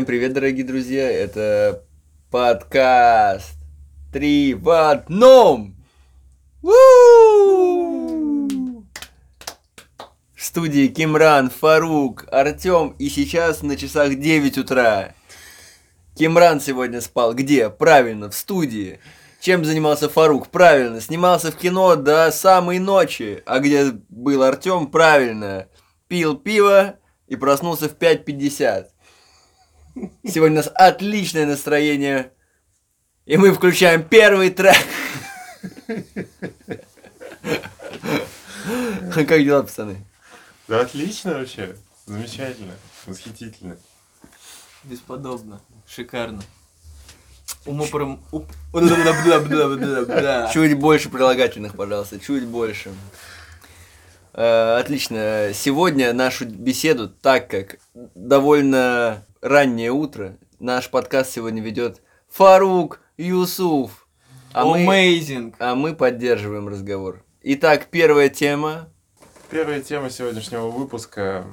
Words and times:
Всем 0.00 0.06
привет, 0.06 0.32
дорогие 0.32 0.64
друзья! 0.64 1.10
Это 1.10 1.84
подкаст 2.30 3.58
«Три 4.10 4.54
в 4.54 4.70
одном». 4.70 5.76
В 6.62 6.72
студии 10.38 10.86
Кимран, 10.86 11.50
Фарук, 11.50 12.24
Артем, 12.32 12.96
и 12.98 13.10
сейчас 13.10 13.60
на 13.62 13.76
часах 13.76 14.18
9 14.18 14.56
утра. 14.56 15.12
Кимран 16.16 16.62
сегодня 16.62 17.02
спал 17.02 17.34
где? 17.34 17.68
Правильно, 17.68 18.30
в 18.30 18.34
студии. 18.34 19.00
Чем 19.38 19.66
занимался 19.66 20.08
Фарук? 20.08 20.48
Правильно, 20.48 21.02
снимался 21.02 21.52
в 21.52 21.56
кино 21.56 21.96
до 21.96 22.30
самой 22.32 22.78
ночи. 22.78 23.42
А 23.44 23.58
где 23.58 23.92
был 24.08 24.44
Артем? 24.44 24.86
Правильно, 24.86 25.68
пил 26.08 26.38
пиво 26.38 26.94
и 27.26 27.36
проснулся 27.36 27.90
в 27.90 27.98
5.50. 27.98 28.86
Сегодня 30.24 30.60
у 30.60 30.62
нас 30.62 30.72
отличное 30.74 31.46
настроение. 31.46 32.32
И 33.26 33.36
мы 33.36 33.52
включаем 33.52 34.02
первый 34.02 34.50
трек. 34.50 34.76
Как 39.14 39.28
дела, 39.28 39.62
пацаны? 39.62 40.04
Да 40.68 40.80
отлично 40.80 41.34
вообще. 41.34 41.76
Замечательно. 42.06 42.72
Восхитительно. 43.06 43.76
Бесподобно. 44.84 45.60
Шикарно. 45.86 46.42
Умопром... 47.66 48.22
Чуть 50.52 50.78
больше 50.78 51.10
прилагательных, 51.10 51.76
пожалуйста, 51.76 52.18
чуть 52.18 52.46
больше. 52.46 52.90
Э, 54.32 54.78
Отлично. 54.78 55.50
Сегодня 55.52 56.12
нашу 56.12 56.46
беседу, 56.46 57.08
так 57.08 57.48
как 57.48 57.76
довольно 58.14 59.24
раннее 59.40 59.90
утро, 59.90 60.36
наш 60.58 60.88
подкаст 60.90 61.32
сегодня 61.32 61.62
ведет 61.62 62.00
Фарук 62.28 63.00
Юсуф. 63.16 64.06
А 64.52 64.64
мы, 64.64 64.84
Amazing. 64.84 65.54
а 65.58 65.74
мы 65.74 65.94
поддерживаем 65.94 66.68
разговор. 66.68 67.24
Итак, 67.42 67.86
первая 67.90 68.28
тема. 68.28 68.88
Первая 69.48 69.80
тема 69.80 70.10
сегодняшнего 70.10 70.68
выпуска 70.68 71.44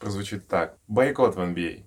прозвучит 0.00 0.48
так. 0.48 0.76
Бойкот 0.86 1.34
в 1.36 1.38
NBA. 1.38 1.84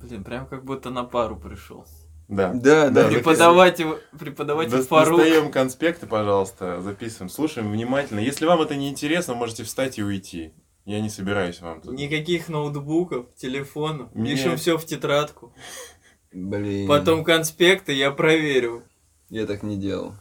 Блин, 0.00 0.24
прям 0.24 0.46
как 0.46 0.64
будто 0.64 0.90
на 0.90 1.04
пару 1.04 1.36
пришел. 1.36 1.86
Да. 2.28 2.52
Да, 2.54 2.88
да. 2.90 3.02
записываем. 3.02 3.12
Преподаватель, 3.24 3.86
преподаватель 4.18 4.72
Дос- 4.72 4.86
Фарук. 4.86 5.18
Достаем 5.20 5.50
конспекты, 5.52 6.06
пожалуйста, 6.06 6.80
записываем, 6.80 7.28
слушаем 7.28 7.70
внимательно. 7.70 8.18
Если 8.20 8.46
вам 8.46 8.62
это 8.62 8.74
не 8.76 8.88
интересно, 8.88 9.34
можете 9.34 9.64
встать 9.64 9.98
и 9.98 10.02
уйти. 10.02 10.54
Я 10.86 11.00
не 11.00 11.10
собираюсь 11.10 11.60
вам 11.60 11.80
тут. 11.80 11.92
Никаких 11.94 12.48
ноутбуков, 12.48 13.34
телефонов. 13.36 14.14
Меня- 14.14 14.36
Пишем 14.36 14.56
все 14.56 14.76
в 14.78 14.84
тетрадку. 14.86 15.54
Блин. 16.32 16.88
Потом 16.88 17.24
конспекты 17.24 17.92
я 17.92 18.10
проверю. 18.10 18.84
Я 19.30 19.46
так 19.46 19.62
не 19.62 19.76
делал. 19.76 20.14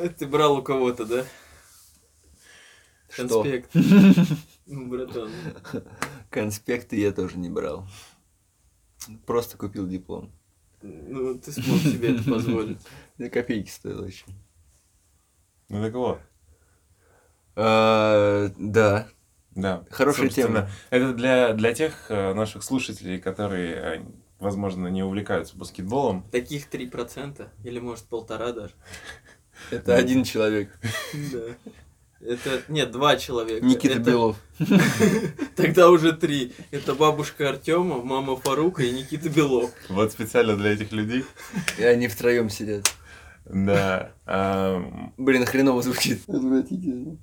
Э, 0.00 0.08
Ты 0.08 0.26
брал 0.26 0.56
у 0.58 0.62
кого-то, 0.62 1.04
да? 1.04 1.24
Что? 3.08 3.42
Конспект. 3.42 3.70
Ну, 4.68 4.88
братан. 4.88 5.30
Конспекты 6.28 6.96
я 6.98 7.12
тоже 7.12 7.38
не 7.38 7.48
брал. 7.48 7.86
Просто 9.24 9.56
купил 9.56 9.86
диплом. 9.86 10.32
Ну, 10.86 11.38
ты 11.38 11.52
смог 11.52 11.78
себе 11.78 12.14
это 12.14 12.22
позволить. 12.30 12.78
За 13.18 13.28
копейки 13.30 13.70
стоило 13.70 14.04
еще. 14.04 14.24
Ну 15.68 15.82
так 15.82 15.94
вот. 15.94 16.20
А, 17.56 18.50
да. 18.58 19.08
Да. 19.54 19.84
Хорошая 19.90 20.28
тема. 20.28 20.68
Это 20.90 21.14
для, 21.14 21.54
для 21.54 21.72
тех 21.72 22.10
э, 22.10 22.34
наших 22.34 22.62
слушателей, 22.62 23.18
которые, 23.18 23.74
э, 23.74 24.04
возможно, 24.38 24.88
не 24.88 25.02
увлекаются 25.02 25.56
баскетболом. 25.56 26.28
Таких 26.30 26.68
3%, 26.68 27.48
или 27.64 27.78
может 27.78 28.04
полтора 28.04 28.52
даже. 28.52 28.74
Это 29.70 29.96
один 29.96 30.24
человек. 30.24 30.78
Да. 31.32 31.56
Это, 32.20 32.62
нет, 32.68 32.90
два 32.92 33.16
человека. 33.16 33.64
Никита 33.64 33.94
Это- 34.00 34.10
Белов. 34.10 34.36
Тогда 35.56 35.90
уже 35.90 36.12
три. 36.12 36.52
Это 36.70 36.94
бабушка 36.94 37.48
Артема, 37.50 38.02
мама 38.02 38.36
Фарука 38.36 38.82
и 38.82 38.90
Никита 38.90 39.28
Белов. 39.28 39.70
Вот 39.88 40.12
специально 40.12 40.56
для 40.56 40.72
этих 40.72 40.92
людей. 40.92 41.24
И 41.78 41.84
они 41.84 42.08
втроем 42.08 42.48
сидят. 42.50 42.90
Да. 43.44 44.12
ам, 44.24 45.12
Блин, 45.16 45.44
хреново 45.46 45.82
звучит. 45.82 46.22
Отвратительно. 46.28 47.18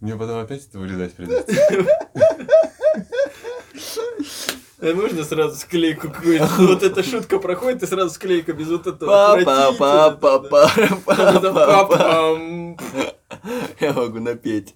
Мне 0.00 0.16
потом 0.16 0.38
опять 0.38 0.66
это 0.66 0.78
вырезать 0.78 1.14
придется. 1.14 1.54
А 4.84 4.94
можно 4.94 5.24
сразу 5.24 5.58
склейку 5.58 6.10
какую-нибудь? 6.10 6.58
Вот 6.58 6.82
эта 6.82 7.02
шутка 7.02 7.38
проходит, 7.38 7.82
и 7.82 7.86
сразу 7.86 8.10
склейка 8.10 8.52
без 8.52 8.68
вот 8.68 8.86
этого. 8.86 9.10
па 9.10 9.72
па 9.72 9.72
па 9.72 10.10
па 10.10 10.38
па 10.38 11.16
Да-да-да. 11.16 11.52
па 11.52 11.84
па 11.84 11.96
Папам. 11.96 12.76
Я 13.80 13.92
могу 13.94 14.20
напеть. 14.20 14.74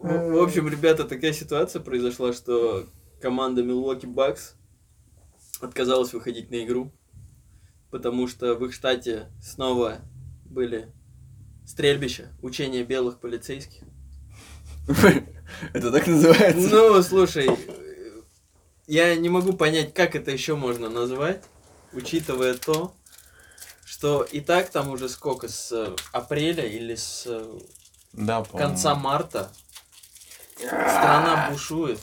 В 0.00 0.30
в 0.30 0.42
общем, 0.42 0.68
ребята, 0.68 1.04
такая 1.04 1.32
ситуация 1.32 1.82
произошла, 1.82 2.32
что 2.32 2.86
команда 3.20 3.62
Milwaukee 3.62 4.06
Bucks 4.06 4.52
отказалась 5.60 6.12
выходить 6.12 6.50
на 6.50 6.62
игру, 6.64 6.92
потому 7.90 8.28
что 8.28 8.54
в 8.54 8.64
их 8.66 8.72
штате 8.72 9.32
снова 9.42 9.96
были 10.44 10.92
стрельбища, 11.66 12.28
учения 12.40 12.84
белых 12.84 13.18
полицейских. 13.18 13.82
Это 15.72 15.90
так 15.90 16.06
называется? 16.06 16.68
Ну, 16.70 17.02
слушай, 17.02 17.48
э, 17.48 17.83
я 18.86 19.14
не 19.16 19.28
могу 19.28 19.52
понять, 19.52 19.94
как 19.94 20.14
это 20.14 20.30
еще 20.30 20.56
можно 20.56 20.88
назвать, 20.88 21.42
учитывая 21.92 22.54
то, 22.54 22.92
что 23.84 24.22
и 24.22 24.40
так 24.40 24.70
там 24.70 24.90
уже 24.90 25.08
сколько, 25.08 25.48
с 25.48 25.72
э, 25.72 25.94
апреля 26.12 26.64
или 26.66 26.94
с 26.94 27.24
э, 27.26 27.58
Да, 28.12 28.44
конца 28.44 28.94
марта 28.94 29.50
страна 30.56 31.48
бушует. 31.50 31.98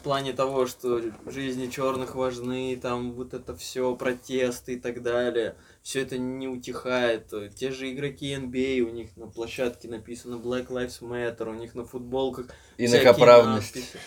В 0.00 0.04
плане 0.06 0.32
того, 0.32 0.66
что 0.68 1.02
жизни 1.26 1.66
черных 1.66 2.14
важны, 2.14 2.78
там 2.80 3.12
вот 3.12 3.34
это 3.34 3.56
все, 3.56 3.92
протесты 3.96 4.74
и 4.74 4.78
так 4.78 5.02
далее. 5.02 5.56
Все 5.82 6.02
это 6.02 6.16
не 6.16 6.46
утихает. 6.46 7.32
Те 7.56 7.72
же 7.72 7.90
игроки 7.92 8.32
NBA, 8.32 8.82
у 8.82 8.90
них 8.90 9.16
на 9.16 9.26
площадке 9.26 9.88
написано 9.88 10.36
Black 10.36 10.68
Lives 10.68 11.00
Matter, 11.00 11.50
у 11.50 11.54
них 11.54 11.74
на 11.74 11.84
футболках 11.84 12.46
Инакоправность. 12.78 13.74
надписи. 13.74 13.98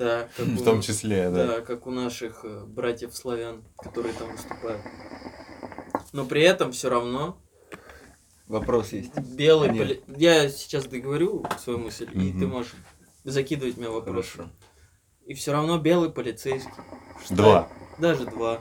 Да, 0.00 0.28
как 0.36 0.46
В 0.46 0.60
у- 0.62 0.64
том 0.64 0.80
числе, 0.80 1.30
да. 1.30 1.46
да, 1.46 1.60
как 1.60 1.86
у 1.86 1.90
наших 1.90 2.40
э, 2.44 2.64
братьев 2.64 3.14
славян, 3.14 3.62
которые 3.76 4.14
там 4.14 4.32
выступают. 4.32 4.80
Но 6.12 6.24
при 6.24 6.42
этом 6.42 6.72
все 6.72 6.88
равно 6.88 7.38
Вопрос 8.48 8.92
есть. 8.92 9.14
белый 9.14 9.68
поли- 9.68 10.02
Я 10.16 10.48
сейчас 10.48 10.86
договорю 10.86 11.44
свою 11.62 11.78
мысль, 11.78 12.08
и 12.14 12.18
Мгм. 12.30 12.40
ты 12.40 12.46
можешь 12.46 12.74
закидывать 13.24 13.76
меня 13.76 13.90
вопрос. 13.90 14.26
Хорошо. 14.26 14.50
И 15.26 15.34
все 15.34 15.52
равно 15.52 15.78
белый 15.78 16.10
полицейский. 16.10 16.72
в 17.20 17.24
штате- 17.24 17.34
Два. 17.36 17.68
Даже 17.98 18.24
два. 18.24 18.60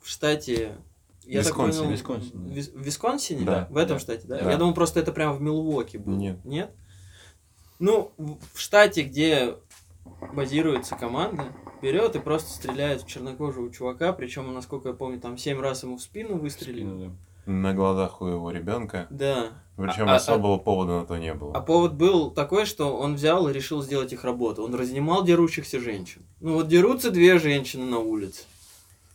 В 0.00 0.08
штате. 0.08 0.76
Я 1.24 1.40
так 1.42 1.48
Висконсин, 1.48 1.78
понял, 1.80 1.90
Висконсин, 1.92 2.38
в 2.44 2.52
Вис- 2.52 2.72
в 2.72 2.80
Висконсине? 2.80 3.44
Да, 3.44 3.66
В 3.70 3.76
этом 3.78 3.96
да, 3.96 4.00
штате, 4.00 4.26
да? 4.28 4.38
да. 4.40 4.50
Я 4.52 4.56
думал, 4.58 4.74
просто 4.74 5.00
это 5.00 5.10
прямо 5.10 5.32
в 5.34 5.40
Милуоке 5.42 5.98
было. 5.98 6.14
Нет. 6.14 6.44
Нет? 6.44 6.70
Ну, 7.80 8.12
в 8.16 8.36
в 8.54 8.60
штате, 8.60 9.02
где 9.02 9.56
базируется 10.32 10.96
команда, 10.96 11.44
берет 11.82 12.16
и 12.16 12.18
просто 12.18 12.50
стреляет 12.50 13.02
в 13.02 13.06
чернокожего 13.06 13.72
чувака, 13.72 14.12
причем, 14.12 14.52
насколько 14.52 14.88
я 14.88 14.94
помню, 14.94 15.20
там 15.20 15.38
семь 15.38 15.60
раз 15.60 15.82
ему 15.82 15.96
в 15.96 16.02
спину 16.02 16.36
выстрелили. 16.38 17.10
На 17.46 17.74
глазах 17.74 18.22
у 18.22 18.26
его 18.26 18.50
ребенка. 18.50 19.06
Да. 19.10 19.50
Причем 19.76 20.08
А- 20.08 20.12
а- 20.12 20.16
особого 20.16 20.56
повода 20.56 21.00
на 21.00 21.04
то 21.04 21.18
не 21.18 21.34
было. 21.34 21.52
А 21.54 21.60
повод 21.60 21.92
был 21.94 22.30
такой, 22.30 22.64
что 22.64 22.96
он 22.96 23.16
взял 23.16 23.48
и 23.48 23.52
решил 23.52 23.82
сделать 23.82 24.12
их 24.14 24.24
работу. 24.24 24.62
Он 24.62 24.74
разнимал 24.74 25.24
дерущихся 25.24 25.78
женщин. 25.78 26.22
Ну 26.40 26.54
вот 26.54 26.68
дерутся 26.68 27.10
две 27.10 27.38
женщины 27.38 27.84
на 27.84 27.98
улице. 27.98 28.44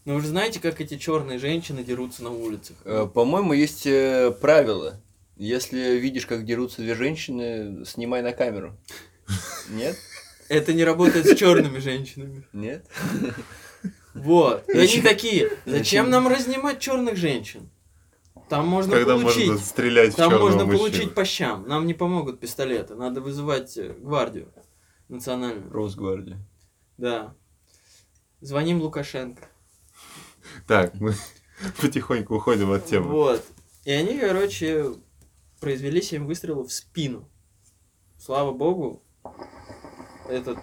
Ну 0.05 0.15
вы 0.15 0.21
же 0.21 0.27
знаете, 0.27 0.59
как 0.59 0.79
эти 0.79 0.97
черные 0.97 1.39
женщины 1.39 1.83
дерутся 1.83 2.23
на 2.23 2.29
улицах. 2.31 2.77
Э, 2.85 3.07
По-моему, 3.11 3.53
есть 3.53 3.87
э, 3.87 4.31
правило. 4.41 5.01
Если 5.35 5.97
видишь, 5.97 6.25
как 6.27 6.45
дерутся 6.45 6.81
две 6.81 6.93
женщины, 6.93 7.83
снимай 7.85 8.21
на 8.21 8.31
камеру. 8.33 8.75
Нет? 9.71 9.95
Это 10.49 10.73
не 10.73 10.83
работает 10.83 11.25
с 11.27 11.35
черными 11.35 11.77
женщинами. 11.79 12.43
Нет? 12.53 12.85
Вот. 14.13 14.67
И 14.67 14.77
они 14.77 15.01
такие, 15.01 15.51
Зачем? 15.65 16.09
нам 16.09 16.27
разнимать 16.27 16.79
черных 16.79 17.15
женщин? 17.15 17.69
Там 18.49 18.67
можно 18.67 18.91
Когда 18.93 19.13
получить. 19.15 19.47
можно 19.47 19.63
стрелять 19.63 20.13
в 20.13 20.15
Там 20.17 20.31
черного 20.31 20.47
можно 20.49 20.65
мужчину. 20.65 20.79
получить 20.89 21.13
по 21.13 21.23
щам. 21.23 21.67
Нам 21.67 21.85
не 21.85 21.93
помогут 21.93 22.39
пистолеты. 22.39 22.95
Надо 22.95 23.21
вызывать 23.21 23.77
э, 23.77 23.93
гвардию 23.93 24.51
национальную. 25.07 25.71
Росгвардия. 25.71 26.39
Да. 26.97 27.35
Звоним 28.41 28.81
Лукашенко. 28.81 29.47
Так, 30.67 30.95
мы 30.95 31.13
потихоньку 31.81 32.35
уходим 32.37 32.71
от 32.71 32.87
темы. 32.87 33.09
Вот. 33.11 33.45
И 33.85 33.91
они, 33.91 34.17
короче, 34.17 34.95
произвели 35.59 36.01
7 36.01 36.25
выстрелов 36.25 36.69
в 36.69 36.73
спину. 36.73 37.29
Слава 38.17 38.51
богу, 38.51 39.03
этот 40.29 40.57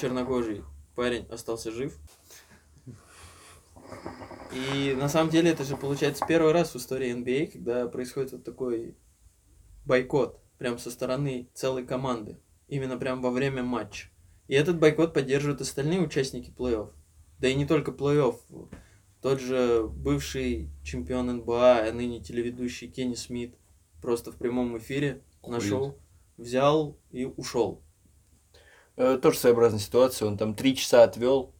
чернокожий 0.00 0.64
парень 0.94 1.26
остался 1.30 1.70
жив. 1.70 1.96
И 4.52 4.94
на 4.98 5.08
самом 5.08 5.30
деле 5.30 5.50
это 5.50 5.64
же 5.64 5.76
получается 5.76 6.24
первый 6.26 6.52
раз 6.52 6.74
в 6.74 6.76
истории 6.76 7.14
NBA, 7.14 7.52
когда 7.52 7.86
происходит 7.86 8.32
вот 8.32 8.44
такой 8.44 8.96
бойкот 9.84 10.40
прям 10.58 10.78
со 10.78 10.90
стороны 10.90 11.48
целой 11.54 11.84
команды. 11.84 12.38
Именно 12.68 12.98
прям 12.98 13.22
во 13.22 13.30
время 13.30 13.62
матча. 13.62 14.08
И 14.48 14.54
этот 14.54 14.78
бойкот 14.78 15.14
поддерживают 15.14 15.60
остальные 15.60 16.00
участники 16.00 16.50
плей-офф. 16.50 16.90
Да 17.38 17.48
и 17.48 17.54
не 17.54 17.66
только 17.66 17.92
плей-офф. 17.92 18.36
Тот 19.20 19.40
же 19.40 19.86
бывший 19.86 20.70
чемпион 20.82 21.26
НБА, 21.38 21.88
а 21.88 21.92
ныне 21.92 22.20
телеведущий 22.20 22.88
Кенни 22.88 23.14
Смит, 23.14 23.56
просто 24.00 24.32
в 24.32 24.36
прямом 24.36 24.78
эфире 24.78 25.22
Курит. 25.40 25.62
шоу 25.62 25.98
взял 26.36 26.98
и 27.10 27.24
ушел. 27.24 27.82
Э, 28.98 29.16
Тоже 29.16 29.38
своеобразная 29.38 29.80
ситуация. 29.80 30.26
Он 30.26 30.36
там 30.36 30.54
три 30.54 30.74
часа 30.74 31.04
отвел. 31.04 31.54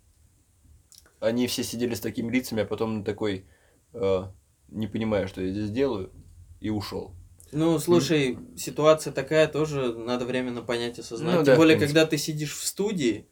Они 1.21 1.47
все 1.47 1.63
сидели 1.63 1.95
с 1.95 2.01
такими 2.01 2.31
лицами, 2.33 2.63
а 2.63 2.67
потом 2.67 3.05
такой, 3.05 3.47
э, 3.93 4.25
не 4.69 4.89
понимаю, 4.89 5.29
что 5.29 5.41
я 5.41 5.53
здесь 5.53 5.71
делаю, 5.71 6.13
и 6.61 6.69
ушел. 6.69 7.15
Ну, 7.53 7.79
слушай, 7.79 8.39
ситуация 8.57 9.13
такая 9.13 9.47
тоже 9.49 9.95
надо 9.95 10.27
временно 10.27 10.63
понять 10.63 10.99
и 10.99 11.01
осознать. 11.01 11.37
Ну 11.37 11.45
Тем 11.45 11.55
да, 11.55 11.57
более, 11.57 11.79
когда 11.79 12.07
ты 12.07 12.19
сидишь 12.19 12.55
в 12.55 12.65
студии, 12.67 13.27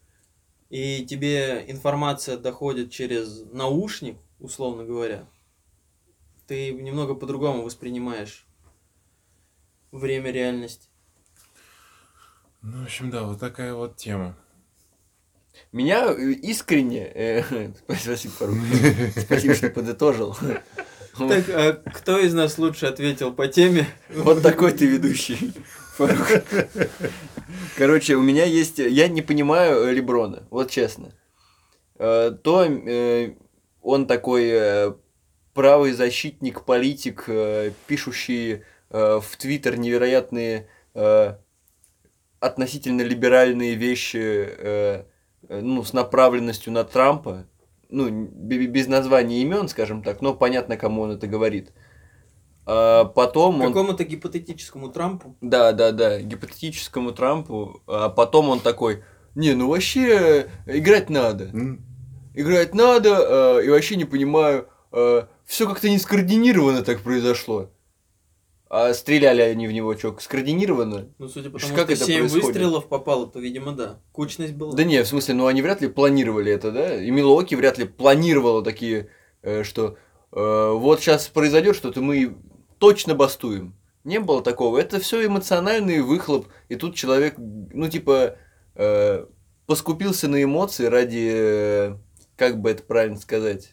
и 0.69 1.05
тебе 1.05 1.65
информация 1.67 2.37
доходит 2.37 2.91
через 2.91 3.43
наушник, 3.51 4.17
условно 4.39 4.85
говоря, 4.85 5.27
ты 6.47 6.71
немного 6.71 7.13
по-другому 7.13 7.63
воспринимаешь 7.63 8.47
время 9.91 10.31
реальности. 10.31 10.87
Ну, 12.61 12.81
в 12.81 12.83
общем, 12.83 13.09
да, 13.11 13.23
вот 13.23 13.39
такая 13.39 13.73
вот 13.73 13.97
тема. 13.97 14.35
Меня 15.71 16.11
э, 16.11 16.31
искренне, 16.31 17.11
э, 17.13 17.43
спасибо, 17.97 18.33
спасибо, 19.17 19.53
что 19.53 19.69
подытожил. 19.69 20.35
Так, 21.17 21.49
а 21.49 21.73
кто 21.93 22.19
из 22.19 22.33
нас 22.33 22.57
лучше 22.57 22.85
ответил 22.85 23.33
по 23.33 23.47
теме? 23.47 23.87
Вот 24.13 24.43
такой 24.43 24.71
ты 24.71 24.85
ведущий, 24.85 25.53
Фарук. 25.95 26.43
Короче, 27.75 28.15
у 28.15 28.21
меня 28.21 28.45
есть... 28.45 28.77
Я 28.77 29.07
не 29.07 29.23
понимаю 29.23 29.91
Леброна, 29.91 30.47
вот 30.51 30.69
честно. 30.69 31.11
Э, 31.95 32.31
То 32.43 32.65
э, 32.65 33.33
он 33.81 34.05
такой 34.05 34.95
правый 35.53 35.93
защитник, 35.93 36.65
политик, 36.65 37.25
пишущий 37.87 38.63
в 38.89 39.25
Твиттер 39.37 39.77
невероятные 39.77 40.69
относительно 42.39 43.01
либеральные 43.01 43.75
вещи, 43.75 44.17
э, 44.17 45.03
э, 45.49 45.61
ну, 45.61 45.83
с 45.83 45.93
направленностью 45.93 46.71
на 46.73 46.83
Трампа. 46.83 47.45
Ну, 47.89 48.09
без 48.09 48.87
названия 48.87 49.41
имен, 49.41 49.69
скажем 49.69 50.03
так, 50.03 50.21
но 50.21 50.33
понятно, 50.33 50.75
кому 50.75 51.03
он 51.03 51.11
это 51.11 51.25
говорит. 51.25 51.71
А 52.65 53.05
потом 53.05 53.61
он... 53.61 53.67
Какому-то 53.67 54.03
гипотетическому 54.03 54.89
Трампу? 54.89 55.37
Да, 55.39 55.71
да, 55.71 55.91
да, 55.91 56.19
гипотетическому 56.19 57.13
Трампу, 57.13 57.81
а 57.87 58.09
потом 58.09 58.49
он 58.49 58.59
такой, 58.59 59.03
не, 59.35 59.53
ну 59.53 59.69
вообще 59.69 60.49
э, 60.65 60.77
играть 60.77 61.09
надо, 61.09 61.49
играть 62.33 62.75
надо, 62.75 63.59
э, 63.59 63.65
и 63.65 63.69
вообще 63.69 63.95
не 63.95 64.05
понимаю, 64.05 64.67
все 65.45 65.67
как-то 65.67 65.89
не 65.89 65.97
скоординированно 65.99 66.81
так 66.81 67.01
произошло. 67.01 67.69
А 68.69 68.93
стреляли 68.93 69.41
они 69.41 69.67
в 69.67 69.71
него 69.71 69.95
что, 69.97 70.17
скоординированно? 70.19 71.07
Ну, 71.17 71.29
судя 71.29 71.49
по 71.49 71.57
тому, 71.57 71.73
как 71.73 71.85
что 71.85 71.93
это 71.93 72.05
7 72.05 72.19
происходит? 72.19 72.45
выстрелов 72.45 72.87
попало, 72.87 73.27
то, 73.27 73.39
видимо, 73.39 73.71
да. 73.71 73.99
Кучность 74.11 74.53
была. 74.53 74.73
Да 74.73 74.83
не, 74.83 75.01
в 75.01 75.07
смысле, 75.07 75.35
ну 75.35 75.47
они 75.47 75.61
вряд 75.61 75.81
ли 75.81 75.87
планировали 75.87 76.51
это, 76.51 76.71
да? 76.71 77.01
И 77.01 77.09
Милуоки 77.09 77.55
вряд 77.55 77.77
ли 77.77 77.85
планировала 77.85 78.63
такие, 78.63 79.09
э, 79.41 79.63
что 79.63 79.97
э, 80.33 80.71
вот 80.73 80.99
сейчас 80.99 81.27
произойдет 81.29 81.77
что-то, 81.77 82.01
мы 82.01 82.35
точно 82.77 83.15
бастуем. 83.15 83.73
Не 84.03 84.19
было 84.19 84.41
такого. 84.41 84.77
Это 84.77 84.99
все 84.99 85.25
эмоциональный 85.25 86.01
выхлоп. 86.01 86.47
И 86.67 86.75
тут 86.75 86.95
человек, 86.95 87.35
ну, 87.37 87.87
типа, 87.87 88.35
э, 88.75 89.25
поскупился 89.65 90.27
на 90.27 90.43
эмоции 90.43 90.85
ради, 90.85 91.29
э, 91.31 91.95
как 92.35 92.59
бы 92.59 92.71
это 92.71 92.83
правильно 92.83 93.17
сказать, 93.17 93.71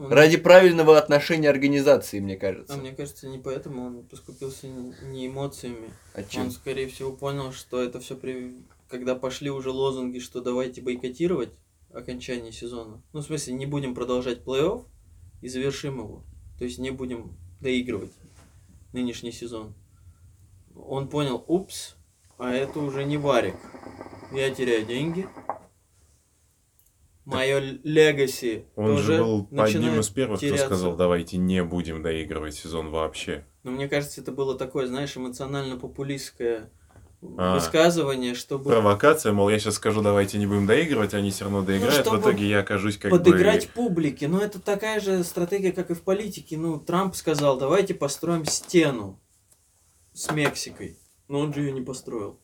Он- 0.00 0.10
ради 0.12 0.38
правильного 0.38 0.96
отношения 0.96 1.50
организации, 1.50 2.20
мне 2.20 2.34
А 2.36 2.38
кажется. 2.38 2.76
мне 2.78 2.92
кажется, 2.92 3.28
не 3.28 3.38
поэтому 3.38 3.84
он 3.84 4.02
поскупился 4.04 4.66
не 4.66 4.94
не 5.02 5.26
эмоциями. 5.26 5.90
А 6.14 6.22
чем? 6.22 6.44
Он, 6.44 6.50
скорее 6.50 6.88
всего, 6.88 7.12
понял, 7.12 7.52
что 7.52 7.82
это 7.82 8.00
все 8.00 8.16
при... 8.16 8.56
Когда 8.88 9.14
пошли 9.14 9.50
уже 9.50 9.70
лозунги, 9.70 10.18
что 10.18 10.40
давайте 10.40 10.80
бойкотировать 10.80 11.50
окончание 11.92 12.50
сезона. 12.50 13.02
Ну, 13.12 13.20
в 13.20 13.24
смысле, 13.24 13.54
не 13.54 13.66
будем 13.66 13.94
продолжать 13.94 14.38
плей-офф 14.42 14.84
и 15.42 15.48
завершим 15.48 15.98
его. 15.98 16.24
То 16.58 16.64
есть 16.64 16.78
не 16.78 16.90
будем 16.90 17.36
доигрывать 17.60 18.12
нынешний 18.94 19.32
сезон. 19.32 19.74
Он 20.74 21.08
понял, 21.08 21.44
упс, 21.46 21.94
а 22.38 22.52
это 22.52 22.78
уже 22.80 23.04
не 23.04 23.18
варик. 23.18 23.54
Я 24.32 24.50
теряю 24.50 24.86
деньги. 24.86 25.28
Мое 27.24 27.78
легаси 27.84 28.64
Он 28.76 28.96
тоже 28.96 29.02
же 29.02 29.18
был 29.18 29.48
одним 29.58 30.00
из 30.00 30.08
первых, 30.08 30.38
кто 30.38 30.46
теряться. 30.46 30.66
сказал, 30.66 30.96
давайте 30.96 31.36
не 31.36 31.62
будем 31.62 32.02
доигрывать 32.02 32.54
сезон 32.54 32.90
вообще. 32.90 33.44
Но 33.62 33.70
мне 33.72 33.88
кажется, 33.88 34.20
это 34.20 34.32
было 34.32 34.56
такое, 34.56 34.86
знаешь, 34.86 35.16
эмоционально-популистское 35.16 36.70
А. 37.36 37.54
высказывание, 37.54 38.34
чтобы 38.34 38.70
Провокация, 38.70 39.32
мол, 39.32 39.50
я 39.50 39.58
сейчас 39.58 39.74
скажу, 39.74 40.00
давайте 40.02 40.38
не 40.38 40.46
будем 40.46 40.66
доигрывать, 40.66 41.12
они 41.14 41.30
все 41.30 41.44
равно 41.44 41.62
доиграют, 41.62 41.94
в 41.94 41.98
Ну, 41.98 42.04
чтобы 42.04 42.20
итоге 42.20 42.48
я 42.48 42.60
окажусь 42.60 42.96
как 42.96 43.10
подыграть 43.10 43.66
бы... 43.68 43.72
публике. 43.74 44.26
Но 44.26 44.40
это 44.40 44.58
такая 44.58 44.98
же 45.00 45.22
стратегия, 45.22 45.72
как 45.72 45.90
и 45.90 45.94
в 45.94 46.00
политике. 46.00 46.56
Ну, 46.56 46.80
Трамп 46.80 47.14
сказал, 47.14 47.58
давайте 47.58 47.94
построим 47.94 48.46
стену 48.46 49.20
с 50.14 50.32
Мексикой. 50.32 50.98
Но 51.28 51.40
он 51.40 51.52
же 51.54 51.60
ее 51.60 51.72
не 51.72 51.82
построил. 51.82 52.40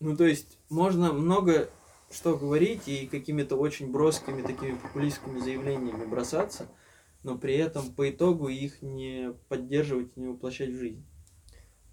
Ну, 0.00 0.16
то 0.16 0.24
есть, 0.26 0.58
можно 0.68 1.12
много 1.12 1.70
что 2.10 2.36
говорить 2.36 2.86
и 2.86 3.06
какими-то 3.06 3.56
очень 3.56 3.90
броскими 3.90 4.42
такими 4.42 4.76
популистскими 4.76 5.38
заявлениями 5.38 6.04
бросаться, 6.04 6.68
но 7.22 7.36
при 7.36 7.54
этом 7.56 7.92
по 7.92 8.08
итогу 8.08 8.48
их 8.48 8.82
не 8.82 9.34
поддерживать 9.48 10.12
и 10.16 10.20
не 10.20 10.28
воплощать 10.28 10.70
в 10.70 10.78
жизнь. 10.78 11.04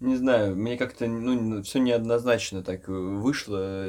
Не 0.00 0.16
знаю, 0.16 0.56
мне 0.56 0.76
как-то, 0.76 1.06
ну, 1.06 1.62
все 1.62 1.78
неоднозначно 1.78 2.62
так 2.62 2.88
э, 2.88 2.92
вышло. 2.92 3.86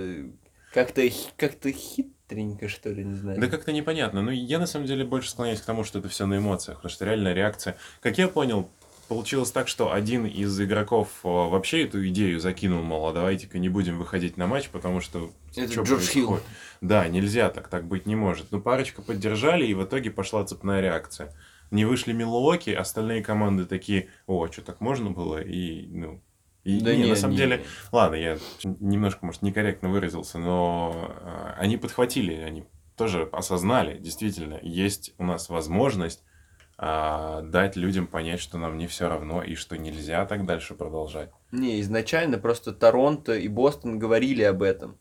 Как-то 0.74 1.01
как-то 1.36 1.72
хитренько, 1.72 2.67
что 2.67 2.89
ли, 2.89 3.03
не 3.03 3.15
знаю. 3.15 3.39
Да 3.39 3.48
как-то 3.48 3.72
непонятно. 3.72 4.22
Ну, 4.22 4.32
я 4.32 4.60
на 4.60 4.65
самом 4.65 4.86
деле 4.86 5.03
больше 5.03 5.29
склоняюсь 5.29 5.62
к 5.62 5.65
тому, 5.65 5.84
что 5.84 6.00
это 6.00 6.10
все 6.10 6.25
на 6.25 6.38
эмоциях, 6.38 6.77
потому 6.77 6.91
что 6.91 7.05
реальная 7.05 7.34
реакция. 7.34 7.77
Как 8.01 8.17
я 8.17 8.27
понял, 8.27 8.70
получилось 9.08 9.52
так, 9.52 9.68
что 9.68 9.94
один 9.94 10.26
из 10.26 10.60
игроков 10.60 11.10
э, 11.24 11.28
вообще 11.28 11.84
эту 11.84 12.08
идею 12.08 12.40
закинул, 12.40 12.82
мол, 12.84 13.08
а 13.08 13.14
давайте-ка 13.14 13.60
не 13.60 13.70
будем 13.70 13.98
выходить 13.98 14.38
на 14.38 14.48
матч, 14.48 14.70
потому 14.70 15.02
что... 15.02 15.32
Это 15.56 15.74
чё 15.74 15.84
Джордж 15.84 16.08
Хилл. 16.08 16.28
происходит? 16.28 16.44
Да, 16.82 17.08
нельзя 17.08 17.50
так, 17.50 17.68
так 17.68 17.88
быть 17.88 18.06
не 18.06 18.16
может. 18.16 18.52
Ну, 18.52 18.62
парочка 18.62 19.02
поддержали, 19.02 19.66
и 19.66 19.74
в 19.74 19.84
итоге 19.84 20.12
пошла 20.12 20.44
цепная 20.44 20.82
реакция. 20.82 21.34
Не 21.72 21.86
вышли 21.86 22.14
Милуоки, 22.14 22.70
остальные 22.70 23.24
команды 23.24 23.66
такие, 23.66 24.10
о, 24.28 24.48
что 24.48 24.62
так 24.62 24.82
можно 24.82 25.12
было, 25.12 25.42
и, 25.42 25.88
ну... 25.88 26.22
И, 26.64 26.80
Да 26.82 26.96
не, 26.96 27.04
не, 27.04 27.10
на 27.12 27.16
самом 27.16 27.34
не, 27.34 27.38
деле, 27.38 27.58
не. 27.58 27.64
Ладно, 27.92 28.16
я 28.16 28.38
немножко, 28.64 29.24
может, 29.24 29.44
некорректно 29.44 29.90
выразился, 29.90 30.40
но 30.40 31.16
э, 31.22 31.54
они 31.60 31.78
подхватили, 31.78 32.34
они 32.34 32.64
тоже 32.96 33.30
осознали, 33.32 34.00
действительно, 34.00 34.60
есть 34.64 35.14
у 35.20 35.26
нас 35.26 35.50
возможность 35.50 36.24
а, 36.77 37.41
дать 37.41 37.75
людям 37.77 38.08
понять, 38.08 38.39
что 38.39 38.58
нам 38.58 38.77
не 38.77 38.88
все 38.88 39.08
равно 39.08 39.41
и 39.41 39.55
что 39.55 39.77
нельзя 39.77 40.25
так 40.25 40.46
дальше 40.46 40.75
продолжать. 40.75 41.32
Не, 41.51 41.79
изначально 41.82 42.38
просто 42.38 42.74
Торонто 42.74 43.34
и 43.34 43.48
Бостон 43.48 43.98
говорили 43.98 44.44
об 44.44 44.62
этом. 44.62 44.98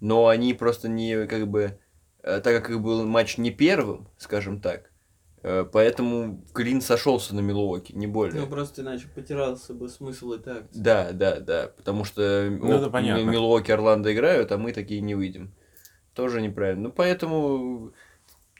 Но 0.00 0.28
они 0.28 0.52
просто 0.52 0.88
не, 0.88 1.26
как 1.26 1.48
бы, 1.48 1.78
э, 2.22 2.40
так 2.40 2.62
как 2.62 2.70
их 2.70 2.80
был 2.80 3.06
матч 3.06 3.38
не 3.38 3.50
первым, 3.50 4.06
скажем 4.18 4.60
так, 4.60 4.90
э, 5.42 5.64
поэтому 5.72 6.44
Клин 6.52 6.82
сошелся 6.82 7.34
на 7.34 7.40
Милуоки, 7.40 7.92
не 7.92 8.06
более. 8.06 8.42
Ну, 8.42 8.46
просто 8.46 8.82
иначе 8.82 9.06
потерялся 9.14 9.72
бы 9.72 9.88
смысл 9.88 10.32
этой 10.32 10.58
акции. 10.58 10.78
Да, 10.78 11.12
да, 11.12 11.40
да, 11.40 11.70
потому 11.74 12.04
что 12.04 12.48
Ну, 12.50 12.70
это 12.70 12.90
понятно. 12.90 13.22
Милуоки 13.22 13.70
Орландо 13.70 14.12
играют, 14.12 14.52
а 14.52 14.58
мы 14.58 14.72
такие 14.72 15.00
не 15.00 15.14
выйдем. 15.14 15.54
Тоже 16.12 16.42
неправильно. 16.42 16.88
Ну, 16.88 16.92
поэтому 16.92 17.94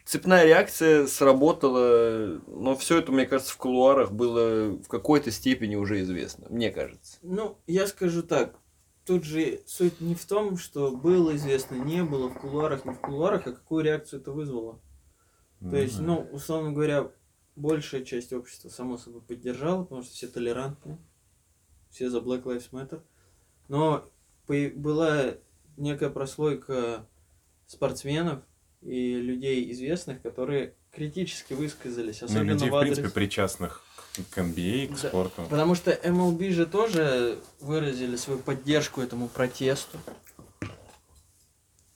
цепная 0.05 0.45
реакция 0.45 1.07
сработала, 1.07 2.41
но 2.47 2.77
все 2.77 2.99
это, 2.99 3.13
мне 3.13 3.27
кажется, 3.27 3.53
в 3.53 3.57
кулуарах 3.57 4.13
было 4.13 4.77
в 4.77 4.89
какой-то 4.89 5.31
степени 5.31 5.77
уже 5.77 6.01
известно, 6.03 6.47
мне 6.51 6.71
кажется. 6.71 7.19
Ну, 7.23 7.59
я 7.67 7.87
скажу 7.87 8.23
так. 8.23 8.59
Тут 9.05 9.25
же 9.25 9.61
суть 9.67 10.01
не 10.01 10.15
в 10.15 10.25
том, 10.25 10.57
что 10.57 10.91
было 10.91 11.37
известно, 11.37 11.75
не 11.75 12.03
было 12.03 12.29
в 12.29 12.39
кулуарах, 12.39 12.87
не 12.87 12.93
в 12.93 13.01
кулуарах, 13.01 13.47
а 13.47 13.53
какую 13.53 13.85
реакцию 13.85 14.21
это 14.21 14.33
вызвало. 14.33 14.81
То 15.61 15.77
есть, 15.77 15.99
ну, 15.99 16.29
условно 16.33 16.73
говоря, 16.73 17.11
большая 17.57 18.05
часть 18.05 18.33
общества, 18.33 18.69
само 18.69 18.99
собой, 18.99 19.23
поддержала, 19.23 19.85
потому 19.85 20.03
что 20.03 20.13
все 20.13 20.27
толерантны, 20.27 20.99
все 21.91 22.11
за 22.11 22.19
Black 22.19 22.43
Lives 22.45 22.71
Matter. 22.71 23.03
Но 23.69 24.11
по- 24.47 24.71
была 24.75 25.35
некая 25.77 26.11
прослойка 26.11 27.07
спортсменов 27.67 28.43
и 28.85 29.15
людей 29.17 29.71
известных, 29.73 30.23
которые 30.23 30.75
критически 30.93 31.55
высказались, 31.55 32.21
Ну, 32.21 32.27
особенно 32.27 32.53
людей, 32.53 32.69
в 32.69 32.73
в 32.73 32.77
адрес... 32.77 32.95
принципе, 32.97 33.15
причастных 33.15 33.83
к 34.31 34.39
NBA, 34.39 34.89
к 34.89 34.91
Да. 35.03 35.09
спорту. 35.09 35.43
Потому 35.51 35.75
что 35.75 35.91
MLB 35.91 36.51
же 36.51 36.67
тоже 36.67 37.39
выразили 37.61 38.17
свою 38.17 38.39
поддержку 38.39 39.01
этому 39.01 39.29
протесту, 39.29 39.99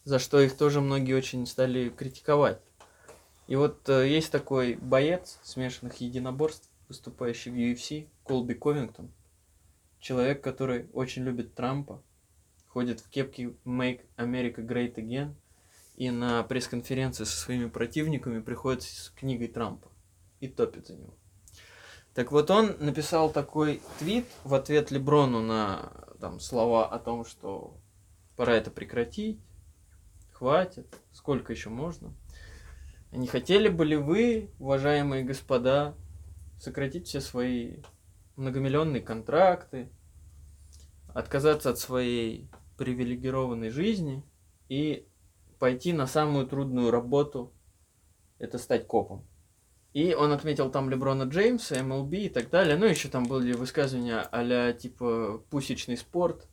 за 0.05 0.19
что 0.19 0.41
их 0.41 0.57
тоже 0.57 0.81
многие 0.81 1.15
очень 1.15 1.47
стали 1.47 1.91
критиковать. 1.91 2.61
И 3.47 3.57
вот 3.57 3.89
э, 3.89 4.09
есть 4.09 4.31
такой 4.33 4.75
боец 4.77 5.39
смешанных 5.43 5.97
единоборств, 6.01 6.69
выступающий 6.89 7.51
в 7.51 7.55
UFC, 7.55 8.09
Колби 8.25 8.55
Ковингтон. 8.55 9.11
Человек, 10.01 10.43
который 10.43 10.87
очень 10.93 11.25
любит 11.25 11.55
Трампа, 11.55 12.03
ходит 12.69 13.01
в 13.01 13.09
кепке 13.09 13.55
Make 13.65 14.01
America 14.17 14.57
Great 14.57 14.95
Again 14.97 15.35
и 15.99 16.11
на 16.13 16.45
пресс-конференции 16.45 17.25
со 17.25 17.37
своими 17.37 17.69
противниками 17.69 18.41
приходит 18.41 18.85
с 18.85 19.11
книгой 19.17 19.49
Трампа 19.49 19.91
и 20.39 20.47
топит 20.47 20.87
за 20.87 20.95
него. 20.95 21.13
Так 22.15 22.31
вот, 22.31 22.53
он 22.53 22.77
написал 22.79 23.31
такой 23.31 23.83
твит 23.99 24.25
в 24.45 24.55
ответ 24.55 24.93
Леброну 24.93 25.43
на 25.43 25.93
там, 26.21 26.39
слова 26.39 26.87
о 26.87 27.01
том, 27.01 27.25
что 27.25 27.77
пора 28.37 28.55
это 28.55 28.71
прекратить, 28.71 29.41
хватит, 30.33 30.87
сколько 31.11 31.53
еще 31.53 31.69
можно. 31.69 32.15
Не 33.11 33.27
хотели 33.27 33.69
бы 33.69 33.85
ли 33.85 33.97
вы, 33.97 34.53
уважаемые 34.61 35.25
господа, 35.25 35.97
сократить 36.61 37.09
все 37.09 37.21
свои 37.21 37.79
многомиллионные 38.37 39.03
контракты, 39.03 39.89
отказаться 41.13 41.71
от 41.71 41.81
своей 41.81 42.49
привилегированной 42.77 43.71
жизни 43.71 44.23
и 44.69 45.09
пойти 45.59 45.93
на 45.93 46.07
самую 46.07 46.47
трудную 46.47 46.91
работу, 46.91 47.53
это 48.39 48.59
стать 48.59 48.87
копом. 48.87 49.27
И 49.95 50.15
он 50.15 50.33
отметил 50.33 50.71
там 50.71 50.91
Леброна 50.91 51.25
Джеймса, 51.25 51.77
MLB 51.77 52.27
и 52.27 52.29
так 52.29 52.51
далее. 52.51 52.77
Ну, 52.77 52.87
еще 52.87 53.09
там 53.09 53.25
были 53.25 53.53
высказывания 53.53 54.21
а 54.21 54.73
типа 54.73 55.43
пусечный 55.51 55.97
спорт. 55.97 56.47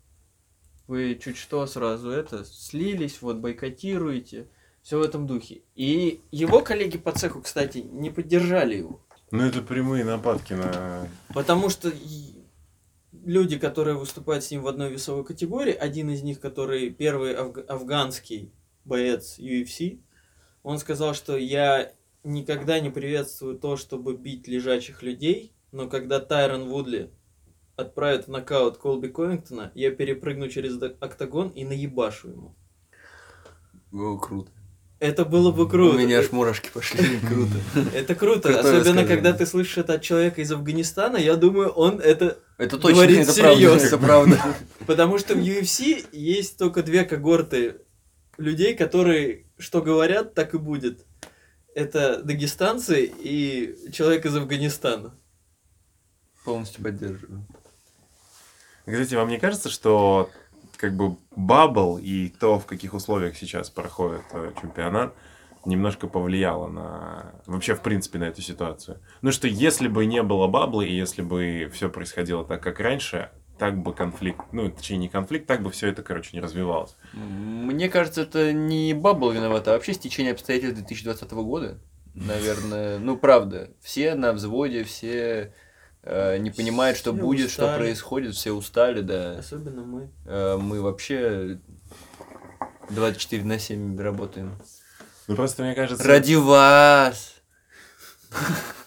Вы 0.88 1.20
чуть 1.22 1.38
что 1.38 1.66
сразу 1.66 2.10
это 2.10 2.46
слились, 2.46 3.22
вот 3.22 3.38
бойкотируете. 3.38 4.48
Все 4.82 5.00
в 5.00 5.02
этом 5.02 5.26
духе. 5.26 5.64
И 5.76 6.22
его 6.32 6.62
коллеги 6.62 6.98
по 6.98 7.12
цеху, 7.12 7.42
кстати, 7.42 7.80
не 7.80 8.12
поддержали 8.12 8.76
его. 8.78 9.02
Ну, 9.32 9.44
это 9.44 9.62
прямые 9.64 10.06
нападки 10.06 10.54
на... 10.54 11.08
Потому 11.34 11.70
что 11.70 11.92
люди, 13.12 13.58
которые 13.58 13.98
выступают 13.98 14.44
с 14.44 14.52
ним 14.52 14.62
в 14.62 14.68
одной 14.68 14.92
весовой 14.92 15.26
категории, 15.26 15.74
один 15.74 16.12
из 16.12 16.22
них, 16.22 16.40
который 16.40 16.92
первый 16.92 17.34
афг- 17.34 17.66
афганский 17.66 18.54
боец 18.86 19.38
UFC, 19.40 20.00
он 20.64 20.80
сказал, 20.80 21.14
что 21.14 21.38
я 21.38 21.92
никогда 22.24 22.80
не 22.80 22.90
приветствую 22.90 23.58
то, 23.58 23.78
чтобы 23.78 24.16
бить 24.16 24.48
лежачих 24.48 25.04
людей, 25.04 25.54
но 25.72 25.88
когда 25.88 26.20
Тайрон 26.20 26.70
Вудли 26.70 27.12
отправит 27.76 28.26
в 28.26 28.30
нокаут 28.30 28.78
Колби 28.78 29.10
Ковингтона, 29.10 29.72
я 29.76 29.92
перепрыгну 29.92 30.48
через 30.48 30.82
октагон 31.00 31.50
и 31.50 31.66
наебашу 31.66 32.30
ему. 32.30 32.56
О, 33.92 34.18
круто. 34.18 34.52
Это 35.00 35.26
было 35.26 35.52
бы 35.52 35.68
круто. 35.68 35.98
У 35.98 36.00
меня 36.00 36.20
аж 36.20 36.32
мурашки 36.32 36.70
пошли. 36.74 37.20
Круто. 37.28 37.54
Это 37.94 38.16
круто, 38.16 38.54
Крутое 38.54 38.80
особенно 38.80 39.06
когда 39.06 39.34
ты 39.34 39.46
слышишь 39.46 39.78
это 39.78 39.96
от 39.96 40.02
человека 40.02 40.42
из 40.42 40.52
Афганистана, 40.52 41.18
я 41.18 41.36
думаю, 41.36 41.70
он 41.70 42.00
это 42.00 42.40
Это 42.58 42.78
точно, 42.78 42.96
Говорит 42.96 43.28
это 43.28 43.36
правда. 43.36 43.66
Это 43.86 43.98
правда. 43.98 44.56
Потому 44.88 45.18
что 45.18 45.36
в 45.36 45.40
UFC 45.40 46.06
есть 46.14 46.58
только 46.58 46.82
две 46.82 47.04
когорты 47.04 47.82
людей, 48.38 48.76
которые 48.76 49.46
что 49.58 49.82
говорят, 49.82 50.34
так 50.34 50.54
и 50.54 50.58
будет. 50.58 51.06
Это 51.74 52.24
дагестанцы 52.24 53.06
и 53.06 53.92
человек 53.92 54.26
из 54.26 54.36
Афганистана. 54.36 55.16
Полностью 56.44 56.84
поддерживаю. 56.84 57.46
Кстати, 58.86 59.16
вам 59.16 59.30
не 59.30 59.40
кажется, 59.40 59.70
что 59.70 60.30
как 60.78 60.96
бы 60.96 61.18
бабл 61.36 61.98
и 61.98 62.30
то, 62.30 62.60
в 62.60 62.66
каких 62.66 62.94
условиях 62.94 63.36
сейчас 63.38 63.70
проходит 63.70 64.22
э, 64.32 64.52
чемпионат, 64.62 65.16
немножко 65.66 66.08
повлияло 66.08 66.68
на 66.68 67.34
вообще 67.46 67.74
в 67.74 67.82
принципе 67.82 68.20
на 68.20 68.26
эту 68.26 68.42
ситуацию. 68.42 69.00
Ну 69.22 69.32
что 69.32 69.48
если 69.48 69.88
бы 69.88 70.06
не 70.06 70.22
было 70.22 70.48
баблы 70.48 70.88
и 70.88 70.96
если 70.96 71.22
бы 71.24 71.70
все 71.74 71.90
происходило 71.90 72.46
так, 72.46 72.62
как 72.62 72.80
раньше, 72.80 73.32
так 73.58 73.78
бы 73.78 73.94
конфликт, 73.94 74.42
ну 74.52 74.70
точнее 74.70 74.98
не 74.98 75.10
конфликт, 75.10 75.48
так 75.48 75.62
бы 75.62 75.72
все 75.72 75.88
это, 75.88 76.04
короче, 76.04 76.32
не 76.34 76.42
развивалось. 76.42 76.96
Мне 77.14 77.90
кажется, 77.90 78.22
это 78.22 78.54
не 78.54 78.94
Баббл 78.94 79.32
виновата, 79.32 79.72
а 79.72 79.74
вообще 79.76 79.94
стечение 79.94 80.34
обстоятельств 80.34 80.78
2020 80.78 81.32
года. 81.32 81.80
Наверное, 82.14 82.98
ну 83.00 83.18
правда, 83.18 83.70
все 83.82 84.16
на 84.16 84.34
взводе, 84.34 84.84
все 84.84 85.54
э, 86.04 86.38
не 86.38 86.52
понимают, 86.52 86.98
что 86.98 87.14
Все 87.14 87.22
будет, 87.22 87.52
что 87.52 87.76
происходит, 87.76 88.36
все 88.36 88.52
устали, 88.52 89.02
да. 89.02 89.38
Особенно 89.40 89.84
мы. 89.84 90.10
Э, 90.26 90.58
мы 90.58 90.82
вообще 90.82 91.60
24 92.90 93.44
на 93.44 93.60
7 93.60 94.00
работаем. 94.00 94.58
Ну 95.28 95.36
просто 95.36 95.64
мне 95.64 95.74
кажется... 95.74 96.08
Ради 96.08 96.36
вас! 96.36 97.36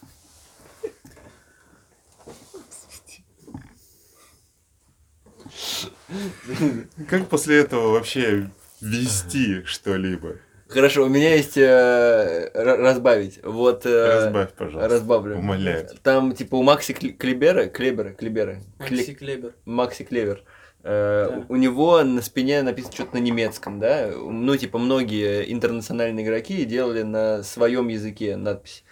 Как 7.08 7.28
после 7.28 7.58
этого 7.58 7.92
вообще 7.92 8.50
вести 8.80 9.62
что-либо? 9.64 10.37
Хорошо, 10.68 11.04
у 11.04 11.08
меня 11.08 11.34
есть 11.34 11.56
э, 11.56 12.50
разбавить. 12.54 13.40
Вот 13.42 13.87
э, 13.87 14.25
Разбавь, 14.25 14.52
пожалуйста. 14.52 14.88
разбавлю. 14.94 15.38
Умоляю. 15.38 15.88
Там 16.02 16.34
типа 16.34 16.56
у 16.56 16.62
Макси 16.62 16.92
Кле- 16.92 17.12
Клебера, 17.12 17.66
Клебера, 17.66 18.10
Клебера, 18.10 18.60
Кле- 18.78 18.96
Макси 18.98 19.14
Клебер. 19.14 19.54
Макси 19.64 20.04
Клевер. 20.04 20.42
э, 20.82 21.28
Да. 21.30 21.44
У 21.48 21.56
него 21.56 22.02
на 22.02 22.20
спине 22.20 22.60
написано 22.62 22.92
что-то 22.94 23.14
на 23.16 23.20
немецком, 23.20 23.80
да? 23.80 24.10
Ну, 24.14 24.56
типа, 24.58 24.76
многие 24.76 25.50
интернациональные 25.50 26.26
игроки 26.26 26.62
делали 26.66 27.02
на 27.02 27.42
своем 27.44 27.88
языке 27.88 28.37
надпись. 28.37 28.84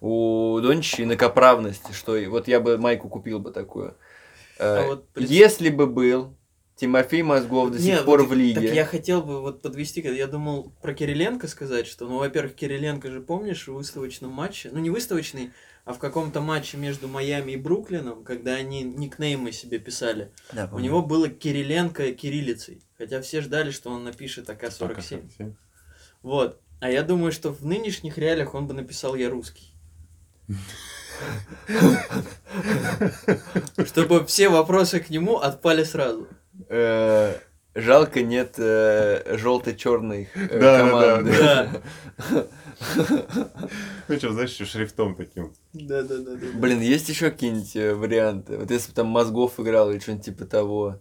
У 0.00 0.60
Дончича 0.62 1.02
инакоправность, 1.02 1.92
что 1.96 2.16
и- 2.16 2.26
вот 2.28 2.46
я 2.46 2.60
бы 2.60 2.78
майку 2.78 3.08
купил 3.08 3.40
бы 3.40 3.50
такую. 3.50 3.96
Э, 4.58 4.76
А 4.78 4.86
вот 4.86 5.08
пред- 5.08 5.30
Если 5.30 5.68
бы 5.68 5.86
был 5.86 6.36
Тимофей 6.76 7.22
Мозгов 7.22 7.70
до 7.70 7.78
сих 7.78 7.86
Не, 7.86 8.02
пор 8.02 8.22
вот 8.22 8.30
в 8.30 8.34
лиге. 8.34 8.60
Так 8.60 8.74
я 8.74 8.84
хотел 8.84 9.22
бы 9.22 9.40
вот 9.40 9.62
подвести, 9.62 10.00
я 10.00 10.26
думал 10.26 10.72
про 10.82 10.92
Кириленко 10.92 11.46
сказать, 11.46 11.86
что, 11.86 12.06
ну, 12.06 12.18
во-первых, 12.18 12.54
Кириленко 12.54 13.10
же, 13.10 13.20
помнишь, 13.20 13.68
в 13.68 13.74
выставочном 13.74 14.32
матче, 14.32 14.70
ну, 14.72 14.80
не 14.80 14.90
выставочный, 14.90 15.50
а 15.84 15.92
в 15.92 15.98
каком-то 15.98 16.40
матче 16.40 16.76
между 16.76 17.06
Майами 17.06 17.52
и 17.52 17.56
Бруклином, 17.56 18.24
когда 18.24 18.54
они 18.54 18.82
никнеймы 18.82 19.52
себе 19.52 19.78
писали, 19.78 20.32
Да, 20.52 20.68
у 20.72 20.80
него 20.80 21.02
было 21.02 21.28
Кириленко 21.28 22.12
кириллицей, 22.12 22.82
хотя 22.98 23.20
все 23.20 23.40
ждали, 23.40 23.70
что 23.70 23.90
он 23.90 24.02
напишет 24.02 24.48
АК-47. 24.50 25.54
Вот. 26.22 26.60
А 26.80 26.90
я 26.90 27.02
думаю, 27.02 27.30
что 27.32 27.52
в 27.52 27.64
нынешних 27.64 28.18
реалиях 28.18 28.54
он 28.54 28.66
бы 28.66 28.74
написал 28.74 29.14
«Я 29.14 29.30
русский». 29.30 29.72
Чтобы 33.86 34.24
все 34.26 34.48
вопросы 34.48 35.00
к 35.00 35.10
нему 35.10 35.38
отпали 35.38 35.84
сразу. 35.84 36.26
Э, 36.68 37.34
Жалко 37.74 38.22
нет 38.22 38.54
желто-черной 38.56 40.28
Да, 40.36 40.58
да, 40.58 40.78
команды. 40.78 41.32
да. 41.36 41.82
Ну 44.08 44.16
что, 44.16 44.32
знаешь, 44.32 44.50
еще 44.52 44.64
шрифтом 44.64 45.16
таким. 45.16 45.52
Да-да-да. 45.72 46.36
Блин, 46.54 46.80
есть 46.80 47.08
еще 47.08 47.30
какие-нибудь 47.30 47.74
э, 47.74 47.94
варианты? 47.94 48.58
Вот 48.58 48.70
если 48.70 48.90
бы 48.90 48.94
там 48.94 49.08
мозгов 49.08 49.58
играл 49.58 49.90
или 49.90 49.98
что-нибудь 49.98 50.24
типа 50.24 50.44
того. 50.44 51.00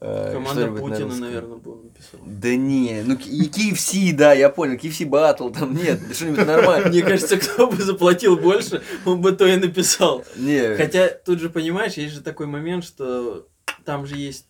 Э, 0.00 0.32
Команда 0.32 0.66
на 0.70 0.78
Путина, 0.80 1.04
русском. 1.04 1.20
наверное, 1.20 1.56
бы 1.58 1.72
он 1.72 1.82
написал. 1.84 2.20
Да 2.24 2.54
не, 2.56 3.02
ну 3.04 3.14
и 3.14 3.48
KFC, 3.48 4.12
да, 4.14 4.32
я 4.32 4.48
понял, 4.50 4.74
KFC 4.76 5.06
батл, 5.06 5.50
там 5.50 5.74
нет, 5.74 6.00
да 6.08 6.14
что-нибудь 6.14 6.46
нормально. 6.46 6.88
Мне 6.88 7.02
кажется, 7.02 7.36
кто 7.38 7.66
бы 7.68 7.76
заплатил 7.82 8.36
больше, 8.36 8.82
он 9.04 9.20
бы 9.20 9.32
то 9.32 9.46
и 9.46 9.56
написал. 9.56 10.24
Не, 10.36 10.76
Хотя 10.76 11.08
тут 11.08 11.40
же, 11.40 11.50
понимаешь, 11.50 11.94
есть 11.94 12.14
же 12.14 12.20
такой 12.20 12.46
момент, 12.46 12.84
что 12.84 13.48
там 13.84 14.06
же 14.06 14.16
есть 14.16 14.46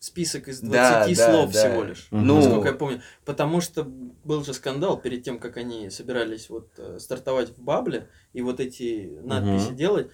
список 0.00 0.46
из 0.48 0.60
20 0.60 0.72
Да, 0.72 1.06
да, 1.26 1.32
слов 1.32 1.52
да. 1.52 1.58
всего 1.68 1.82
лишь, 1.82 2.06
Мгм. 2.12 2.26
Ну. 2.26 2.36
насколько 2.36 2.68
я 2.68 2.74
помню. 2.74 3.02
Потому 3.24 3.60
что 3.60 3.82
был 3.82 4.44
же 4.44 4.54
скандал 4.54 4.96
перед 4.96 5.24
тем, 5.24 5.38
как 5.40 5.56
они 5.56 5.90
собирались 5.90 6.48
вот 6.50 6.68
э, 6.78 6.98
стартовать 7.00 7.50
в 7.50 7.60
Бабле 7.60 8.08
и 8.32 8.40
вот 8.40 8.60
эти 8.60 9.18
надписи 9.24 9.68
Мгм. 9.70 9.76
делать. 9.76 10.10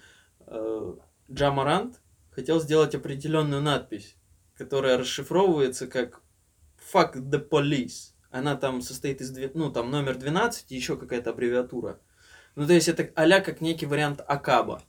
Э, 0.47 0.93
Джамарант 1.31 2.01
хотел 2.31 2.59
сделать 2.59 2.95
определенную 2.95 3.61
надпись, 3.61 4.15
которая 4.57 4.97
расшифровывается 4.97 5.87
как 5.87 6.21
«fuck 6.93 7.15
the 7.15 7.47
police». 7.47 8.13
Она 8.31 8.55
там 8.55 8.81
состоит 8.81 9.21
из, 9.21 9.31
ну, 9.53 9.71
там 9.71 9.91
номер 9.91 10.17
12 10.17 10.71
и 10.71 10.75
еще 10.75 10.97
какая-то 10.97 11.29
аббревиатура. 11.29 11.99
Ну, 12.55 12.67
то 12.67 12.73
есть 12.73 12.87
это 12.87 13.09
а 13.15 13.41
как 13.41 13.61
некий 13.61 13.85
вариант 13.85 14.21
Акаба. 14.25 14.81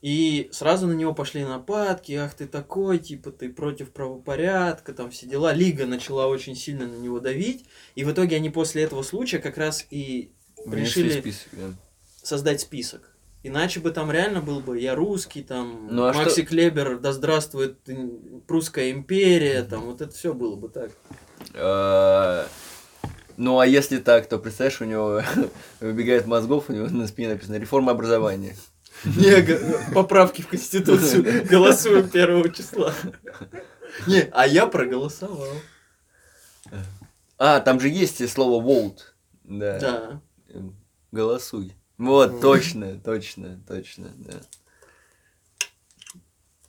И 0.00 0.48
сразу 0.50 0.88
на 0.88 0.94
него 0.94 1.14
пошли 1.14 1.44
нападки, 1.44 2.12
ах 2.14 2.34
ты 2.34 2.48
такой, 2.48 2.98
типа 2.98 3.30
ты 3.30 3.48
против 3.48 3.92
правопорядка, 3.92 4.92
там 4.94 5.12
все 5.12 5.26
дела. 5.26 5.52
Лига 5.52 5.86
начала 5.86 6.26
очень 6.26 6.56
сильно 6.56 6.88
на 6.88 6.96
него 6.96 7.20
давить. 7.20 7.66
И 7.94 8.02
в 8.02 8.10
итоге 8.10 8.34
они 8.36 8.50
после 8.50 8.82
этого 8.82 9.02
случая 9.04 9.38
как 9.38 9.56
раз 9.56 9.86
и 9.90 10.32
Принесли 10.68 11.04
решили 11.04 11.20
список, 11.20 11.48
да. 11.52 11.74
создать 12.20 12.60
список. 12.60 13.11
Иначе 13.44 13.80
бы 13.80 13.90
там 13.90 14.10
реально 14.12 14.40
был 14.40 14.60
бы 14.60 14.78
я 14.78 14.94
русский, 14.94 15.42
там 15.42 15.88
Ну, 15.90 16.04
а 16.04 16.12
Макси 16.12 16.44
Клебер, 16.44 16.98
да 16.98 17.12
здравствует 17.12 17.78
прусская 18.46 18.92
империя, 18.92 19.62
там 19.62 19.86
вот 19.86 20.00
это 20.00 20.14
все 20.14 20.32
было 20.32 20.54
бы 20.54 20.68
так. 20.68 20.92
А, 21.54 22.46
Ну, 23.36 23.58
а 23.58 23.66
если 23.66 23.98
так, 23.98 24.28
то 24.28 24.38
представляешь, 24.38 24.80
у 24.80 24.84
него 24.84 25.22
выбегает 25.80 26.26
мозгов, 26.26 26.66
у 26.68 26.72
него 26.72 26.88
на 26.88 27.08
спине 27.08 27.30
написано 27.30 27.56
«Реформа 27.56 27.92
образования». 27.92 28.54
Не, 29.04 29.92
поправки 29.92 30.42
в 30.42 30.48
Конституцию. 30.48 31.44
Голосуем 31.50 32.08
первого 32.08 32.48
числа. 32.50 32.94
Не, 34.06 34.28
а 34.32 34.46
я 34.46 34.66
проголосовал. 34.66 35.48
А, 37.38 37.58
там 37.60 37.80
же 37.80 37.88
есть 37.88 38.28
слово 38.30 38.64
vote. 38.64 38.98
Да. 39.42 39.78
Да. 39.80 40.20
Голосуй. 41.10 41.74
Вот, 41.98 42.40
точно, 42.40 42.98
точно, 42.98 43.60
точно, 43.68 44.10
да. 44.16 44.40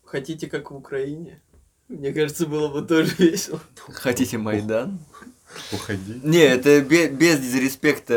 Хотите, 0.04 0.48
как 0.48 0.72
в 0.72 0.76
Украине? 0.76 1.42
Мне 1.88 2.14
кажется, 2.14 2.46
было 2.46 2.68
бы 2.70 2.88
тоже 2.88 3.14
весело. 3.18 3.60
Хотите 3.76 4.38
Майдан? 4.38 5.00
Уходи. 5.72 6.20
Не, 6.24 6.40
это 6.40 6.82
бе- 6.82 7.10
без 7.10 7.40
дизреспекта 7.40 8.14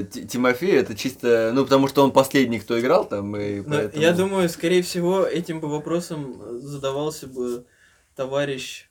э, 0.00 0.04
Ти- 0.10 0.26
Тимофея, 0.26 0.80
это 0.80 0.94
чисто, 0.94 1.52
ну, 1.54 1.64
потому 1.64 1.88
что 1.88 2.04
он 2.04 2.12
последний, 2.12 2.60
кто 2.60 2.78
играл 2.78 3.08
там, 3.08 3.34
и 3.36 3.60
Но 3.62 3.70
поэтому... 3.76 4.02
я 4.02 4.12
думаю, 4.12 4.48
скорее 4.50 4.82
всего, 4.82 5.24
этим 5.24 5.60
бы 5.60 5.68
вопросом 5.68 6.60
задавался 6.60 7.26
бы 7.28 7.64
товарищ... 8.14 8.90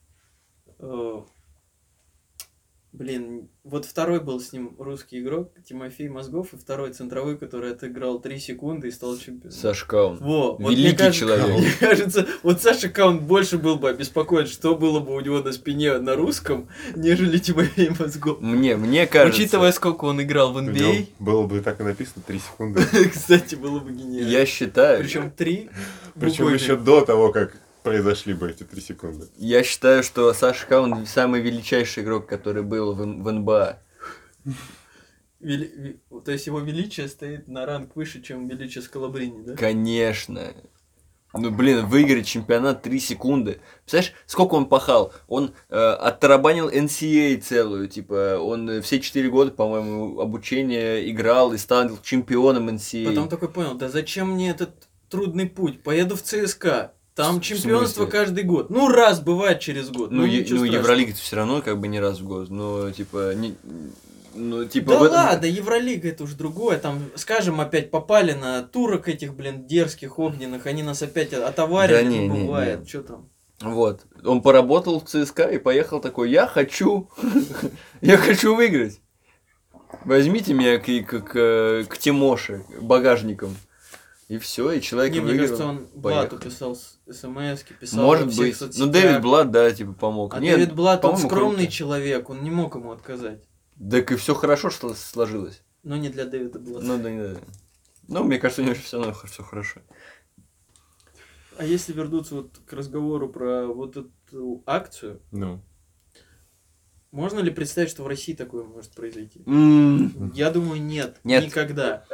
э, 0.80 1.20
блин, 2.92 3.48
вот 3.62 3.84
второй 3.84 4.20
был 4.20 4.40
с 4.40 4.52
ним 4.52 4.74
русский 4.78 5.20
игрок, 5.20 5.52
Тимофей 5.64 6.08
Мозгов, 6.08 6.52
и 6.52 6.56
второй 6.56 6.92
центровой, 6.92 7.38
который 7.38 7.72
отыграл 7.72 8.20
3 8.20 8.38
секунды 8.38 8.88
и 8.88 8.90
стал 8.90 9.16
чемпионом. 9.16 9.52
Саш 9.52 9.84
Каун. 9.84 10.18
Во, 10.18 10.56
вот 10.56 10.70
Великий 10.70 10.88
мне 10.88 10.96
кажется, 10.96 11.20
человек. 11.20 11.58
Мне 11.58 11.72
кажется, 11.78 12.26
вот 12.42 12.62
Саша 12.62 12.88
Каун 12.88 13.20
больше 13.20 13.58
был 13.58 13.76
бы 13.76 13.88
обеспокоен, 13.88 14.46
что 14.46 14.74
было 14.74 15.00
бы 15.00 15.14
у 15.14 15.20
него 15.20 15.40
на 15.40 15.52
спине 15.52 15.98
на 15.98 16.14
русском, 16.16 16.68
нежели 16.96 17.38
Тимофей 17.38 17.90
Мозгов. 17.98 18.40
Мне, 18.40 18.76
мне 18.76 19.06
кажется... 19.06 19.40
Учитывая, 19.40 19.72
сколько 19.72 20.06
он 20.06 20.22
играл 20.22 20.52
в 20.52 20.56
У 20.56 20.60
NBA, 20.60 20.72
него 20.72 21.06
было 21.18 21.46
бы 21.46 21.60
так 21.60 21.80
и 21.80 21.84
написано 21.84 22.22
3 22.26 22.38
секунды. 22.38 22.82
кстати, 23.12 23.54
было 23.54 23.78
бы 23.78 23.92
гениально. 23.92 24.28
Я 24.28 24.46
считаю... 24.46 25.02
Причем 25.02 25.30
три. 25.30 25.70
Причем 26.14 26.44
буквами. 26.44 26.54
еще 26.54 26.76
до 26.76 27.02
того, 27.02 27.30
как 27.30 27.56
произошли 27.82 28.34
бы 28.34 28.50
эти 28.50 28.62
3 28.64 28.80
секунды. 28.80 29.28
Я 29.36 29.62
считаю, 29.62 30.02
что 30.02 30.32
Саша 30.34 30.66
Каун 30.66 31.06
самый 31.06 31.40
величайший 31.40 32.02
игрок, 32.02 32.26
который 32.26 32.62
был 32.62 32.94
в, 32.94 32.98
в 32.98 33.32
НБА. 33.32 33.78
Вели- 35.40 35.98
То 36.24 36.32
есть 36.32 36.46
его 36.46 36.60
величие 36.60 37.08
стоит 37.08 37.48
на 37.48 37.64
ранг 37.64 37.96
выше, 37.96 38.20
чем 38.20 38.46
величие 38.46 38.82
Скалабрини, 38.82 39.42
да? 39.44 39.56
Конечно. 39.56 40.52
Ну, 41.32 41.50
блин, 41.50 41.86
выиграть 41.86 42.26
чемпионат 42.26 42.82
3 42.82 42.98
секунды. 43.00 43.60
Представляешь, 43.84 44.12
сколько 44.26 44.54
он 44.54 44.66
пахал? 44.66 45.14
Он 45.28 45.54
э, 45.68 45.76
оттарабанил 45.76 46.68
NCAA 46.68 47.38
целую, 47.40 47.88
типа, 47.88 48.38
он 48.40 48.82
все 48.82 49.00
4 49.00 49.30
года, 49.30 49.52
по-моему, 49.52 50.20
обучение 50.20 51.08
играл 51.10 51.52
и 51.52 51.58
стал 51.58 51.88
чемпионом 52.02 52.68
NCAA. 52.68 53.06
Потом 53.06 53.28
такой 53.28 53.48
понял, 53.48 53.74
да 53.74 53.88
зачем 53.88 54.32
мне 54.32 54.50
этот 54.50 54.88
трудный 55.08 55.46
путь? 55.46 55.82
Поеду 55.84 56.16
в 56.16 56.22
ЦСКА. 56.22 56.94
Там 57.24 57.40
чемпионство 57.40 58.06
каждый 58.06 58.44
год. 58.44 58.70
Ну, 58.70 58.88
раз 58.88 59.20
бывает 59.20 59.60
через 59.60 59.90
год. 59.90 60.10
Ну, 60.10 60.22
Ну, 60.22 60.24
е- 60.26 60.46
ну. 60.48 60.64
Евролига 60.64 61.12
все 61.14 61.36
равно 61.36 61.62
как 61.62 61.78
бы 61.78 61.88
не 61.88 62.00
раз 62.00 62.20
в 62.20 62.26
год. 62.26 62.50
Но, 62.50 62.90
типа, 62.90 63.34
не, 63.34 63.54
ну, 64.34 64.64
типа, 64.64 64.90
Да 64.92 64.94
этом- 64.96 65.12
ладно, 65.12 65.46
Евролига 65.46 66.08
это 66.08 66.24
уж 66.24 66.32
другое. 66.34 66.78
Там, 66.78 67.10
скажем, 67.16 67.60
опять 67.60 67.90
попали 67.90 68.32
на 68.32 68.62
турок 68.62 69.08
этих, 69.08 69.34
блин, 69.34 69.66
дерзких, 69.66 70.18
огненных. 70.18 70.66
Они 70.66 70.82
нас 70.82 71.02
опять 71.02 71.32
отоварили. 71.32 71.96
Да 71.98 72.04
ну, 72.04 72.10
не, 72.10 72.28
не, 72.28 72.44
бывает. 72.44 72.80
не. 72.80 72.86
Что 72.86 73.02
там? 73.02 73.28
Вот. 73.60 74.02
Он 74.24 74.40
поработал 74.40 75.00
в 75.00 75.04
ЦСКА 75.04 75.50
и 75.50 75.58
поехал 75.58 76.00
такой, 76.00 76.30
я 76.30 76.46
хочу, 76.46 77.10
я 78.00 78.16
хочу 78.16 78.54
выиграть. 78.54 79.00
Возьмите 80.04 80.54
меня 80.54 80.78
к, 80.78 80.84
к, 80.84 81.20
к, 81.20 81.84
к 81.88 81.98
Тимоше, 81.98 82.64
багажником. 82.80 83.56
И 84.30 84.38
все, 84.38 84.70
и 84.70 84.80
человек 84.80 85.12
Не, 85.12 85.20
мне 85.22 85.36
кажется, 85.36 85.66
он 85.66 85.88
Блату 85.92 86.38
писал 86.38 86.76
смс 86.76 87.62
писал 87.80 88.04
Может 88.04 88.26
во 88.26 88.30
всех 88.30 88.44
быть. 88.46 88.56
соцсетях. 88.56 88.86
Ну, 88.86 88.92
Дэвид 88.92 89.22
Блад, 89.22 89.50
да, 89.50 89.72
типа, 89.72 89.92
помог. 89.92 90.34
А 90.34 90.38
Нет, 90.38 90.56
Дэвид 90.56 90.72
Блат, 90.72 91.04
он 91.04 91.16
скромный 91.16 91.64
круто. 91.64 91.72
человек, 91.72 92.30
он 92.30 92.44
не 92.44 92.50
мог 92.52 92.76
ему 92.76 92.92
отказать. 92.92 93.42
Так 93.90 94.12
и 94.12 94.14
все 94.14 94.36
хорошо 94.36 94.70
что 94.70 94.94
сложилось. 94.94 95.64
Но 95.82 95.96
не 95.96 96.10
для 96.10 96.26
Дэвида 96.26 96.60
Блата. 96.60 96.86
Ну, 96.86 96.98
да, 97.02 97.34
да. 97.34 97.40
Ну, 98.06 98.22
мне 98.22 98.38
кажется, 98.38 98.62
у 98.62 98.66
него 98.66 98.76
все 98.76 98.98
равно 98.98 99.14
все 99.24 99.42
хорошо. 99.42 99.80
А 101.58 101.64
если 101.64 101.92
вернуться 101.92 102.36
вот 102.36 102.52
к 102.66 102.72
разговору 102.72 103.28
про 103.28 103.66
вот 103.66 103.96
эту 103.96 104.62
акцию, 104.64 105.20
Ну, 105.32 105.60
можно 107.12 107.40
ли 107.40 107.50
представить, 107.50 107.90
что 107.90 108.02
в 108.04 108.06
России 108.06 108.34
такое 108.34 108.62
может 108.64 108.92
произойти? 108.92 109.42
М, 109.46 110.32
Я 110.34 110.50
думаю, 110.50 110.80
нет. 110.80 111.18
Нет. 111.24 111.44
Никогда. 111.46 112.04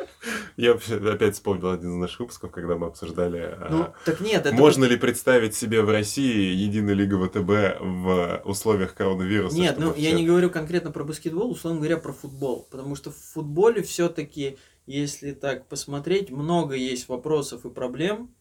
я 0.57 0.73
вообще 0.73 0.97
опять 0.97 1.35
вспомнил 1.35 1.71
один 1.71 1.91
из 1.93 1.97
наших 1.97 2.21
выпусков, 2.21 2.51
когда 2.51 2.77
мы 2.77 2.87
обсуждали, 2.87 3.39
а, 3.41 3.69
Ну, 3.71 3.87
так 4.05 4.21
нет, 4.21 4.47
это 4.47 4.55
можно 4.55 4.85
ли 4.85 4.97
представить 4.97 5.55
себе 5.55 5.83
в 5.83 5.91
России 5.91 6.55
единую 6.55 6.97
лигу 6.97 7.19
ВТБ 7.27 7.81
в 7.81 8.43
условиях 8.45 8.95
коронавируса? 8.95 9.57
Нет, 9.57 9.77
ну 9.79 9.89
я 9.95 10.11
все- 10.11 10.13
не 10.17 10.27
говорю 10.27 10.51
конкретно 10.51 10.91
про 10.91 11.05
баскетбол, 11.05 11.51
условно 11.53 11.81
говоря, 11.81 11.99
про 11.99 12.13
футбол. 12.13 12.67
Потому 12.71 12.95
что 12.97 13.11
в 13.11 13.17
футболе 13.17 13.83
все-таки, 13.83 14.57
если 14.87 15.33
так 15.33 15.69
посмотреть, 15.69 16.31
много 16.31 16.75
есть 16.75 17.09
вопросов 17.09 17.67
и 17.67 17.71
проблем 17.71 18.35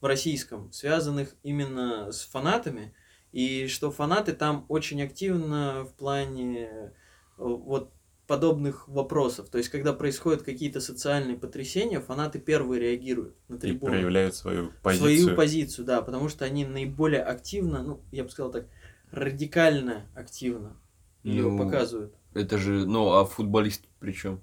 в 0.00 0.06
российском, 0.06 0.70
связанных 0.72 1.34
именно 1.42 2.12
с 2.12 2.22
фанатами. 2.26 2.94
И 3.36 3.66
что 3.66 3.90
фанаты 3.90 4.32
там 4.32 4.64
очень 4.68 5.02
активно 5.02 5.84
в 5.84 5.92
плане 5.92 6.64
э, 6.66 6.90
вот 7.36 7.92
подобных 8.26 8.88
вопросов. 8.88 9.50
То 9.50 9.58
есть, 9.58 9.68
когда 9.68 9.92
происходят 9.92 10.42
какие-то 10.42 10.80
социальные 10.80 11.36
потрясения, 11.36 12.00
фанаты 12.00 12.38
первые 12.38 12.80
реагируют 12.80 13.36
на 13.48 13.56
И 13.56 13.58
трибуну. 13.58 13.92
проявляют 13.92 14.34
свою 14.36 14.72
позицию. 14.82 15.18
Свою 15.20 15.36
позицию, 15.36 15.84
да, 15.84 16.00
потому 16.00 16.30
что 16.30 16.46
они 16.46 16.64
наиболее 16.64 17.22
активно, 17.22 17.82
ну, 17.82 18.00
я 18.10 18.24
бы 18.24 18.30
сказал 18.30 18.50
так, 18.50 18.68
радикально 19.10 20.06
активно 20.14 20.78
ее 21.22 21.42
Ну, 21.42 21.58
показывают. 21.58 22.14
Это 22.32 22.56
же, 22.56 22.86
ну, 22.86 23.10
а 23.10 23.26
футболист 23.26 23.84
причем? 24.00 24.40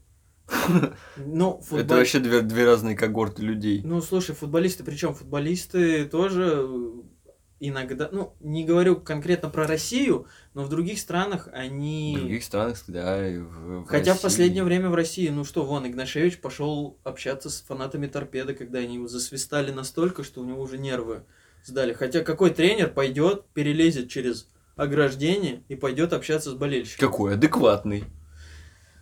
Ну, 1.17 1.55
Это 1.55 1.65
футбол... 1.65 1.97
вообще 1.97 2.19
две, 2.19 2.41
две 2.41 2.65
разные 2.65 2.95
когорты 2.95 3.41
людей. 3.41 3.81
Ну, 3.83 4.01
слушай, 4.01 4.35
футболисты, 4.35 4.83
причем 4.83 5.15
футболисты 5.15 6.05
тоже 6.05 6.59
э, 6.67 6.91
иногда, 7.67 8.09
ну, 8.11 8.33
не 8.41 8.65
говорю 8.65 8.97
конкретно 8.97 9.49
про 9.49 9.65
Россию, 9.65 10.27
но 10.53 10.63
в 10.63 10.69
других 10.69 10.99
странах 10.99 11.47
они... 11.53 12.15
В 12.17 12.19
других 12.19 12.43
странах, 12.43 12.83
да, 12.87 13.27
и 13.27 13.37
в, 13.37 13.83
в 13.83 13.85
Хотя 13.85 14.11
в 14.11 14.15
России. 14.15 14.23
последнее 14.23 14.63
время 14.65 14.89
в 14.89 14.95
России, 14.95 15.29
ну 15.29 15.45
что, 15.45 15.63
вон, 15.63 15.87
Игнашевич 15.87 16.41
пошел 16.41 16.97
общаться 17.03 17.49
с 17.49 17.61
фанатами 17.61 18.07
торпеды, 18.07 18.53
когда 18.53 18.79
они 18.79 18.95
его 18.95 19.07
засвистали 19.07 19.71
настолько, 19.71 20.23
что 20.23 20.41
у 20.41 20.45
него 20.45 20.61
уже 20.61 20.77
нервы 20.77 21.23
сдали. 21.63 21.93
Хотя 21.93 22.19
какой 22.19 22.49
тренер 22.49 22.89
пойдет, 22.89 23.45
перелезет 23.53 24.09
через 24.09 24.49
ограждение 24.75 25.63
и 25.69 25.75
пойдет 25.75 26.11
общаться 26.11 26.51
с 26.51 26.53
болельщиками? 26.55 27.09
Какой 27.09 27.33
адекватный. 27.35 28.03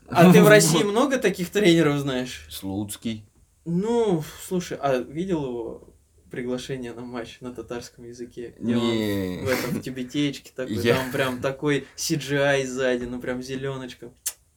А 0.07 0.31
ты 0.31 0.43
в 0.43 0.47
России 0.49 0.83
много 0.83 1.17
таких 1.17 1.49
тренеров 1.49 1.99
знаешь? 1.99 2.45
Слуцкий. 2.49 3.25
Ну, 3.65 4.23
слушай, 4.47 4.77
а 4.79 4.97
видел 4.97 5.45
его 5.45 5.90
приглашение 6.31 6.93
на 6.93 7.01
матч 7.01 7.37
на 7.41 7.53
татарском 7.53 8.05
языке? 8.05 8.55
Он 8.59 8.65
Не. 8.65 9.41
в 9.43 9.49
этом 9.49 9.71
в 9.71 9.81
тибетечке 9.81 10.51
такой, 10.55 10.75
Я- 10.77 10.95
там 10.95 11.11
прям 11.11 11.41
такой 11.41 11.85
CGI 11.95 12.65
сзади, 12.65 13.03
ну 13.05 13.19
прям 13.19 13.43
зеленочка. 13.43 14.09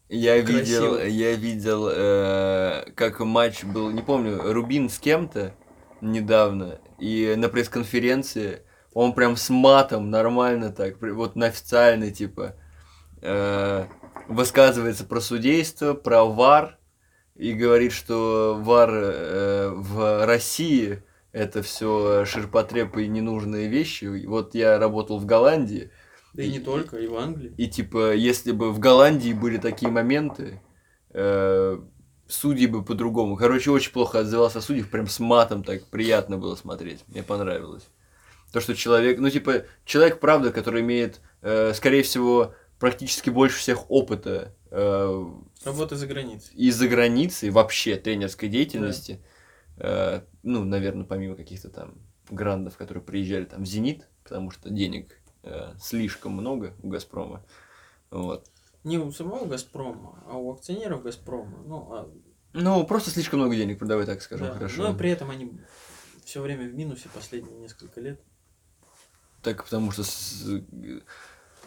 Я 0.09 0.41
Красиво. 0.43 0.59
видел, 0.61 0.99
я 1.07 1.33
видел, 1.35 1.89
э, 1.91 2.85
как 2.95 3.21
матч 3.21 3.65
был, 3.65 3.91
не 3.91 4.03
помню, 4.03 4.41
Рубин 4.53 4.89
с 4.89 4.99
кем-то 4.99 5.55
недавно, 6.01 6.79
и 6.99 7.35
на 7.37 7.49
пресс-конференции 7.49 8.61
он 8.93 9.15
прям 9.15 9.37
с 9.37 9.51
матом 9.51 10.11
нормально 10.11 10.71
так, 10.71 11.01
вот 11.01 11.37
на 11.37 11.47
официальной, 11.47 12.13
типа, 12.13 12.55
э, 13.23 13.87
высказывается 14.29 15.05
про 15.05 15.21
судейство, 15.21 15.95
про 15.95 16.25
ВАР, 16.25 16.79
и 17.35 17.53
говорит, 17.53 17.93
что 17.93 18.57
ВАР 18.63 18.91
э, 18.93 19.69
в 19.75 20.27
России 20.27 21.03
это 21.35 21.63
все 21.63 22.25
ширпотреб 22.25 22.97
и 22.97 23.09
ненужные 23.09 23.69
вещи. 23.69 24.05
И 24.05 24.27
Вот 24.27 24.55
я 24.55 24.79
работал 24.79 25.19
в 25.19 25.27
Голландии, 25.27 25.91
Да 26.33 26.43
и 26.43 26.51
не 26.51 26.57
И- 26.59 26.61
только, 26.61 26.97
и 26.97 27.07
в 27.07 27.17
Англии. 27.17 27.53
и 27.57 27.67
типа, 27.69 28.15
если 28.15 28.53
бы 28.53 28.73
в 28.73 28.79
Голландии 28.79 29.33
были 29.33 29.59
такие 29.59 29.91
моменты, 29.91 30.61
э, 31.13 31.79
судьи 32.27 32.67
бы 32.67 32.85
по-другому. 32.85 33.37
Короче, 33.37 33.71
очень 33.71 33.93
плохо 33.93 34.21
отзывался 34.21 34.59
о 34.59 34.63
судьях, 34.63 34.89
прям 34.91 35.07
с 35.07 35.21
матом 35.21 35.63
так 35.63 35.85
приятно 35.87 36.39
было 36.39 36.57
смотреть. 36.57 37.05
Мне 37.09 37.23
понравилось. 37.23 37.87
То, 38.53 38.61
что 38.61 38.75
человек, 38.75 39.19
ну, 39.19 39.29
типа, 39.31 39.65
человек, 39.85 40.21
правда, 40.21 40.51
который 40.53 40.81
имеет, 40.83 41.21
э, 41.43 41.73
скорее 41.75 42.03
всего, 42.03 42.55
практически 42.81 43.31
больше 43.31 43.59
всех 43.59 43.91
опыта 43.91 44.55
э, 44.71 45.25
Работа 45.65 45.95
за 45.97 46.07
границей. 46.09 46.53
из-за 46.57 46.89
границы 46.89 47.51
вообще 47.53 47.97
тренерской 47.97 48.49
деятельности. 48.49 49.21
Э, 49.77 50.23
ну, 50.45 50.65
наверное, 50.65 51.05
помимо 51.05 51.35
каких-то 51.37 51.69
там 51.71 51.95
грандов, 52.31 52.77
которые 52.77 53.03
приезжали 53.03 53.45
там 53.45 53.63
в 53.65 53.67
«Зенит», 53.67 54.07
потому 54.23 54.51
что 54.51 54.71
денег 54.71 55.21
э, 55.43 55.73
слишком 55.81 56.33
много 56.33 56.75
у 56.83 56.89
«Газпрома». 56.89 57.45
Вот. 58.11 58.49
Не 58.85 58.99
у 58.99 59.11
самого 59.13 59.47
Газпрома, 59.47 60.23
а 60.27 60.37
у 60.37 60.53
акционеров 60.53 61.03
Газпрома. 61.03 61.59
Ну, 61.67 61.89
а, 61.91 62.11
Ну, 62.53 62.87
просто 62.87 63.11
слишком 63.11 63.41
много 63.41 63.57
денег, 63.57 63.83
давай 63.85 64.07
так 64.07 64.23
скажем, 64.23 64.49
да. 64.49 64.55
хорошо. 64.55 64.83
Но 64.83 64.95
при 64.97 65.11
этом 65.11 65.31
они 65.31 65.59
все 66.25 66.41
время 66.41 66.69
в 66.69 66.75
минусе 66.75 67.09
последние 67.13 67.59
несколько 67.59 68.01
лет. 68.01 68.21
Так, 69.43 69.65
потому 69.65 69.91
что 69.91 70.05
с- 70.05 70.47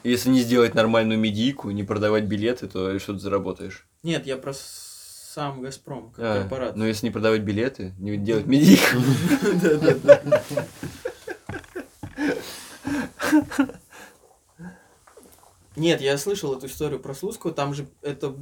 если 0.04 0.30
не 0.30 0.42
сделать 0.42 0.74
нормальную 0.74 1.20
медийку, 1.20 1.70
не 1.72 1.84
продавать 1.84 2.26
билеты, 2.26 2.68
то 2.68 2.98
что 3.00 3.13
ты 3.13 3.20
заработаешь? 3.20 3.88
Нет, 4.04 4.26
я 4.26 4.38
про 4.38 4.54
с- 4.54 4.97
сам 5.38 5.62
Газпром, 5.62 6.10
как 6.10 6.26
А, 6.26 6.41
корпорацию. 6.41 6.80
но 6.80 6.88
если 6.88 7.06
не 7.06 7.12
продавать 7.12 7.41
билеты, 7.43 7.93
не 8.00 8.17
делать. 8.17 8.47
Да-да-да. 9.62 10.43
Нет, 15.76 16.02
я 16.02 16.17
слышал 16.17 16.56
эту 16.58 16.65
историю 16.65 17.00
про 17.00 17.13
Слуцкого, 17.13 17.54
там 17.54 17.76
же 17.76 17.88
это 18.02 18.36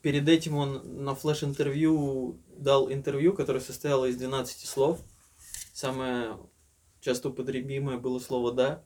перед 0.00 0.26
этим 0.26 0.56
он 0.56 1.04
на 1.04 1.14
флеш-интервью 1.14 2.38
дал 2.56 2.90
интервью, 2.90 3.34
которое 3.34 3.60
состояло 3.60 4.06
из 4.06 4.16
12 4.16 4.66
слов. 4.66 5.00
Самое 5.74 6.38
часто 7.00 7.28
употребимое 7.28 7.98
было 7.98 8.18
слово 8.20 8.52
«да». 8.52 8.82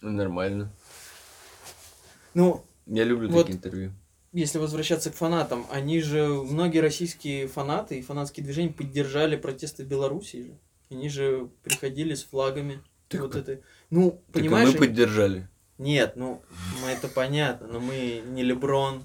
Нормально. 0.00 0.72
Ну, 2.32 2.64
Я 2.86 3.04
люблю 3.04 3.28
Вот. 3.28 3.42
такие 3.42 3.58
интервью. 3.58 3.92
Если 4.32 4.58
возвращаться 4.58 5.10
к 5.10 5.14
фанатам, 5.16 5.66
они 5.70 6.00
же, 6.00 6.26
многие 6.28 6.78
российские 6.78 7.48
фанаты 7.48 7.98
и 7.98 8.02
фанатские 8.02 8.44
движения 8.44 8.72
поддержали 8.72 9.36
протесты 9.36 9.82
Белоруссии 9.84 10.42
же. 10.44 10.58
Они 10.90 11.08
же 11.08 11.48
приходили 11.62 12.14
с 12.14 12.24
флагами. 12.24 12.80
Так 13.08 13.22
вот 13.22 13.34
мы- 13.34 13.40
это. 13.40 13.60
Ну, 13.90 14.10
Так 14.10 14.42
понимаешь, 14.42 14.68
мы 14.68 14.74
они- 14.76 14.86
поддержали. 14.86 15.48
Нет, 15.78 16.12
ну, 16.16 16.42
мы 16.82 16.88
это 16.90 17.08
понятно, 17.08 17.66
но 17.66 17.80
мы 17.80 18.22
не 18.26 18.42
Леброн, 18.42 19.02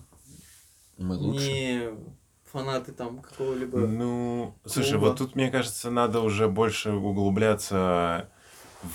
Мы 0.98 1.16
лучше. 1.16 1.46
не 1.48 1.82
фанаты 2.52 2.92
там 2.92 3.22
какого-либо... 3.22 3.80
Ну, 3.80 4.56
слушай, 4.66 4.92
клуба. 4.92 5.06
вот 5.08 5.18
тут, 5.18 5.36
мне 5.36 5.50
кажется, 5.50 5.90
надо 5.90 6.20
уже 6.22 6.48
больше 6.50 6.92
углубляться 6.92 8.30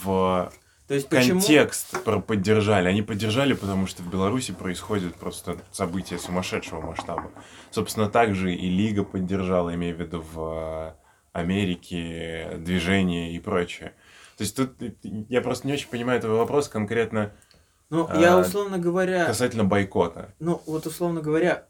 в 0.03 0.53
То 0.91 0.95
есть 0.95 1.09
почему... 1.09 1.39
контекст 1.39 2.03
про 2.03 2.19
поддержали. 2.19 2.89
Они 2.89 3.01
поддержали, 3.01 3.53
потому 3.53 3.87
что 3.87 4.03
в 4.03 4.11
Беларуси 4.11 4.53
происходит 4.53 5.15
просто 5.15 5.57
событие 5.71 6.19
сумасшедшего 6.19 6.81
масштаба. 6.81 7.31
Собственно, 7.71 8.11
также 8.11 8.53
и 8.53 8.69
Лига 8.69 9.05
поддержала, 9.05 9.73
имею 9.77 9.97
в 9.97 10.01
виду 10.01 10.21
в 10.33 10.41
э, 10.43 10.93
Америке, 11.33 12.57
движение 12.59 13.33
и 13.33 13.39
прочее. 13.39 13.93
То 14.37 14.43
есть 14.43 14.57
тут 14.57 14.83
э, 14.83 14.95
я 15.29 15.41
просто 15.43 15.69
не 15.69 15.75
очень 15.75 15.89
понимаю 15.89 16.21
твой 16.21 16.35
вопрос 16.35 16.69
конкретно 16.69 17.37
Ну, 17.89 18.09
а, 18.11 18.21
я, 18.21 18.37
условно 18.37 18.77
говоря... 18.77 19.27
касательно 19.27 19.63
бойкота. 19.63 20.35
Ну, 20.41 20.61
вот, 20.67 20.87
условно 20.87 21.21
говоря, 21.21 21.69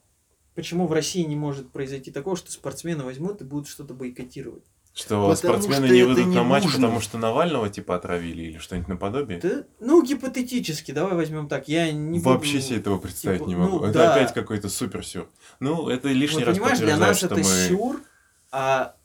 почему 0.55 0.87
в 0.87 0.95
России 0.95 1.25
не 1.25 1.37
может 1.37 1.71
произойти 1.73 2.11
такого, 2.11 2.37
что 2.37 2.51
спортсмены 2.51 3.05
возьмут 3.05 3.43
и 3.43 3.45
будут 3.45 3.69
что-то 3.69 3.93
бойкотировать? 3.93 4.65
Что 4.93 5.29
Потому 5.31 5.37
спортсмены 5.37 5.87
что 5.87 5.95
не 5.95 6.03
выйдут 6.03 6.27
не 6.27 6.35
на 6.35 6.43
матч, 6.43 6.65
нужно. 6.65 6.79
потому 6.81 7.01
что 7.01 7.17
Навального 7.17 7.69
типа 7.71 7.95
отравили 7.95 8.43
или 8.43 8.59
что-нибудь 8.59 8.89
наподобие? 8.89 9.39
Да, 9.39 9.65
ну, 9.79 10.03
гипотетически, 10.03 10.91
давай 10.91 11.15
возьмем 11.15 11.49
так. 11.49 11.69
Я 11.69 11.93
не 11.93 12.19
буду- 12.19 12.31
Вообще 12.31 12.61
себе 12.61 12.79
этого 12.79 12.99
представить 12.99 13.39
типа, 13.39 13.49
не 13.49 13.55
могу. 13.57 13.79
ну, 13.79 13.85
это 13.85 13.99
да. 14.01 14.15
опять 14.15 14.35
какой-то 14.35 14.69
супер 14.69 15.07
сюр. 15.07 15.31
Ну, 15.61 15.89
это 15.89 16.09
лишний 16.09 16.41
Вот 16.41 16.49
раз 16.49 16.57
понимаешь, 16.59 16.79
для 16.81 16.97
нас 16.97 17.19
что 17.19 17.27
это 17.27 17.37
мы... 17.37 17.45
сюр, 17.45 18.03
а 18.51 18.97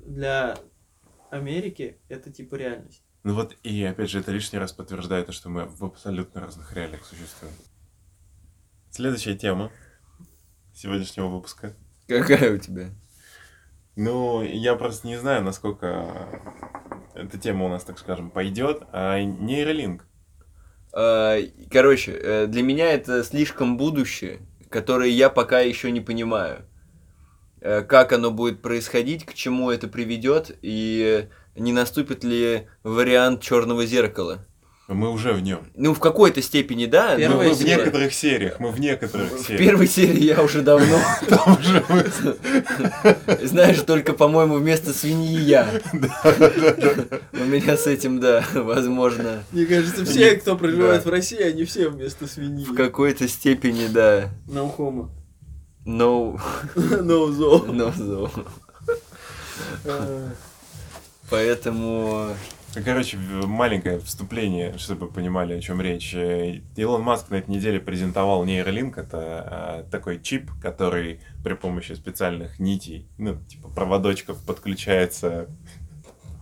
для 0.00 0.58
Америки 1.30 1.98
это 2.08 2.30
типа 2.30 2.56
реальность. 2.56 3.02
Ну 3.22 3.34
вот, 3.34 3.56
и 3.62 3.82
опять 3.84 4.10
же, 4.10 4.20
это 4.20 4.30
лишний 4.32 4.58
раз 4.58 4.72
подтверждает 4.72 5.26
то, 5.26 5.32
что 5.32 5.48
мы 5.48 5.66
в 5.66 5.84
абсолютно 5.84 6.40
разных 6.40 6.72
реалиях 6.74 7.04
существуем. 7.04 7.54
Следующая 8.90 9.36
тема 9.36 9.70
сегодняшнего 10.74 11.28
выпуска. 11.28 11.74
Какая 12.08 12.54
у 12.54 12.58
тебя? 12.58 12.90
Ну, 13.96 14.42
я 14.42 14.74
просто 14.76 15.06
не 15.06 15.16
знаю, 15.16 15.42
насколько 15.42 16.28
эта 17.14 17.38
тема 17.38 17.66
у 17.66 17.68
нас, 17.68 17.84
так 17.84 17.98
скажем, 17.98 18.30
пойдет. 18.30 18.82
А 18.92 19.20
нейролинк. 19.20 20.06
А, 20.92 21.36
Короче, 21.70 22.12
э, 22.12 22.46
для 22.46 22.62
меня 22.62 22.92
это 22.92 23.22
слишком 23.24 23.76
будущее, 23.76 24.40
которое 24.70 25.10
я 25.10 25.28
пока 25.28 25.60
еще 25.60 25.90
не 25.90 26.00
понимаю. 26.00 26.64
Э, 27.60 27.82
Как 27.82 28.12
оно 28.12 28.30
будет 28.30 28.62
происходить, 28.62 29.24
к 29.26 29.34
чему 29.34 29.70
это 29.70 29.88
приведет, 29.88 30.56
и 30.62 31.28
не 31.56 31.72
наступит 31.72 32.24
ли 32.24 32.68
вариант 32.82 33.42
черного 33.42 33.84
зеркала. 33.84 34.46
Мы 34.92 35.08
уже 35.10 35.32
в 35.32 35.40
нем. 35.40 35.60
Ну, 35.76 35.94
в 35.94 36.00
какой-то 36.00 36.42
степени, 36.42 36.86
да. 36.86 37.12
Мы, 37.12 37.18
Первая 37.20 37.48
но 37.48 37.54
мы 37.54 37.54
в 37.54 37.64
некоторых 37.64 38.12
сериях, 38.12 38.58
мы 38.58 38.70
в 38.70 38.80
некоторых 38.80 39.32
в 39.32 39.46
сериях. 39.46 39.58
первой 39.60 39.86
серии 39.86 40.24
я 40.24 40.42
уже 40.42 40.62
давно. 40.62 40.98
Там 41.28 41.58
уже 41.58 41.84
мы- 41.88 43.38
Знаешь, 43.46 43.80
только, 43.82 44.14
по-моему, 44.14 44.56
вместо 44.56 44.92
свиньи 44.92 45.38
я. 45.40 45.68
У 47.32 47.44
меня 47.44 47.76
с 47.76 47.86
этим, 47.86 48.18
да, 48.18 48.44
возможно, 48.52 49.44
Мне 49.52 49.66
кажется, 49.66 50.04
все, 50.04 50.34
кто 50.36 50.56
проживает 50.56 51.04
в 51.04 51.08
России, 51.08 51.40
они 51.40 51.64
все 51.64 51.88
вместо 51.88 52.26
свиньи. 52.26 52.64
в 52.64 52.74
какой-то 52.74 53.28
степени, 53.28 53.86
да. 53.86 54.30
No, 54.48 55.84
Ноузо. 55.84 56.40
no, 57.68 57.92
no. 57.96 58.30
Поэтому... 61.30 62.34
Ну, 62.72 62.82
Короче, 62.84 63.16
маленькое 63.16 63.98
вступление, 63.98 64.78
чтобы 64.78 65.06
вы 65.06 65.12
понимали, 65.12 65.54
о 65.54 65.60
чем 65.60 65.80
речь. 65.80 66.14
Э, 66.14 66.60
Илон 66.76 67.02
Маск 67.02 67.28
на 67.30 67.36
этой 67.36 67.50
неделе 67.50 67.80
презентовал 67.80 68.44
нейролинк. 68.44 68.96
Это 68.96 69.84
э, 69.88 69.90
такой 69.90 70.20
чип, 70.20 70.52
который 70.62 71.20
при 71.42 71.54
помощи 71.54 71.92
специальных 71.94 72.60
нитей, 72.60 73.08
ну, 73.18 73.34
типа 73.48 73.70
проводочков, 73.70 74.40
подключается, 74.46 75.48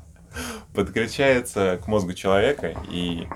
подключается 0.74 1.80
к 1.82 1.86
мозгу 1.88 2.12
человека. 2.12 2.74
И, 2.90 3.26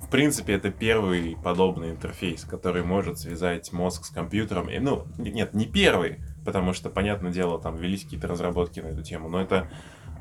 в 0.00 0.08
принципе, 0.08 0.52
это 0.52 0.70
первый 0.70 1.36
подобный 1.42 1.90
интерфейс, 1.90 2.44
который 2.44 2.84
может 2.84 3.18
связать 3.18 3.72
мозг 3.72 4.04
с 4.04 4.10
компьютером. 4.10 4.70
И, 4.70 4.78
ну, 4.78 5.08
нет, 5.18 5.52
не 5.52 5.66
первый, 5.66 6.20
потому 6.44 6.74
что, 6.74 6.90
понятное 6.90 7.32
дело, 7.32 7.60
там 7.60 7.76
велись 7.76 8.04
какие-то 8.04 8.28
разработки 8.28 8.78
на 8.78 8.86
эту 8.86 9.02
тему, 9.02 9.28
но 9.28 9.42
это 9.42 9.68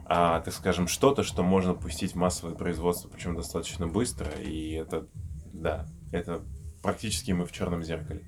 а, 0.06 0.40
так 0.42 0.54
скажем, 0.54 0.88
что-то, 0.88 1.24
что 1.24 1.44
можно 1.44 1.74
пустить 1.74 2.14
в 2.14 2.16
массовое 2.16 2.54
производство, 2.56 3.08
причем 3.10 3.36
достаточно 3.36 3.88
быстро, 3.88 4.28
и 4.32 4.72
это, 4.74 5.08
да, 5.54 5.86
это 6.12 6.42
практически 6.84 7.32
мы 7.32 7.46
в 7.46 7.52
черном 7.52 7.84
зеркале. 7.84 8.22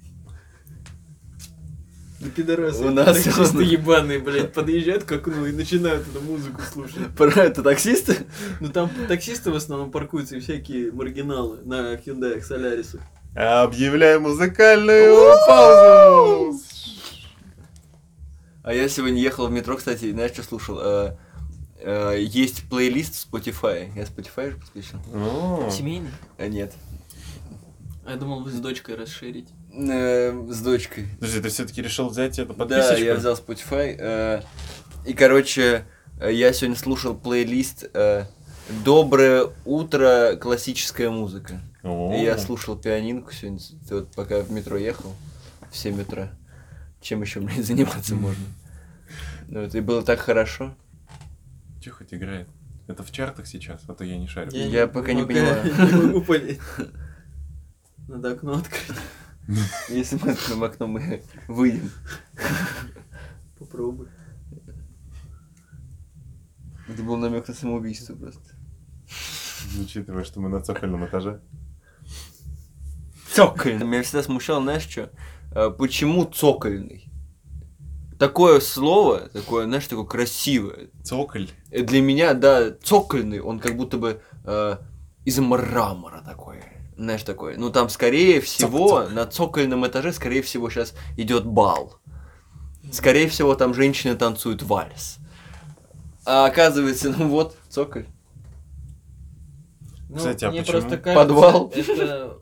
Да 2.19 2.29
пидорасы, 2.31 2.83
У 2.83 2.89
нас 2.89 3.05
таксисты 3.05 3.57
он- 3.59 3.63
ебаные, 3.63 4.17
блядь, 4.17 4.51
подъезжают 4.51 5.03
к 5.03 5.11
окну 5.11 5.45
и 5.45 5.51
начинают 5.51 6.07
эту 6.07 6.19
музыку 6.21 6.61
слушать. 6.73 7.07
Про 7.15 7.43
это 7.43 7.61
таксисты? 7.61 8.25
Ну 8.59 8.69
там 8.69 8.89
таксисты 9.07 9.51
в 9.51 9.55
основном 9.55 9.91
паркуются 9.91 10.37
и 10.37 10.39
всякие 10.39 10.91
маргиналы 10.91 11.59
на 11.63 11.93
Hyundai 11.93 12.41
Solaris. 12.41 12.99
Объявляю 13.35 14.19
музыкальную 14.21 15.15
паузу! 15.45 16.59
А 18.63 18.73
я 18.73 18.89
сегодня 18.89 19.21
ехал 19.21 19.47
в 19.47 19.51
метро, 19.51 19.77
кстати, 19.77 20.11
знаешь, 20.11 20.31
что 20.31 20.41
слушал? 20.41 20.79
Э, 21.89 22.17
Есть 22.19 22.67
плейлист 22.69 23.15
в 23.15 23.31
Spotify. 23.33 23.89
Я 23.95 24.03
Spotify 24.03 24.51
же 24.51 24.57
подключил? 24.57 24.99
Семейный? 25.71 26.09
А 26.37 26.47
нет. 26.47 26.73
А 28.05 28.11
я 28.11 28.17
думал, 28.17 28.43
вы 28.43 28.51
с 28.51 28.59
дочкой 28.59 28.95
расширить. 28.95 29.47
Э, 29.73 30.33
С 30.49 30.61
дочкой. 30.61 31.07
Подожди, 31.19 31.39
ты 31.41 31.47
все-таки 31.49 31.81
решил 31.81 32.09
взять 32.09 32.39
эту 32.39 32.53
Да, 32.53 32.65
подписочку? 32.65 33.03
я 33.03 33.15
взял 33.15 33.35
Spotify. 33.35 33.95
э, 33.97 34.41
И, 35.05 35.13
короче, 35.13 35.85
э, 36.19 36.33
я 36.33 36.51
сегодня 36.51 36.75
слушал 36.77 37.15
плейлист 37.15 37.85
э, 37.93 38.25
«Доброе 38.83 39.49
утро. 39.63 40.35
Классическая 40.41 41.09
музыка». 41.09 41.61
О, 41.83 42.13
И 42.13 42.21
я 42.23 42.37
слушал 42.37 42.75
пианинку 42.75 43.31
сегодня, 43.31 43.59
вот 43.91 44.11
пока 44.13 44.41
в 44.41 44.51
метро 44.51 44.75
ехал, 44.75 45.13
в 45.71 45.77
7 45.77 46.01
утра. 46.01 46.31
Чем 46.99 47.21
еще, 47.21 47.39
блин, 47.39 47.63
заниматься 47.63 48.13
можно? 48.15 48.43
Ну, 49.47 49.61
это 49.61 49.77
и 49.77 49.81
было 49.81 50.01
так 50.01 50.19
хорошо. 50.19 50.75
Чё 51.81 51.91
хоть 51.91 52.13
играет? 52.13 52.49
Это 52.87 53.03
в 53.03 53.11
чартах 53.11 53.47
сейчас, 53.47 53.83
а 53.87 53.93
то 53.93 54.03
я 54.03 54.17
не 54.17 54.27
шарю. 54.27 54.51
Я 54.51 54.87
пока 54.87 55.13
не 55.13 55.21
Не 55.21 56.07
могу 56.07 56.21
понять. 56.25 56.59
Надо 58.07 58.31
окно 58.31 58.57
открыть. 58.57 58.97
Если 59.89 60.17
мы 60.21 60.31
откроем 60.31 60.63
окно, 60.63 60.87
мы 60.87 61.23
выйдем. 61.47 61.89
Попробуй. 63.59 64.07
Это 66.87 67.03
был 67.03 67.17
намек 67.17 67.47
на 67.47 67.53
самоубийство 67.53 68.15
просто. 68.15 68.55
Учитывая, 69.81 70.23
что 70.23 70.39
мы 70.39 70.47
на 70.47 70.61
цокольном 70.61 71.05
этаже. 71.05 71.41
Цокольный. 73.33 73.85
Меня 73.85 74.03
всегда 74.03 74.23
смущало, 74.23 74.61
знаешь, 74.61 74.87
что? 74.87 75.11
Почему 75.77 76.23
цокольный? 76.23 77.06
Такое 78.19 78.59
слово, 78.59 79.29
такое, 79.29 79.65
знаешь, 79.65 79.87
такое 79.87 80.05
красивое. 80.05 80.89
Цоколь. 81.03 81.49
Э, 81.71 81.81
Для 81.83 82.01
меня, 82.01 82.33
да, 82.33 82.71
цокольный, 82.71 83.39
он 83.41 83.59
как 83.59 83.77
будто 83.77 83.97
бы 83.97 84.21
э, 84.43 84.77
из 85.25 85.37
мрамора 85.39 86.21
такой. 86.25 86.63
Знаешь, 86.95 87.21
такой. 87.21 87.57
Ну, 87.57 87.69
там, 87.69 87.89
скорее 87.89 88.41
всего, 88.41 89.01
Цок-цок. 89.01 89.13
на 89.13 89.25
цокольном 89.27 89.85
этаже, 89.85 90.13
скорее 90.13 90.41
всего, 90.41 90.69
сейчас 90.71 90.95
идет 91.15 91.45
бал. 91.45 91.99
Скорее 92.91 93.27
всего, 93.27 93.53
там 93.53 93.73
женщины 93.75 94.15
танцуют 94.15 94.63
вальс. 94.63 95.17
А 96.25 96.45
оказывается, 96.47 97.09
ну 97.17 97.27
вот, 97.27 97.55
цоколь. 97.69 98.07
Ну, 100.09 100.17
Кстати, 100.17 100.45
а 100.45 100.49
мне 100.49 100.61
почему? 100.61 100.79
просто 100.79 100.97
кажется, 100.97 101.15
Подвал. 101.27 101.71
это 101.75 102.37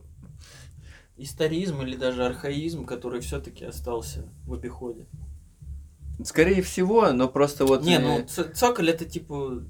историзм 1.17 1.81
или 1.81 1.95
даже 1.97 2.25
архаизм, 2.25 2.85
который 2.85 3.19
все-таки 3.21 3.65
остался 3.65 4.25
в 4.45 4.53
обиходе. 4.53 5.05
Скорее 6.23 6.61
всего, 6.61 7.11
но 7.11 7.27
просто 7.27 7.65
вот... 7.65 7.83
Не, 7.83 7.99
ну 7.99 8.25
цоколь 8.53 8.89
это 8.89 9.05
типа 9.05 9.63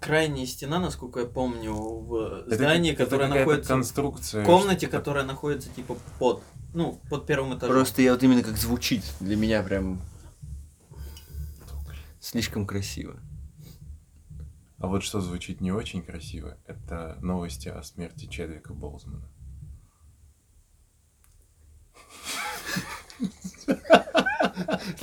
крайняя 0.00 0.46
стена, 0.46 0.78
насколько 0.78 1.20
я 1.20 1.26
помню, 1.26 1.72
в 1.74 2.44
Это 2.46 2.54
здании, 2.54 2.92
это 2.92 3.04
которое 3.04 3.28
находится 3.28 3.68
конструкция. 3.68 4.42
в 4.42 4.46
комнате, 4.46 4.88
которая 4.88 5.24
находится 5.24 5.68
типа 5.70 5.96
под, 6.18 6.42
ну, 6.74 7.00
под 7.08 7.26
первым 7.26 7.56
этажом. 7.56 7.74
Просто 7.74 8.02
я 8.02 8.12
вот 8.12 8.22
именно 8.22 8.42
как 8.42 8.56
звучит, 8.56 9.02
для 9.20 9.36
меня 9.36 9.62
прям 9.62 10.00
слишком 12.20 12.66
красиво. 12.66 13.16
А 14.78 14.88
вот 14.88 15.02
что 15.02 15.20
звучит 15.20 15.60
не 15.60 15.72
очень 15.72 16.02
красиво, 16.02 16.58
это 16.66 17.16
новости 17.22 17.68
о 17.68 17.82
смерти 17.82 18.26
Чедвика 18.26 18.74
Болзмана. 18.74 19.28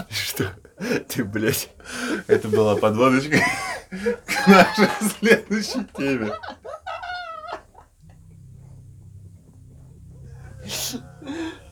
Что? 0.09 0.51
Ты, 1.07 1.23
блядь. 1.23 1.69
Это 2.27 2.47
была 2.49 2.75
подводочка 2.75 3.37
к 4.25 4.47
нашей 4.47 4.87
следующей 5.19 5.85
теме. 5.95 6.31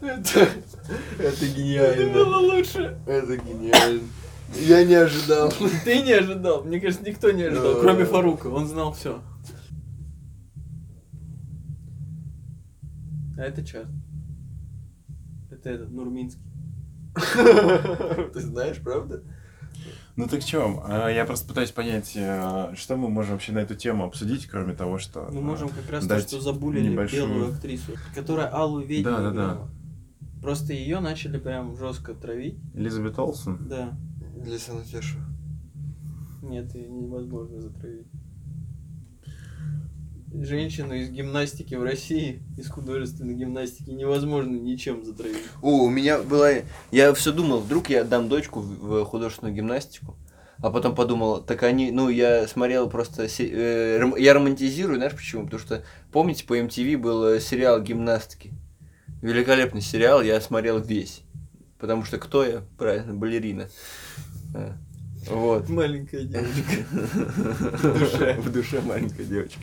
Это, 0.02 0.48
это 1.20 1.46
гениально. 1.48 2.14
было 2.14 2.38
лучше. 2.38 2.98
Это 3.06 3.38
гениально. 3.38 4.02
Я 4.60 4.84
не 4.84 4.96
ожидал. 4.96 5.52
Ты 5.86 6.02
не 6.02 6.12
ожидал. 6.14 6.64
Мне 6.64 6.80
кажется, 6.82 7.06
никто 7.06 7.32
не 7.32 7.44
ожидал, 7.44 7.76
Да. 7.76 7.80
кроме 7.82 8.06
Фарука. 8.06 8.48
Он 8.48 8.68
знал 8.68 8.94
все. 8.94 9.22
А 13.38 13.42
это 13.44 13.64
чат. 13.66 13.88
Это 15.50 15.70
этот, 15.70 15.92
Нурминский. 15.92 16.42
Ты 17.14 18.40
знаешь, 18.40 18.78
правда? 18.78 19.24
Ну 20.16 20.28
так 20.28 20.44
чё, 20.44 20.84
а, 20.86 21.10
я 21.10 21.26
просто 21.26 21.48
пытаюсь 21.48 21.72
понять, 21.72 22.14
а, 22.18 22.74
что 22.76 22.98
мы 22.98 23.10
можем 23.10 23.34
вообще 23.34 23.54
на 23.54 23.60
эту 23.60 23.76
тему 23.76 24.04
обсудить, 24.06 24.46
кроме 24.46 24.74
того, 24.74 24.98
что... 24.98 25.30
Мы 25.32 25.40
а, 25.40 25.42
можем 25.42 25.70
как 25.70 25.90
раз 25.90 26.06
то, 26.06 26.20
что 26.20 26.42
забулили 26.42 26.90
небольшую- 26.90 27.28
белую 27.28 27.54
актрису, 27.54 27.94
которая 28.14 28.48
Аллу 28.48 28.82
Ведьму 28.82 29.12
Да, 29.12 29.22
да, 29.22 29.32
да. 29.32 29.68
Просто 30.42 30.74
ее 30.74 31.00
начали 31.00 31.38
прям 31.38 31.78
жестко 31.78 32.14
травить. 32.14 32.60
Элизабет 32.74 33.18
Олсен? 33.20 33.58
Да. 33.70 33.94
Для 34.36 34.58
Санафеша. 34.58 35.20
Нет, 36.42 36.74
ее 36.76 36.90
невозможно 36.90 37.62
затравить. 37.62 38.08
Женщину 40.34 40.94
из 40.94 41.10
гимнастики 41.10 41.76
в 41.76 41.84
России, 41.84 42.42
из 42.58 42.70
художественной 42.70 43.34
гимнастики, 43.34 43.90
невозможно 43.90 44.56
ничем 44.56 45.04
затравить. 45.04 45.38
О, 45.62 45.84
у 45.84 45.90
меня 45.90 46.20
была... 46.20 46.52
Я 46.92 47.14
все 47.14 47.34
думал, 47.34 47.60
вдруг 47.60 47.90
я 47.90 48.04
дам 48.04 48.30
дочку 48.30 48.62
в 48.62 49.04
художественную 49.04 49.54
гимнастику. 49.54 50.16
А 50.60 50.70
потом 50.70 50.96
подумал, 50.96 51.42
так 51.42 51.64
они, 51.64 51.92
ну, 51.92 52.08
я 52.10 52.48
смотрел 52.48 52.90
просто, 52.90 53.28
э, 53.40 54.12
я 54.18 54.34
романтизирую, 54.34 54.98
знаешь 54.98 55.16
почему? 55.16 55.46
Потому 55.46 55.60
что, 55.60 55.84
помните, 56.12 56.46
по 56.46 56.58
MTV 56.58 56.98
был 56.98 57.26
э, 57.26 57.40
сериал 57.40 57.82
«Гимнастки». 57.82 58.54
Великолепный 59.24 59.82
сериал, 59.82 60.22
я 60.22 60.40
смотрел 60.40 60.80
весь. 60.80 61.24
Потому 61.80 62.06
что 62.06 62.20
кто 62.20 62.46
я? 62.46 62.62
Правильно, 62.78 63.14
балерина. 63.14 63.70
Вот. 65.28 65.70
Маленькая 65.70 66.24
девочка. 66.24 66.84
В 66.92 68.00
душе. 68.00 68.38
В 68.40 68.52
душе 68.52 68.82
маленькая 68.82 69.24
девочка. 69.24 69.60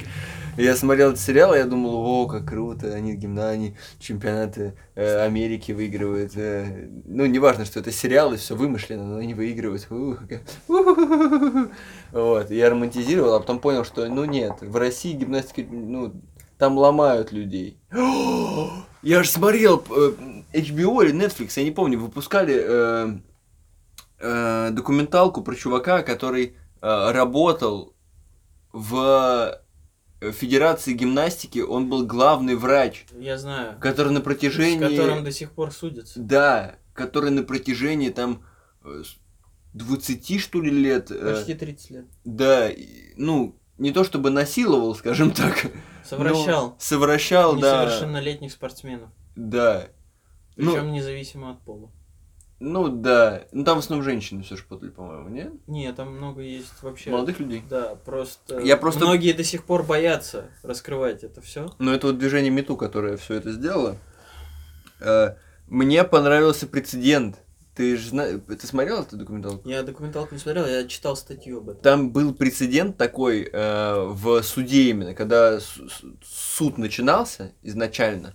Я 0.56 0.74
смотрел 0.76 1.10
этот 1.10 1.20
сериал, 1.20 1.54
и 1.54 1.58
я 1.58 1.64
думал, 1.66 1.96
о, 2.04 2.26
как 2.26 2.48
круто, 2.48 2.92
они 2.92 3.14
гимна, 3.14 3.50
они 3.50 3.76
чемпионаты 4.00 4.74
э, 4.96 5.24
Америки 5.24 5.72
выигрывают. 5.72 6.32
э. 6.34 6.88
Ну, 7.04 7.26
неважно, 7.26 7.64
что 7.64 7.80
это 7.80 7.92
сериал, 7.92 8.34
и 8.34 8.36
все 8.36 8.56
вымышленно, 8.56 9.04
но 9.04 9.16
они 9.18 9.34
выигрывают. 9.34 9.86
Вот, 12.10 12.50
я 12.50 12.70
романтизировал, 12.70 13.34
а 13.34 13.40
потом 13.40 13.60
понял, 13.60 13.84
что, 13.84 14.08
ну, 14.08 14.24
нет, 14.24 14.54
в 14.62 14.76
России 14.76 15.12
гимнастики, 15.12 15.66
ну, 15.70 16.14
там 16.56 16.76
ломают 16.78 17.32
людей. 17.32 17.78
Я 19.02 19.22
же 19.22 19.28
смотрел 19.28 19.84
э, 19.90 20.12
HBO 20.52 21.04
или 21.04 21.14
Netflix, 21.14 21.52
я 21.54 21.62
не 21.62 21.70
помню, 21.70 22.00
выпускали 22.00 23.20
э, 24.18 24.68
э, 24.68 24.70
документалку 24.72 25.42
про 25.42 25.54
чувака, 25.54 26.02
который 26.02 26.56
э, 26.80 27.10
работал 27.12 27.94
в 28.72 29.60
э, 30.20 30.32
Федерации 30.32 30.92
гимнастики, 30.94 31.60
он 31.60 31.88
был 31.88 32.06
главный 32.06 32.56
врач, 32.56 33.06
Я 33.18 33.38
знаю. 33.38 33.78
который 33.80 34.12
на 34.12 34.20
С 34.20 34.22
протяжении... 34.22 34.78
которым 34.96 35.24
до 35.24 35.32
сих 35.32 35.52
пор 35.52 35.70
судятся. 35.72 36.18
Да, 36.20 36.76
который 36.92 37.30
на 37.30 37.42
протяжении 37.42 38.10
там 38.10 38.42
э, 38.84 39.02
с 39.04 39.16
20 39.74 40.40
что 40.40 40.60
ли 40.60 40.70
лет... 40.70 41.10
э, 41.10 41.34
Почти 41.34 41.54
30 41.54 41.90
лет. 41.90 42.04
Да, 42.24 42.68
ну, 43.16 43.56
не 43.78 43.92
то 43.92 44.02
чтобы 44.04 44.30
насиловал, 44.30 44.94
скажем 44.96 45.30
так. 45.30 45.70
Совращал 46.04 46.74
Совращал, 46.78 47.56
да. 47.56 47.84
несовершеннолетних 47.84 48.50
спортсменов. 48.52 49.10
Да. 49.36 49.88
Ну, 50.56 50.72
Причем 50.72 50.92
независимо 50.92 51.50
от 51.52 51.60
пола. 51.62 51.92
Ну 52.60 52.88
да. 52.88 53.44
Ну 53.52 53.64
там 53.64 53.76
в 53.76 53.78
основном 53.80 54.04
женщины 54.04 54.42
все 54.42 54.56
же 54.56 54.64
подали, 54.68 54.90
по-моему, 54.90 55.28
нет? 55.28 55.52
Не, 55.66 55.92
там 55.92 56.16
много 56.16 56.40
есть 56.42 56.82
вообще. 56.82 57.10
Молодых 57.10 57.38
людей. 57.40 57.62
Да, 57.68 57.94
просто, 58.04 58.58
Я 58.60 58.76
просто- 58.76 59.04
многие 59.04 59.32
до 59.32 59.44
сих 59.44 59.64
пор 59.64 59.82
боятся 59.84 60.46
раскрывать 60.62 61.22
это 61.24 61.40
все. 61.40 61.72
Но 61.78 61.94
это 61.94 62.08
вот 62.08 62.18
движение 62.18 62.50
Мету, 62.50 62.76
которое 62.76 63.16
все 63.16 63.34
это 63.34 63.52
сделало. 63.52 63.96
Э, 65.00 65.34
Мне 65.66 66.02
понравился 66.04 66.66
прецедент. 66.66 67.36
Ты 67.74 67.96
же 67.96 68.08
знаешь, 68.08 68.40
ты 68.48 68.66
смотрел 68.66 69.02
эту 69.02 69.16
документалку? 69.16 69.68
Я 69.68 69.84
документалку 69.84 70.34
не 70.34 70.40
смотрел, 70.40 70.66
я 70.66 70.84
читал 70.88 71.14
статью 71.14 71.58
об 71.58 71.68
этом. 71.68 71.82
Там 71.82 72.10
был 72.10 72.34
прецедент 72.34 72.96
такой 72.96 73.48
э, 73.52 74.04
в 74.08 74.42
суде 74.42 74.90
именно, 74.90 75.14
когда 75.14 75.60
су- 75.60 75.88
су- 75.88 76.16
суд 76.24 76.76
начинался 76.78 77.52
изначально. 77.62 78.34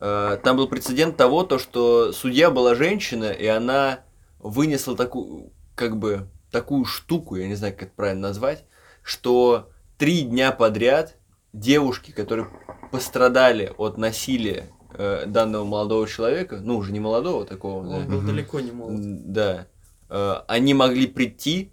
Э, 0.00 0.38
там 0.42 0.56
был 0.56 0.68
прецедент 0.68 1.16
того, 1.16 1.44
то, 1.44 1.58
что 1.58 2.12
судья 2.12 2.50
была 2.50 2.74
женщина, 2.74 3.30
и 3.30 3.46
она 3.46 4.00
вынесла 4.38 4.96
такую, 4.96 5.52
как 5.74 5.96
бы, 5.98 6.28
такую 6.50 6.84
штуку, 6.84 7.36
я 7.36 7.46
не 7.46 7.54
знаю, 7.54 7.74
как 7.74 7.82
это 7.84 7.92
правильно 7.94 8.28
назвать, 8.28 8.64
что 9.02 9.70
три 9.98 10.22
дня 10.22 10.52
подряд 10.52 11.16
девушки, 11.52 12.10
которые 12.10 12.48
пострадали 12.90 13.72
от 13.78 13.98
насилия 13.98 14.66
э, 14.94 15.26
данного 15.26 15.64
молодого 15.64 16.06
человека, 16.08 16.58
ну 16.62 16.76
уже 16.76 16.92
не 16.92 17.00
молодого 17.00 17.44
такого, 17.46 17.84
да, 17.84 17.96
Он 17.96 18.06
был 18.06 18.18
Мгм. 18.18 18.26
далеко 18.26 18.60
не 18.60 18.72
молод. 18.72 19.32
Да. 19.32 19.66
Э, 20.08 20.36
Они 20.48 20.74
могли 20.74 21.06
прийти, 21.06 21.72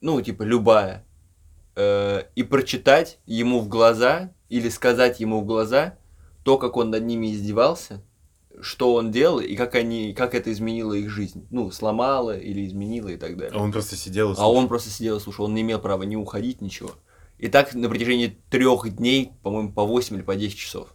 ну, 0.00 0.20
типа, 0.20 0.42
любая, 0.42 1.04
э, 1.76 2.22
и 2.34 2.42
прочитать 2.42 3.18
ему 3.26 3.60
в 3.60 3.68
глаза 3.68 4.32
или 4.48 4.68
сказать 4.68 5.20
ему 5.20 5.40
в 5.40 5.46
глаза 5.46 5.96
то, 6.44 6.56
как 6.58 6.76
он 6.76 6.90
над 6.90 7.04
ними 7.04 7.32
издевался, 7.32 8.02
что 8.60 8.94
он 8.94 9.10
делал 9.10 9.40
и 9.40 9.56
как 9.56 9.74
они, 9.74 10.12
как 10.14 10.34
это 10.34 10.52
изменило 10.52 10.92
их 10.92 11.10
жизнь. 11.10 11.46
Ну, 11.50 11.70
сломало 11.72 12.38
или 12.38 12.66
изменило 12.66 13.08
и 13.08 13.16
так 13.16 13.36
далее. 13.36 13.58
А 13.58 13.60
он 13.62 13.72
просто 13.72 13.96
сидел 13.96 14.28
и 14.28 14.32
А 14.32 14.36
слушал. 14.36 14.54
он 14.54 14.68
просто 14.68 14.90
сидел 14.90 15.16
и 15.16 15.20
слушал, 15.20 15.46
он 15.46 15.54
не 15.54 15.62
имел 15.62 15.80
права 15.80 16.04
ни 16.04 16.14
уходить, 16.14 16.60
ничего. 16.60 16.92
И 17.38 17.48
так 17.48 17.74
на 17.74 17.88
протяжении 17.88 18.38
трех 18.50 18.88
дней, 18.94 19.32
по-моему, 19.42 19.72
по 19.72 19.84
8 19.84 20.14
или 20.16 20.22
по 20.22 20.36
10 20.36 20.56
часов. 20.56 20.94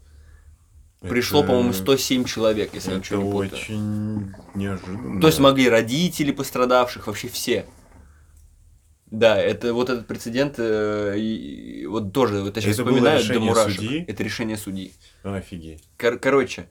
Пришло, 1.02 1.40
Это- 1.40 1.50
по-моему, 1.50 1.74
107 1.74 2.24
человек, 2.26 2.72
если 2.74 2.92
я 2.92 2.98
Это 2.98 3.06
ничего 3.06 3.24
не 3.24 3.32
путаю. 3.32 3.54
очень 3.62 4.34
неожиданно. 4.56 5.22
То 5.22 5.28
есть 5.28 5.40
могли 5.40 5.68
родители 5.70 6.32
пострадавших, 6.32 7.08
вообще 7.08 7.28
все. 7.30 7.66
Да, 9.12 9.42
это 9.42 9.74
вот 9.74 9.90
этот 9.90 10.06
прецедент, 10.06 10.56
э, 10.60 11.16
и, 11.18 11.86
вот 11.88 12.14
тоже, 12.14 12.42
вот 12.42 12.56
я 12.56 12.62
сейчас 12.62 12.76
Это 12.76 12.84
вспоминаю 12.84 13.26
до 13.26 13.40
мурашек. 13.40 13.76
судьи? 13.76 14.06
Это 14.08 14.24
решение 14.24 14.56
судьи. 14.56 14.94
Офигеть. 15.24 15.84
Кор- 15.98 16.20
короче, 16.20 16.70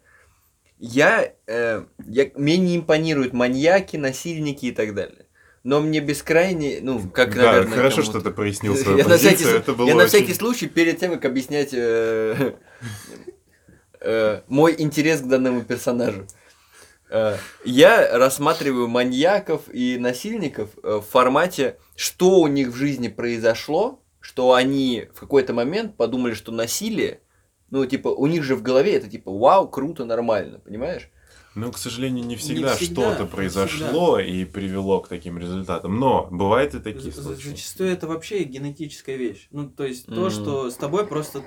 Я, 0.78 1.32
э, 1.48 1.84
я, 2.06 2.30
мне 2.36 2.56
не 2.56 2.76
импонируют 2.76 3.32
маньяки, 3.32 3.96
насильники 3.96 4.66
и 4.66 4.72
так 4.72 4.94
далее. 4.94 5.26
Но 5.64 5.80
мне 5.80 5.98
бескрайне, 6.00 6.78
ну, 6.80 7.00
как, 7.10 7.34
да, 7.34 7.46
наверное, 7.52 7.76
хорошо, 7.76 8.02
что 8.02 8.20
ты 8.20 8.30
прояснил 8.30 8.76
свою 8.76 8.98
я 8.98 9.04
на 9.04 9.16
всякий, 9.18 9.34
позицию. 9.38 9.58
Это 9.58 9.74
было 9.74 9.88
я 9.88 9.94
на 9.96 10.06
всякий 10.06 10.34
случай, 10.34 10.68
перед 10.68 11.00
тем, 11.00 11.10
как 11.10 11.24
объяснять 11.24 11.70
э, 11.72 12.52
э, 14.00 14.42
мой 14.46 14.74
интерес 14.78 15.20
к 15.20 15.26
данному 15.26 15.62
персонажу. 15.62 16.26
Э, 17.10 17.36
я 17.64 18.16
рассматриваю 18.18 18.88
маньяков 18.88 19.62
и 19.72 19.96
насильников 19.98 20.70
э, 20.82 20.96
в 20.96 21.02
формате, 21.02 21.78
что 21.96 22.40
у 22.40 22.46
них 22.46 22.68
в 22.68 22.74
жизни 22.76 23.08
произошло, 23.08 24.02
что 24.20 24.52
они 24.54 25.08
в 25.14 25.20
какой-то 25.20 25.52
момент 25.54 25.96
подумали, 25.96 26.34
что 26.34 26.52
насилие, 26.52 27.20
ну, 27.70 27.84
типа, 27.86 28.08
у 28.08 28.26
них 28.26 28.42
же 28.44 28.56
в 28.56 28.62
голове 28.62 28.94
это 28.94 29.08
типа, 29.08 29.30
вау, 29.30 29.68
круто, 29.68 30.04
нормально, 30.04 30.58
понимаешь? 30.58 31.10
Ну, 31.54 31.72
к 31.72 31.78
сожалению, 31.78 32.24
не 32.24 32.36
всегда, 32.36 32.76
всегда, 32.76 33.14
что-то 33.14 33.26
произошло 33.26 34.18
и 34.20 34.44
привело 34.44 35.00
к 35.00 35.08
таким 35.08 35.38
результатам. 35.38 35.98
Но 35.98 36.28
бывают 36.30 36.74
и 36.74 36.78
такие 36.78 37.10
За- 37.10 37.22
случаи. 37.22 37.48
Зачастую 37.48 37.90
это 37.90 38.06
вообще 38.06 38.44
генетическая 38.44 39.16
вещь. 39.16 39.48
Ну, 39.50 39.68
то 39.68 39.84
есть 39.84 40.06
то, 40.06 40.12
Мгм. 40.12 40.30
что 40.30 40.70
с 40.70 40.74
тобой 40.76 41.06
просто 41.06 41.42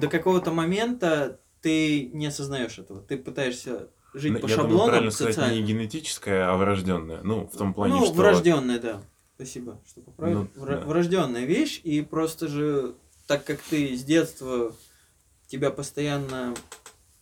до 0.00 0.08
какого-то 0.08 0.50
момента 0.50 1.40
ты 1.60 2.06
не 2.12 2.26
осознаешь 2.26 2.78
этого. 2.78 3.00
Ты 3.00 3.16
пытаешься 3.16 3.90
жить 4.18 4.32
Ну, 4.32 4.40
по 4.40 4.46
Я 4.46 4.56
думаю, 4.56 4.68
шаблонам 4.68 4.88
правильно 4.88 5.10
сказать, 5.10 5.52
не 5.52 5.62
генетическое, 5.62 6.48
а 6.50 6.56
врожденное. 6.56 7.20
Ну, 7.22 7.46
в 7.46 7.56
том 7.56 7.74
плане, 7.74 7.94
ну, 7.94 8.04
что... 8.06 8.14
врожденная, 8.14 8.78
да. 8.78 9.02
Спасибо, 9.36 9.80
что 9.86 10.00
поправил. 10.00 10.48
Ну, 10.54 10.64
Вра- 10.64 10.80
да. 10.80 10.86
Врожденная 10.86 11.44
вещь, 11.44 11.80
и 11.84 12.00
просто 12.02 12.48
же, 12.48 12.94
так 13.26 13.44
как 13.44 13.60
ты 13.60 13.96
с 13.96 14.02
детства 14.02 14.74
тебя 15.46 15.70
постоянно 15.70 16.54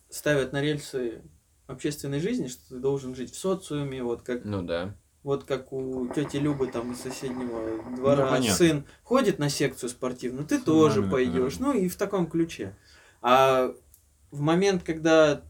ставят 0.09 0.53
на 0.53 0.61
рельсы 0.63 1.21
общественной 1.67 2.21
жизни, 2.21 2.49
что 2.49 2.69
ты 2.71 2.77
должен 2.77 3.15
жить 3.15 3.33
в 3.35 3.39
социуме, 3.39 4.03
вот 4.03 4.23
как 4.23 4.45
Ну 4.45 4.63
да. 4.63 4.95
Вот 5.23 5.43
как 5.43 5.73
у 5.73 6.07
тети 6.15 6.37
Любы 6.37 6.69
там 6.69 6.93
из 6.93 7.01
соседнего 7.01 7.83
двора 7.97 8.27
Ну, 8.27 8.31
понятно. 8.31 8.55
сын 8.55 8.85
ходит 9.03 9.41
на 9.41 9.49
секцию 9.49 9.91
спортивную, 9.91 10.47
ты 10.47 10.59
С 10.59 10.63
тоже 10.63 11.03
пойдешь. 11.03 11.57
да. 11.57 11.67
Ну 11.67 11.73
и 11.75 11.89
в 11.89 11.97
таком 11.97 12.29
ключе. 12.29 12.77
А 13.23 13.75
в 14.31 14.41
момент, 14.41 14.85
когда 14.85 15.43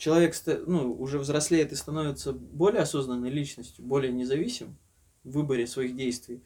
человек 0.00 0.34
ну, 0.66 0.92
уже 0.94 1.18
взрослеет 1.18 1.72
и 1.72 1.76
становится 1.76 2.32
более 2.32 2.82
осознанной 2.82 3.30
личностью, 3.30 3.84
более 3.84 4.10
независим 4.10 4.76
в 5.22 5.32
выборе 5.32 5.66
своих 5.66 5.94
действий, 5.94 6.42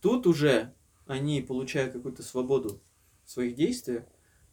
тут 0.00 0.26
уже 0.26 0.74
они, 1.06 1.40
получая 1.40 1.90
какую-то 1.90 2.22
свободу 2.22 2.82
в 3.24 3.30
своих 3.30 3.54
действиях, 3.54 4.04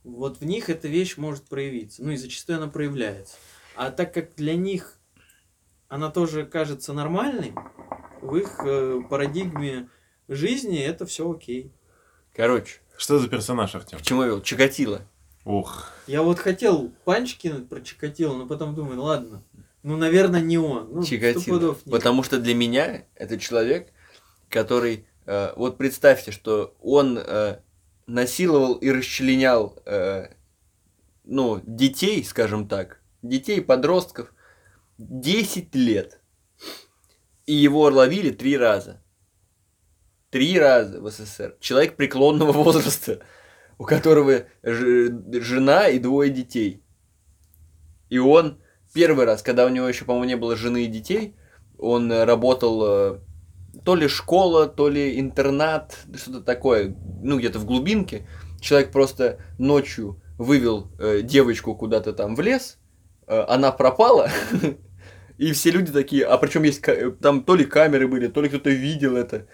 вот 0.03 0.39
в 0.39 0.45
них 0.45 0.69
эта 0.69 0.87
вещь 0.87 1.17
может 1.17 1.45
проявиться. 1.45 2.01
Ну 2.03 2.11
и 2.11 2.15
зачастую 2.15 2.57
она 2.57 2.67
проявляется. 2.67 3.35
А 3.75 3.91
так 3.91 4.13
как 4.13 4.35
для 4.35 4.55
них 4.55 4.99
она 5.89 6.09
тоже 6.09 6.45
кажется 6.45 6.93
нормальной, 6.93 7.53
в 8.21 8.35
их 8.37 8.59
э, 8.63 9.01
парадигме 9.09 9.89
жизни 10.29 10.79
это 10.79 11.05
все 11.05 11.29
окей. 11.29 11.73
Короче, 12.33 12.79
Что 12.97 13.19
за 13.19 13.27
персонаж, 13.27 13.75
Артем? 13.75 13.99
к 13.99 14.01
чему 14.01 14.21
я 14.21 14.27
вел? 14.27 14.41
Чикатило. 14.41 15.01
Ух, 15.45 15.91
Я 16.07 16.23
вот 16.23 16.39
хотел 16.39 16.91
панч 17.05 17.37
кинуть 17.37 17.69
про 17.69 17.79
Чикатило, 17.79 18.35
но 18.35 18.47
потом 18.47 18.73
думаю, 18.73 18.95
ну 18.97 19.03
ладно, 19.03 19.43
ну, 19.83 19.95
наверное, 19.97 20.41
не 20.41 20.57
он. 20.57 20.89
Ну, 20.91 21.03
Чикатило. 21.03 21.77
Потому 21.89 22.23
что 22.23 22.39
для 22.39 22.55
меня 22.55 23.05
это 23.13 23.37
человек, 23.37 23.93
который... 24.49 25.05
э, 25.27 25.53
вот 25.55 25.77
представьте, 25.77 26.31
что 26.31 26.75
он 26.81 27.19
э, 27.19 27.59
насиловал 28.07 28.73
и 28.73 28.89
расчленял 28.89 29.77
э, 29.85 30.29
ну, 31.23 31.61
детей, 31.63 32.23
скажем 32.23 32.67
так, 32.67 32.99
детей, 33.21 33.61
подростков, 33.61 34.33
10 34.97 35.75
лет. 35.75 36.19
И 37.45 37.53
его 37.53 37.83
ловили 37.83 38.31
три 38.31 38.57
раза. 38.57 39.03
Три 40.31 40.57
раза 40.59 40.99
в 40.99 41.11
СССР. 41.11 41.57
Человек 41.59 41.95
преклонного 41.95 42.51
возраста, 42.63 43.19
у 43.77 43.85
которого 43.85 44.43
ж- 44.63 45.11
жена 45.41 45.87
и 45.89 45.99
двое 45.99 46.29
детей. 46.31 46.81
И 48.09 48.17
он 48.17 48.59
первый 48.93 49.25
раз, 49.25 49.41
когда 49.41 49.65
у 49.65 49.69
него 49.69 49.87
еще, 49.87 50.05
по-моему, 50.05 50.25
не 50.27 50.37
было 50.37 50.55
жены 50.55 50.85
и 50.85 50.87
детей, 50.87 51.35
он 51.77 52.11
э, 52.11 52.23
работал 52.23 52.83
э, 52.85 53.19
то 53.83 53.95
ли 53.95 54.07
школа, 54.07 54.67
то 54.67 54.87
ли 54.87 55.19
интернат, 55.19 55.97
что-то 56.15 56.41
такое, 56.41 56.95
ну 57.21 57.37
где-то 57.37 57.59
в 57.59 57.65
глубинке. 57.65 58.27
Человек 58.61 58.91
просто 58.91 59.39
ночью 59.59 60.21
вывел 60.37 60.91
э, 60.99 61.21
девочку 61.21 61.75
куда-то 61.75 62.13
там 62.13 62.35
в 62.35 62.41
лес, 62.41 62.77
э, 63.27 63.37
она 63.47 63.71
пропала, 63.71 64.29
и 65.37 65.51
все 65.51 65.71
люди 65.71 65.91
такие, 65.91 66.25
а 66.25 66.37
причем 66.37 66.63
есть 66.63 66.81
э, 66.87 67.11
там 67.11 67.43
то 67.43 67.55
ли 67.55 67.65
камеры 67.65 68.07
были, 68.07 68.27
то 68.27 68.41
ли 68.41 68.47
кто-то 68.49 68.69
видел 68.69 69.17
это, 69.17 69.47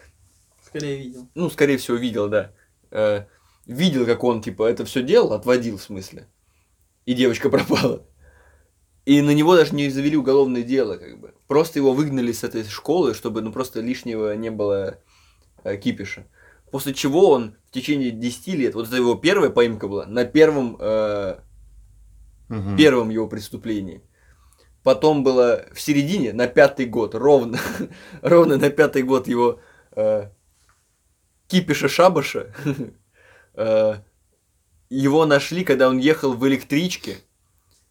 Скорее 0.64 0.98
видел. 0.98 1.28
ну, 1.34 1.50
скорее 1.50 1.78
всего, 1.78 1.98
видел, 1.98 2.30
да. 2.30 2.52
Видел, 3.66 4.06
как 4.06 4.24
он, 4.24 4.42
типа, 4.42 4.64
это 4.70 4.86
все 4.86 5.04
делал, 5.04 5.34
отводил, 5.34 5.78
в 5.78 5.84
смысле. 5.84 6.28
И 7.06 7.14
девочка 7.14 7.50
пропала. 7.52 8.06
И 9.06 9.22
на 9.22 9.32
него 9.32 9.56
даже 9.56 9.74
не 9.76 9.90
завели 9.90 10.16
уголовное 10.18 10.64
дело, 10.64 10.98
как 10.98 11.20
бы. 11.20 11.34
Просто 11.48 11.80
его 11.80 11.94
выгнали 11.94 12.32
с 12.32 12.44
этой 12.44 12.64
школы, 12.64 13.14
чтобы, 13.14 13.42
ну, 13.42 13.52
просто 13.52 13.82
лишнего 13.82 14.36
не 14.36 14.52
было 14.52 15.00
э, 15.64 15.78
кипиша. 15.78 16.28
После 16.72 16.94
чего 16.94 17.30
он 17.32 17.56
в 17.70 17.72
течение 17.72 18.12
10 18.12 18.48
лет, 18.56 18.76
вот 18.76 18.88
это 18.88 18.96
его 18.96 19.16
первая 19.16 19.50
поимка 19.50 19.88
была, 19.88 20.06
на 20.06 20.24
первом, 20.26 20.78
э, 20.80 21.40
Мгм. 22.50 22.78
первом 22.78 23.10
его 23.10 23.28
преступлении. 23.28 24.02
Потом 24.84 25.24
было 25.24 25.66
в 25.74 25.80
середине, 25.80 26.34
на 26.34 26.48
пятый 26.48 26.86
год, 26.86 27.16
ровно, 27.16 27.60
ровно 28.22 28.58
на 28.58 28.70
пятый 28.70 29.04
год 29.04 29.28
его 29.28 29.60
э, 29.96 30.30
кипиша 31.48 31.88
шабаша. 31.88 32.54
э, 33.56 33.96
его 34.90 35.26
нашли, 35.26 35.64
когда 35.64 35.90
он 35.90 35.98
ехал 35.98 36.34
в 36.34 36.48
электричке. 36.48 37.18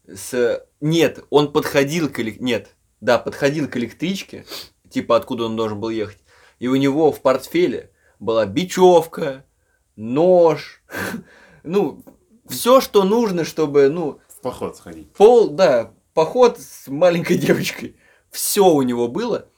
С... 0.07 0.64
Нет, 0.81 1.25
он 1.31 1.53
подходил 1.53 2.11
к 2.11 2.18
элек- 2.18 2.40
Нет, 2.40 2.75
да, 3.01 3.18
подходил 3.18 3.68
к 3.68 3.77
электричке, 3.77 4.44
типа 4.90 5.16
откуда 5.16 5.44
он 5.44 5.57
должен 5.57 5.81
был 5.81 5.90
ехать. 5.90 6.18
И 6.59 6.68
у 6.68 6.77
него 6.77 7.11
в 7.12 7.23
портфеле 7.23 7.90
была 8.18 8.44
бечевка, 8.46 9.44
нож, 9.96 10.83
ну, 11.62 12.05
все, 12.49 12.81
что 12.81 13.05
нужно, 13.05 13.44
чтобы, 13.44 13.88
ну, 13.88 14.20
В 14.29 14.40
поход 14.40 14.77
сходить. 14.77 15.12
Пол, 15.12 15.51
да, 15.51 15.94
поход 16.14 16.59
с 16.59 16.88
маленькой 16.88 17.38
девочкой. 17.38 17.96
Все 18.31 18.66
у 18.66 18.83
него 18.83 19.09
было. 19.09 19.49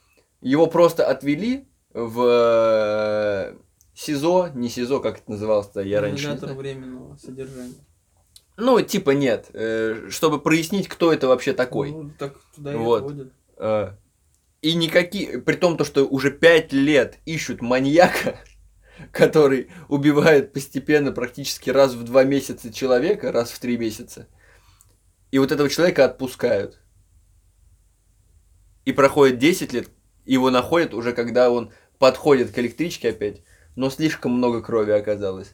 Его 0.41 0.67
просто 0.67 1.05
отвели 1.07 1.67
в 1.93 3.55
СИЗО, 3.95 4.49
не 4.53 4.69
СИЗО, 4.69 4.99
как 4.99 5.19
это 5.19 5.31
называлось-то, 5.31 5.81
я 5.81 6.01
раньше 6.01 6.35
знаю. 6.37 6.55
временного 6.55 7.15
содержания. 7.17 7.75
Ну, 8.57 8.81
типа 8.81 9.11
нет, 9.11 9.49
э, 9.53 10.07
чтобы 10.09 10.39
прояснить, 10.39 10.87
кто 10.87 11.11
это 11.11 11.27
вообще 11.27 11.53
такой. 11.53 11.91
Ну, 11.91 12.11
так 12.17 12.35
туда 12.55 12.73
и 12.73 12.75
Вот. 12.77 13.03
отводят. 13.03 13.33
Э, 13.57 13.91
И 14.61 14.75
никакие, 14.75 15.39
при 15.41 15.55
том, 15.55 15.75
то, 15.77 15.85
что 15.85 16.05
уже 16.05 16.31
пять 16.31 16.71
лет 16.71 17.17
ищут 17.25 17.61
маньяка, 17.61 18.39
который 19.11 19.69
убивает 19.89 20.53
постепенно 20.53 21.11
практически 21.11 21.69
раз 21.69 21.93
в 21.93 22.03
два 22.03 22.23
месяца 22.23 22.71
человека, 22.71 23.31
раз 23.31 23.51
в 23.51 23.59
три 23.59 23.77
месяца. 23.77 24.27
И 25.31 25.39
вот 25.39 25.51
этого 25.51 25.67
человека 25.69 26.05
отпускают. 26.05 26.79
И 28.85 28.91
проходит 28.91 29.39
10 29.39 29.73
лет, 29.73 29.89
его 30.25 30.49
находят 30.51 30.93
уже, 30.93 31.13
когда 31.13 31.49
он 31.49 31.71
подходит 31.99 32.51
к 32.51 32.59
электричке 32.59 33.09
опять, 33.09 33.41
но 33.75 33.89
слишком 33.89 34.31
много 34.33 34.61
крови 34.61 34.91
оказалось. 34.91 35.53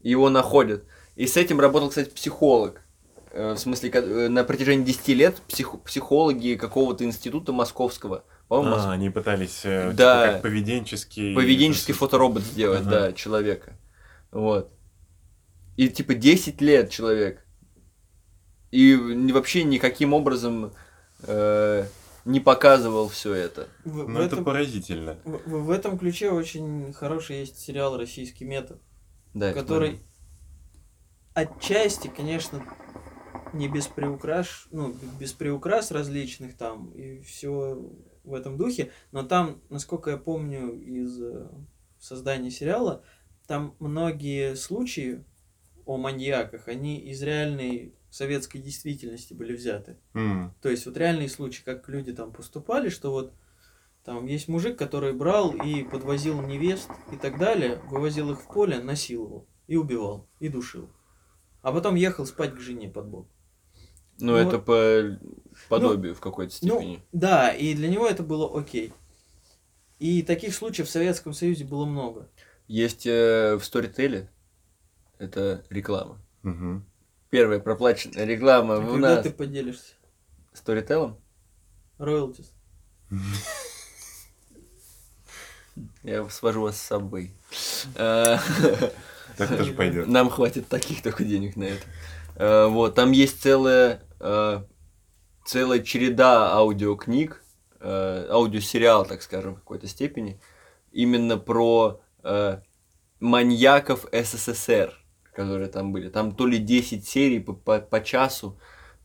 Его 0.00 0.28
находят. 0.30 0.84
И 1.16 1.26
с 1.26 1.36
этим 1.36 1.60
работал, 1.60 1.88
кстати, 1.88 2.10
психолог. 2.10 2.82
Э, 3.32 3.54
В 3.54 3.58
смысле, 3.58 3.90
э, 3.90 4.28
на 4.28 4.44
протяжении 4.44 4.84
10 4.84 5.14
лет 5.14 5.40
псих- 5.48 5.82
психологи 5.84 6.54
какого-то 6.54 7.04
института 7.04 7.52
московского, 7.52 8.24
по-моему, 8.48 8.76
А, 8.76 8.92
они 8.92 9.10
пытались 9.10 9.60
э, 9.64 9.84
типа, 9.90 9.96
Да. 9.96 10.26
как 10.32 10.42
поведенческий... 10.42 11.34
поведенческий 11.34 11.94
фоторобот 11.94 12.42
сделать, 12.42 12.82
Ага. 12.82 12.90
да, 12.90 13.12
человека. 13.12 13.72
Вот. 14.30 14.70
И 15.76 15.88
типа 15.88 16.14
10 16.14 16.60
лет 16.60 16.90
человек. 16.90 17.44
И 18.70 18.94
вообще 19.32 19.62
никаким 19.64 20.12
образом 20.12 20.72
э, 21.22 21.86
не 22.24 22.40
показывал 22.40 23.08
все 23.08 23.34
это. 23.34 23.68
В, 23.84 23.96
Ну, 23.96 24.04
в 24.06 24.16
это 24.16 24.34
этом, 24.36 24.44
поразительно. 24.44 25.18
в, 25.24 25.30
в- 25.48 25.64
в 25.66 25.70
этом 25.70 25.98
ключе 25.98 26.30
очень 26.30 26.92
хороший 26.92 27.40
есть 27.40 27.58
сериал 27.58 27.96
«Российский 27.96 28.44
метод», 28.44 28.80
Да, 29.34 29.52
который 29.52 30.00
отчасти, 31.34 32.08
конечно, 32.08 32.64
не 33.52 33.68
без 33.68 33.86
приукраш, 33.86 34.66
ну, 34.70 34.94
без 35.18 35.32
приукрас 35.32 35.90
различных 35.90 36.56
там 36.56 36.90
и 36.92 37.20
всего 37.22 37.92
в 38.24 38.34
этом 38.34 38.56
духе, 38.56 38.90
но 39.12 39.22
там, 39.22 39.60
насколько 39.68 40.10
я 40.10 40.16
помню 40.16 40.72
из 40.80 41.20
э, 41.20 41.48
создания 41.98 42.50
сериала, 42.50 43.04
там 43.46 43.76
многие 43.78 44.56
случаи 44.56 45.24
о 45.84 45.98
маньяках, 45.98 46.68
они 46.68 46.98
из 46.98 47.22
реальной 47.22 47.94
в 48.14 48.16
советской 48.16 48.60
действительности 48.60 49.34
были 49.34 49.56
взяты. 49.56 49.96
М, 50.14 50.54
То 50.62 50.68
есть 50.68 50.86
вот 50.86 50.96
реальные 50.96 51.28
случаи, 51.28 51.64
как 51.64 51.88
люди 51.88 52.12
там 52.12 52.32
поступали, 52.32 52.88
что 52.88 53.10
вот 53.10 53.34
там 54.04 54.26
есть 54.26 54.46
мужик, 54.46 54.78
который 54.78 55.12
брал 55.12 55.50
и 55.52 55.82
подвозил 55.82 56.40
невест 56.40 56.88
и 57.10 57.16
так 57.16 57.40
далее, 57.40 57.80
вывозил 57.90 58.30
их 58.30 58.40
в 58.40 58.46
поле, 58.46 58.78
насиловал 58.78 59.48
и 59.66 59.74
убивал, 59.74 60.28
и 60.38 60.48
душил. 60.48 60.90
А 61.62 61.72
потом 61.72 61.96
ехал 61.96 62.24
спать 62.24 62.54
к 62.54 62.60
жене 62.60 62.88
под 62.88 63.08
бок. 63.08 63.26
Ну, 64.20 64.26
Ну, 64.26 64.36
это 64.36 64.60
по 64.60 65.18
подобию 65.68 66.14
в 66.14 66.20
какой-то 66.20 66.54
степени. 66.54 67.02
Ну, 67.12 67.18
да, 67.18 67.50
и 67.50 67.74
для 67.74 67.88
него 67.88 68.06
это 68.06 68.22
было 68.22 68.56
окей. 68.56 68.92
И 69.98 70.22
таких 70.22 70.54
случаев 70.54 70.86
в 70.86 70.92
Советском 70.92 71.32
Союзе 71.32 71.64
было 71.64 71.84
много. 71.84 72.28
Есть 72.68 73.06
э, 73.08 73.56
в 73.56 73.62
Storytel, 73.62 74.28
это 75.18 75.64
реклама. 75.68 76.20
мгм. 76.44 76.86
Первая 77.34 77.58
проплаченная 77.58 78.26
реклама 78.26 78.76
А 78.76 78.78
у 78.78 78.92
когда 78.92 79.16
нас 79.16 79.24
ты 79.24 79.30
поделишься? 79.32 79.94
Storytel. 80.54 81.16
Роялтис. 81.98 82.52
Я 86.04 86.28
свожу 86.28 86.60
вас 86.60 86.76
с 86.76 86.82
собой. 86.82 87.32
Э, 87.96 88.36
Так 89.36 89.48
тоже 89.48 89.72
пойдет. 89.72 90.06
Нам 90.06 90.30
хватит 90.30 90.68
таких 90.68 91.02
только 91.02 91.24
денег 91.24 91.56
на 91.56 91.64
это. 91.64 91.84
Э, 92.36 92.66
Вот, 92.68 92.94
там 92.94 93.10
есть 93.10 93.42
целая, 93.42 94.04
э, 94.20 94.62
целая 95.44 95.80
череда 95.80 96.52
аудиокниг, 96.52 97.42
аудиосериал, 97.80 99.06
так 99.06 99.22
скажем, 99.22 99.56
в 99.56 99.58
какой-то 99.58 99.88
степени, 99.88 100.40
именно 100.92 101.36
про 101.36 102.00
маньяков 103.18 104.06
СССР, 104.12 104.94
которые 105.34 105.68
там 105.68 105.92
были. 105.92 106.08
Там 106.08 106.34
то 106.34 106.46
ли 106.46 106.58
10 106.58 107.06
серий 107.06 107.40
по, 107.40 107.52
по- 107.52 107.80
по 107.80 108.00
часу. 108.02 108.58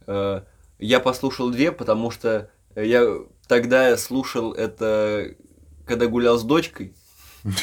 Э, 0.08 0.42
Я 0.78 1.00
послушал 1.00 1.50
две, 1.52 1.72
потому 1.72 2.12
что 2.12 2.50
я 2.76 3.06
тогда 3.48 3.98
слушал 3.98 4.54
это, 4.54 5.36
когда 5.86 6.08
гулял 6.08 6.38
с 6.38 6.44
дочкой. 6.44 6.94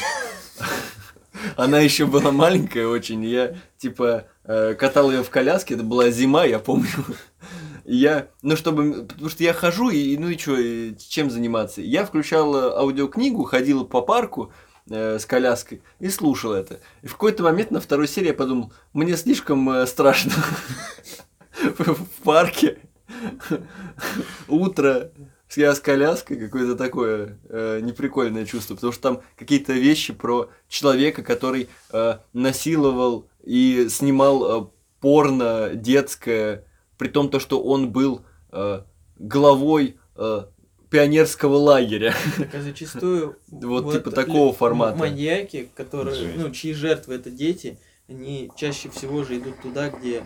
Она 1.55 1.79
еще 1.79 2.05
была 2.05 2.31
маленькая 2.31 2.87
очень, 2.87 3.23
я 3.23 3.55
типа 3.77 4.25
э, 4.43 4.73
катал 4.73 5.11
ее 5.11 5.23
в 5.23 5.29
коляске, 5.29 5.75
это 5.75 5.83
была 5.83 6.09
зима, 6.09 6.45
я 6.45 6.59
помню. 6.59 6.87
Я, 7.89 8.27
ну 8.41 8.57
чтобы, 8.57 9.05
потому 9.05 9.29
что 9.29 9.45
я 9.45 9.53
хожу 9.53 9.89
и 9.89 10.17
ну 10.17 10.27
и 10.27 10.37
что, 10.37 10.57
чем 10.97 11.29
заниматься? 11.31 11.79
Я 11.81 12.03
включал 12.05 12.53
аудиокнигу, 12.77 13.45
ходил 13.45 13.85
по 13.85 14.01
парку 14.01 14.51
э, 14.89 15.19
с 15.19 15.25
коляской 15.25 15.81
и 15.99 16.09
слушал 16.09 16.53
это. 16.53 16.79
И 17.01 17.07
в 17.07 17.13
какой-то 17.13 17.43
момент 17.43 17.71
на 17.71 17.79
второй 17.79 18.07
серии 18.07 18.27
я 18.27 18.33
подумал, 18.33 18.73
мне 18.93 19.15
слишком 19.17 19.69
э, 19.69 19.85
страшно 19.87 20.33
в 21.77 22.23
парке. 22.23 22.79
Утро, 24.47 25.11
я 25.55 25.73
с 25.73 25.79
коляской, 25.79 26.37
какое-то 26.37 26.75
такое 26.75 27.39
э, 27.49 27.79
неприкольное 27.81 28.45
чувство, 28.45 28.75
потому 28.75 28.93
что 28.93 29.01
там 29.01 29.21
какие-то 29.37 29.73
вещи 29.73 30.13
про 30.13 30.49
человека, 30.67 31.23
который 31.23 31.69
э, 31.91 32.17
насиловал 32.33 33.29
и 33.43 33.87
снимал 33.89 34.65
э, 34.65 34.67
порно 34.99 35.71
детское, 35.73 36.65
при 36.97 37.07
том 37.07 37.29
то, 37.29 37.39
что 37.39 37.61
он 37.61 37.91
был 37.91 38.25
э, 38.51 38.81
главой 39.17 39.97
э, 40.15 40.43
пионерского 40.89 41.55
лагеря. 41.55 42.13
Так 42.37 42.55
а 42.55 42.61
зачастую 42.61 43.37
Вот 43.47 43.93
типа 43.93 44.11
такого 44.11 44.53
формата. 44.53 44.97
Маньяки, 44.97 45.69
которые, 45.75 46.33
ну, 46.35 46.51
чьи 46.51 46.73
жертвы 46.73 47.15
это 47.15 47.29
дети, 47.29 47.79
они 48.07 48.51
чаще 48.55 48.89
всего 48.89 49.23
же 49.23 49.37
идут 49.37 49.61
туда, 49.61 49.89
где 49.89 50.23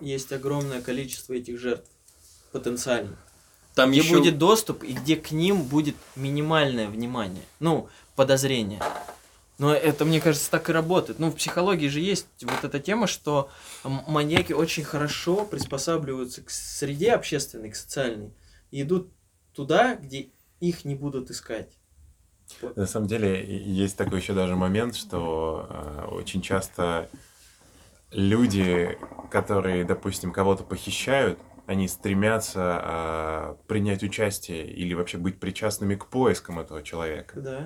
есть 0.00 0.32
огромное 0.32 0.80
количество 0.80 1.32
этих 1.32 1.58
жертв 1.58 1.88
потенциально. 2.52 3.16
Там 3.74 3.90
Где 3.90 4.00
еще 4.00 4.18
будет 4.18 4.38
доступ 4.38 4.84
и 4.84 4.92
где 4.92 5.16
к 5.16 5.32
ним 5.32 5.62
будет 5.62 5.96
минимальное 6.14 6.88
внимание. 6.88 7.42
Ну, 7.58 7.88
подозрение. 8.14 8.80
Но 9.58 9.74
это, 9.74 10.04
мне 10.04 10.20
кажется, 10.20 10.50
так 10.50 10.68
и 10.68 10.72
работает. 10.72 11.18
Ну, 11.18 11.30
в 11.30 11.36
психологии 11.36 11.88
же 11.88 12.00
есть 12.00 12.26
вот 12.42 12.62
эта 12.62 12.78
тема, 12.78 13.06
что 13.06 13.50
маньяки 13.82 14.52
очень 14.52 14.84
хорошо 14.84 15.44
приспосабливаются 15.44 16.42
к 16.42 16.50
среде 16.50 17.12
общественной, 17.12 17.70
к 17.70 17.76
социальной, 17.76 18.32
и 18.70 18.82
идут 18.82 19.10
туда, 19.54 19.94
где 19.96 20.30
их 20.60 20.84
не 20.84 20.94
будут 20.94 21.30
искать. 21.30 21.78
На 22.76 22.86
самом 22.86 23.06
деле 23.06 23.44
есть 23.44 23.96
такой 23.96 24.20
еще 24.20 24.34
даже 24.34 24.54
момент, 24.54 24.94
что 24.94 25.66
э, 25.68 26.06
очень 26.10 26.42
часто 26.42 27.08
люди, 28.10 28.98
которые, 29.30 29.84
допустим, 29.84 30.32
кого-то 30.32 30.62
похищают, 30.62 31.38
они 31.66 31.88
стремятся 31.88 32.82
э, 32.84 33.54
принять 33.66 34.02
участие 34.02 34.66
или 34.70 34.92
вообще 34.94 35.16
быть 35.16 35.40
причастными 35.40 35.94
к 35.94 36.06
поискам 36.06 36.58
этого 36.60 36.82
человека. 36.82 37.40
Да. 37.40 37.58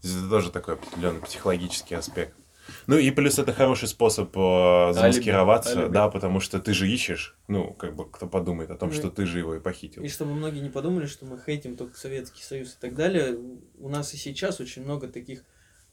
То 0.00 0.08
есть 0.08 0.18
Это 0.18 0.28
тоже 0.28 0.50
такой 0.52 0.74
определенный 0.74 1.20
психологический 1.20 1.96
аспект. 1.96 2.36
Ну 2.86 2.98
и 2.98 3.10
плюс 3.10 3.38
это 3.38 3.52
хороший 3.52 3.88
способ 3.88 4.30
э, 4.36 4.92
замаскироваться, 4.92 5.80
Алиби. 5.80 5.92
да, 5.92 6.08
потому 6.08 6.40
что 6.40 6.60
ты 6.60 6.74
же 6.74 6.88
ищешь, 6.88 7.36
ну, 7.48 7.72
как 7.72 7.94
бы 7.96 8.10
кто 8.10 8.26
подумает 8.26 8.70
о 8.70 8.76
том, 8.76 8.90
Ну, 8.90 8.94
что 8.94 9.10
ты 9.10 9.26
же 9.26 9.38
его 9.38 9.54
и 9.54 9.60
похитил. 9.60 10.02
И 10.02 10.08
чтобы 10.08 10.34
многие 10.34 10.60
не 10.60 10.70
подумали, 10.70 11.06
что 11.06 11.26
мы 11.26 11.38
хейтим 11.38 11.76
только 11.76 11.98
Советский 11.98 12.42
Союз 12.42 12.74
и 12.74 12.80
так 12.80 12.94
далее, 12.94 13.38
у 13.78 13.88
нас 13.88 14.14
и 14.14 14.16
сейчас 14.16 14.60
очень 14.60 14.82
много 14.84 15.08
таких 15.08 15.44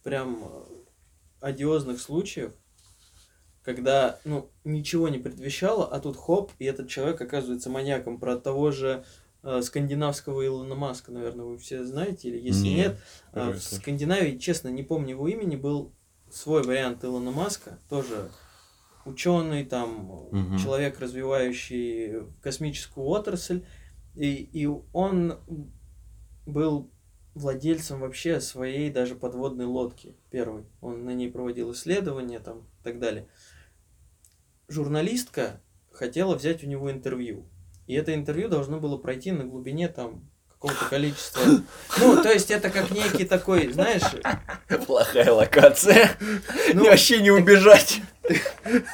прям 0.04 0.44
э, 0.44 0.64
одиозных 1.42 2.00
случаев, 2.00 2.54
когда, 3.64 4.20
ну, 4.26 4.50
ничего 4.64 5.10
не 5.10 5.20
предвещало, 5.20 5.86
а 5.86 6.00
тут 6.00 6.18
хоп, 6.18 6.52
и 6.60 6.66
этот 6.66 6.90
человек 6.90 7.22
оказывается 7.22 7.70
маньяком. 7.70 8.20
Про 8.20 8.38
того 8.38 8.72
же 8.72 9.06
э, 9.44 9.62
скандинавского 9.62 10.46
Илона 10.46 10.76
Маска, 10.76 11.12
наверное, 11.12 11.46
вы 11.46 11.58
все 11.58 11.84
знаете, 11.84 12.30
или 12.30 12.40
если 12.40 12.68
Нет, 12.68 12.88
нет, 12.88 12.98
а, 13.34 13.52
в. 13.52 13.60
Скандинавии, 13.60 14.38
честно, 14.38 14.70
не 14.70 14.84
помню 14.84 15.12
его 15.12 15.28
имени, 15.28 15.56
был 15.56 15.94
свой 16.32 16.64
вариант 16.64 17.04
Илона 17.04 17.32
Маска, 17.32 17.80
тоже 17.90 18.30
ученый, 19.06 19.66
там, 19.66 20.28
Мгм. 20.32 20.58
человек, 20.58 21.00
развивающий 21.00 22.28
космическую 22.42 23.06
отрасль, 23.08 23.66
и, 24.16 24.34
и 24.34 24.68
он 24.94 25.40
был 26.46 26.92
владельцем 27.34 28.02
вообще 28.02 28.42
своей 28.42 28.92
даже 28.92 29.16
подводной 29.16 29.66
лодки 29.66 30.16
первой. 30.30 30.66
Он 30.82 31.06
на 31.06 31.14
ней 31.14 31.32
проводил 31.32 31.72
исследования 31.72 32.40
там 32.40 32.60
и 32.80 32.84
так 32.84 33.00
далее. 33.00 33.28
Журналистка 34.68 35.62
хотела 35.92 36.36
взять 36.36 36.64
у 36.64 36.68
него 36.68 36.92
интервью. 36.92 37.46
И 37.88 37.94
это 37.94 38.14
интервью 38.14 38.48
должно 38.48 38.80
было 38.80 38.98
пройти 38.98 39.32
на 39.32 39.46
глубине 39.46 39.88
там 39.88 40.30
какого-то 40.62 40.86
количества. 40.86 41.42
Ну, 42.00 42.22
то 42.22 42.32
есть 42.32 42.52
это 42.52 42.70
как 42.70 42.92
некий 42.92 43.26
такой, 43.26 43.72
знаешь, 43.74 44.04
плохая 44.86 45.32
локация. 45.32 46.12
ну, 46.74 46.86
Вообще 46.86 47.20
не 47.22 47.32
убежать. 47.32 48.02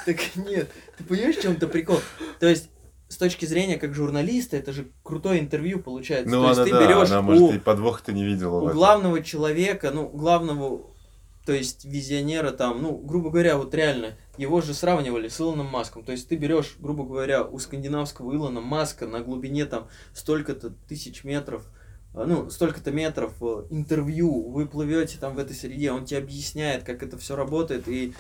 Так 0.06 0.18
нет, 0.36 0.72
ты 0.98 1.04
понимаешь, 1.04 1.36
в 1.36 1.42
чем-то 1.42 1.68
прикол? 1.68 2.00
То 2.40 2.48
есть, 2.48 2.70
с 3.10 3.18
точки 3.18 3.46
зрения 3.46 3.78
как 3.78 3.94
журналиста, 3.94 4.56
это 4.56 4.72
же 4.72 4.88
крутое 5.04 5.42
интервью 5.42 5.80
получается. 5.80 6.30
Ну, 6.30 6.42
То 6.44 6.48
есть 6.50 6.60
она, 6.60 6.66
ты 6.66 6.72
да, 6.72 6.86
берешь 6.86 7.10
она, 7.10 7.20
у, 7.20 7.24
может, 7.24 7.56
и 7.56 7.60
подвох-то 7.60 8.14
не 8.14 8.24
видела. 8.24 8.62
у 8.62 8.70
главного 8.70 9.22
человека, 9.22 9.92
ну, 9.92 10.08
главного, 10.08 10.88
то 11.48 11.54
есть 11.54 11.86
визионера 11.86 12.52
там, 12.52 12.82
ну, 12.82 12.98
грубо 12.98 13.30
говоря, 13.30 13.56
вот 13.56 13.74
реально, 13.74 14.18
его 14.38 14.60
же 14.60 14.74
сравнивали 14.74 15.30
с 15.30 15.40
Илоном 15.40 15.68
Маском. 15.68 16.04
То 16.04 16.12
есть 16.12 16.28
ты 16.28 16.36
берешь, 16.36 16.76
грубо 16.78 17.06
говоря, 17.06 17.42
у 17.42 17.58
скандинавского 17.58 18.36
Илона 18.36 18.60
Маска 18.60 19.08
на 19.08 19.22
глубине 19.22 19.66
там 19.66 19.88
столько-то 20.14 20.72
тысяч 20.90 21.24
метров, 21.24 21.64
а, 22.14 22.26
ну, 22.26 22.50
столько-то 22.50 22.92
метров 22.92 23.32
э, 23.40 23.64
интервью, 23.70 24.50
вы 24.50 24.66
плывете 24.66 25.18
там 25.22 25.36
в 25.36 25.40
этой 25.40 25.56
среде, 25.56 25.94
он 25.94 26.04
тебе 26.04 26.18
объясняет, 26.18 26.84
как 26.84 27.02
это 27.02 27.18
все 27.18 27.38
работает, 27.38 27.88
и 27.88 28.14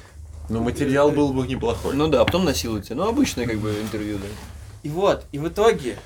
Ну, 0.47 0.63
материал 0.63 1.11
был 1.11 1.33
бы 1.33 1.45
неплохой. 1.45 1.97
Ну 1.97 2.07
да, 2.07 2.21
а 2.21 2.25
потом 2.25 2.45
насилуйте. 2.45 2.95
Ну, 2.95 3.09
обычное 3.09 3.45
как 3.45 3.57
бы 3.57 3.71
интервью, 3.81 4.19
да. 4.19 4.27
И 4.83 4.89
вот, 4.89 5.25
и 5.33 5.37
в 5.37 5.49
итоге, 5.49 5.97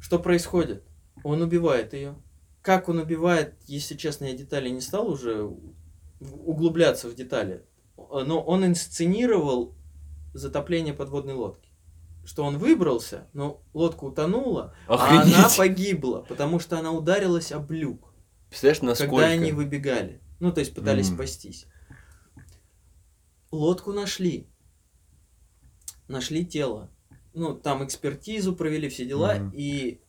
что 0.00 0.18
происходит? 0.18 0.82
Он 1.24 1.42
убивает 1.42 1.92
ее. 1.92 2.14
Как 2.62 2.88
он 2.88 3.00
убивает, 3.00 3.52
если 3.66 3.96
честно, 3.96 4.24
я 4.24 4.32
детали 4.32 4.70
не 4.70 4.80
стал 4.80 5.10
уже 5.10 5.46
углубляться 6.20 7.08
в 7.08 7.14
детали. 7.14 7.64
Но 7.96 8.40
он 8.42 8.64
инсценировал 8.64 9.74
затопление 10.34 10.94
подводной 10.94 11.34
лодки. 11.34 11.68
Что 12.24 12.44
он 12.44 12.58
выбрался, 12.58 13.26
но 13.32 13.62
лодка 13.72 14.04
утонула, 14.04 14.74
а 14.86 14.94
она 15.08 15.20
Охренеть. 15.22 15.56
погибла, 15.56 16.20
потому 16.28 16.60
что 16.60 16.78
она 16.78 16.92
ударилась 16.92 17.52
об 17.52 17.70
люк, 17.72 18.12
Представляешь, 18.50 18.82
насколько? 18.82 19.10
когда 19.16 19.26
они 19.28 19.52
выбегали. 19.52 20.20
Ну, 20.38 20.52
то 20.52 20.60
есть 20.60 20.74
пытались 20.74 21.08
М. 21.08 21.14
спастись. 21.14 21.66
Лодку 23.50 23.92
нашли. 23.92 24.46
Нашли 26.06 26.44
тело. 26.44 26.90
Ну, 27.34 27.54
там 27.54 27.84
экспертизу 27.84 28.54
провели, 28.54 28.88
все 28.88 29.06
дела, 29.06 29.34
Мгм. 29.36 29.52
и 29.54 30.00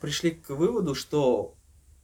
пришли 0.00 0.30
к 0.30 0.50
выводу, 0.50 0.94
что 0.94 1.54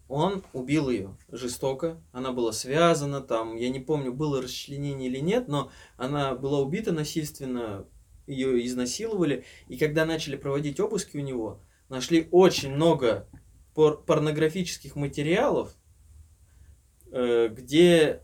он 0.09 0.45
убил 0.53 0.89
ее 0.89 1.17
жестоко. 1.31 2.01
Она 2.13 2.33
была 2.33 2.53
связана, 2.53 3.21
там, 3.21 3.57
я 3.57 3.69
не 3.71 3.81
помню, 3.81 4.13
было 4.13 4.41
расчленение 4.41 5.09
или 5.09 5.19
нет, 5.19 5.49
но 5.49 5.71
она 5.97 6.35
была 6.35 6.61
убита 6.61 6.93
насильственно 6.93 7.87
ее 8.27 8.65
изнасиловали. 8.67 9.45
И 9.69 9.77
когда 9.77 10.05
начали 10.05 10.37
проводить 10.37 10.81
обыски 10.81 11.17
у 11.17 11.21
него, 11.21 11.61
нашли 11.89 12.29
очень 12.31 12.75
много 12.75 13.29
пор- 13.75 14.03
порнографических 14.05 14.97
материалов, 14.97 15.75
э, 17.11 17.49
где 17.49 18.23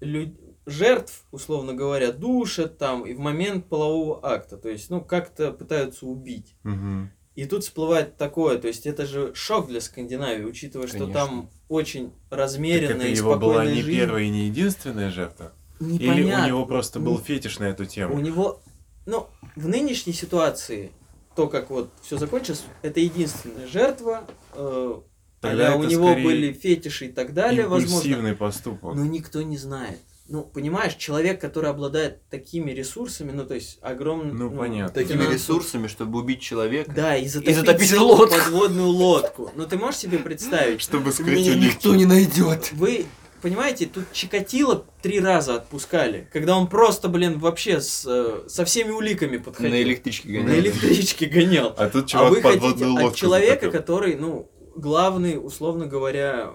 лю- 0.00 0.36
жертв, 0.66 1.26
условно 1.30 1.74
говоря, 1.74 2.12
душат 2.12 2.78
там 2.78 3.06
и 3.06 3.14
в 3.14 3.20
момент 3.20 3.68
полового 3.68 4.24
акта. 4.24 4.56
То 4.56 4.68
есть, 4.68 4.90
ну, 4.90 5.00
как-то 5.00 5.52
пытаются 5.52 6.06
убить. 6.06 6.56
Мгм. 6.64 7.12
И 7.36 7.44
тут 7.44 7.62
всплывает 7.64 8.16
такое, 8.16 8.58
то 8.58 8.66
есть 8.66 8.86
это 8.86 9.06
же 9.06 9.32
шок 9.34 9.68
для 9.68 9.80
Скандинавии, 9.80 10.44
учитывая, 10.44 10.88
что 10.88 11.00
Конечно. 11.00 11.14
там 11.20 11.50
очень 11.68 12.10
Так 12.30 12.38
размеренная 12.38 12.96
это 12.96 13.06
и 13.08 13.14
его 13.16 13.36
была 13.36 13.64
не 13.66 13.82
жизнь. 13.82 13.90
первая 14.00 14.22
и 14.24 14.30
не 14.30 14.46
единственная 14.46 15.10
жертва? 15.10 15.52
Или 15.78 15.92
Непонятно. 16.04 16.44
у 16.44 16.48
него 16.48 16.66
просто 16.66 16.98
был 16.98 17.18
Не- 17.18 17.24
фетиш 17.24 17.58
на 17.58 17.64
эту 17.64 17.82
У 17.82 17.86
тему? 17.86 18.18
него, 18.20 18.62
ну, 19.04 19.26
в 19.54 19.68
нынешней 19.68 20.14
ситуации, 20.14 20.90
то, 21.34 21.46
как 21.48 21.68
вот 21.68 21.90
все 22.02 22.16
закончилось, 22.16 22.64
это 22.80 23.00
единственная 23.00 23.66
жертва. 23.66 24.24
э, 24.54 24.94
Тогда 25.42 25.74
а-ля 25.74 25.76
у 25.76 25.84
него 25.84 26.14
были 26.14 26.52
фетиши 26.54 27.06
и 27.06 27.12
так 27.12 27.34
далее, 27.34 27.66
возможно. 27.68 28.34
Поступок. 28.34 28.94
Но 28.94 29.04
никто 29.04 29.42
не 29.42 29.58
знает. 29.58 30.00
Ну, 30.28 30.42
понимаешь, 30.42 30.94
человек, 30.94 31.40
который 31.40 31.70
обладает 31.70 32.28
такими 32.30 32.72
ресурсами, 32.72 33.30
ну, 33.30 33.44
то 33.46 33.54
есть 33.54 33.78
огромным... 33.80 34.36
Ну, 34.36 34.50
понятно. 34.50 34.92
Такими 34.92 35.18
финансовым- 35.22 35.32
ресурсами, 35.34 35.86
чтобы 35.86 36.18
убить 36.18 36.40
человека. 36.40 36.92
Да, 36.94 37.16
и 37.16 37.28
затопить, 37.28 37.56
затопить 37.56 37.90
целую 37.90 38.16
лодку. 38.16 38.36
подводную 38.36 38.88
лодку. 38.88 39.52
Ну, 39.54 39.66
ты 39.66 39.76
можешь 39.78 40.00
себе 40.00 40.18
представить? 40.18 40.80
Чтобы 40.80 41.12
скрыть 41.12 41.38
Меня 41.38 41.54
никто 41.54 41.94
не 41.94 42.06
найдет. 42.06 42.72
Вы 42.72 43.06
понимаете, 43.40 43.86
тут 43.86 44.04
Чикатило 44.12 44.84
три 45.00 45.20
раза 45.20 45.54
отпускали, 45.56 46.28
когда 46.32 46.56
он 46.58 46.66
просто, 46.66 47.08
блин, 47.08 47.38
вообще 47.38 47.80
с, 47.80 48.04
э, 48.04 48.48
со 48.48 48.64
всеми 48.64 48.90
уликами 48.90 49.36
подходил. 49.36 49.70
На 49.72 49.82
электричке 49.82 50.28
На 50.28 50.38
гоняют. 50.44 50.66
электричке 50.66 51.26
гонял. 51.26 51.72
А 51.78 51.88
тут 51.88 52.06
А 52.06 52.08
чувак 52.08 52.30
вы 52.30 52.42
хотите 52.42 52.60
подводную 52.60 52.92
лодку 52.94 53.08
от 53.10 53.14
человека, 53.14 53.70
который, 53.70 54.16
ну, 54.16 54.50
главный, 54.74 55.38
условно 55.40 55.86
говоря, 55.86 56.50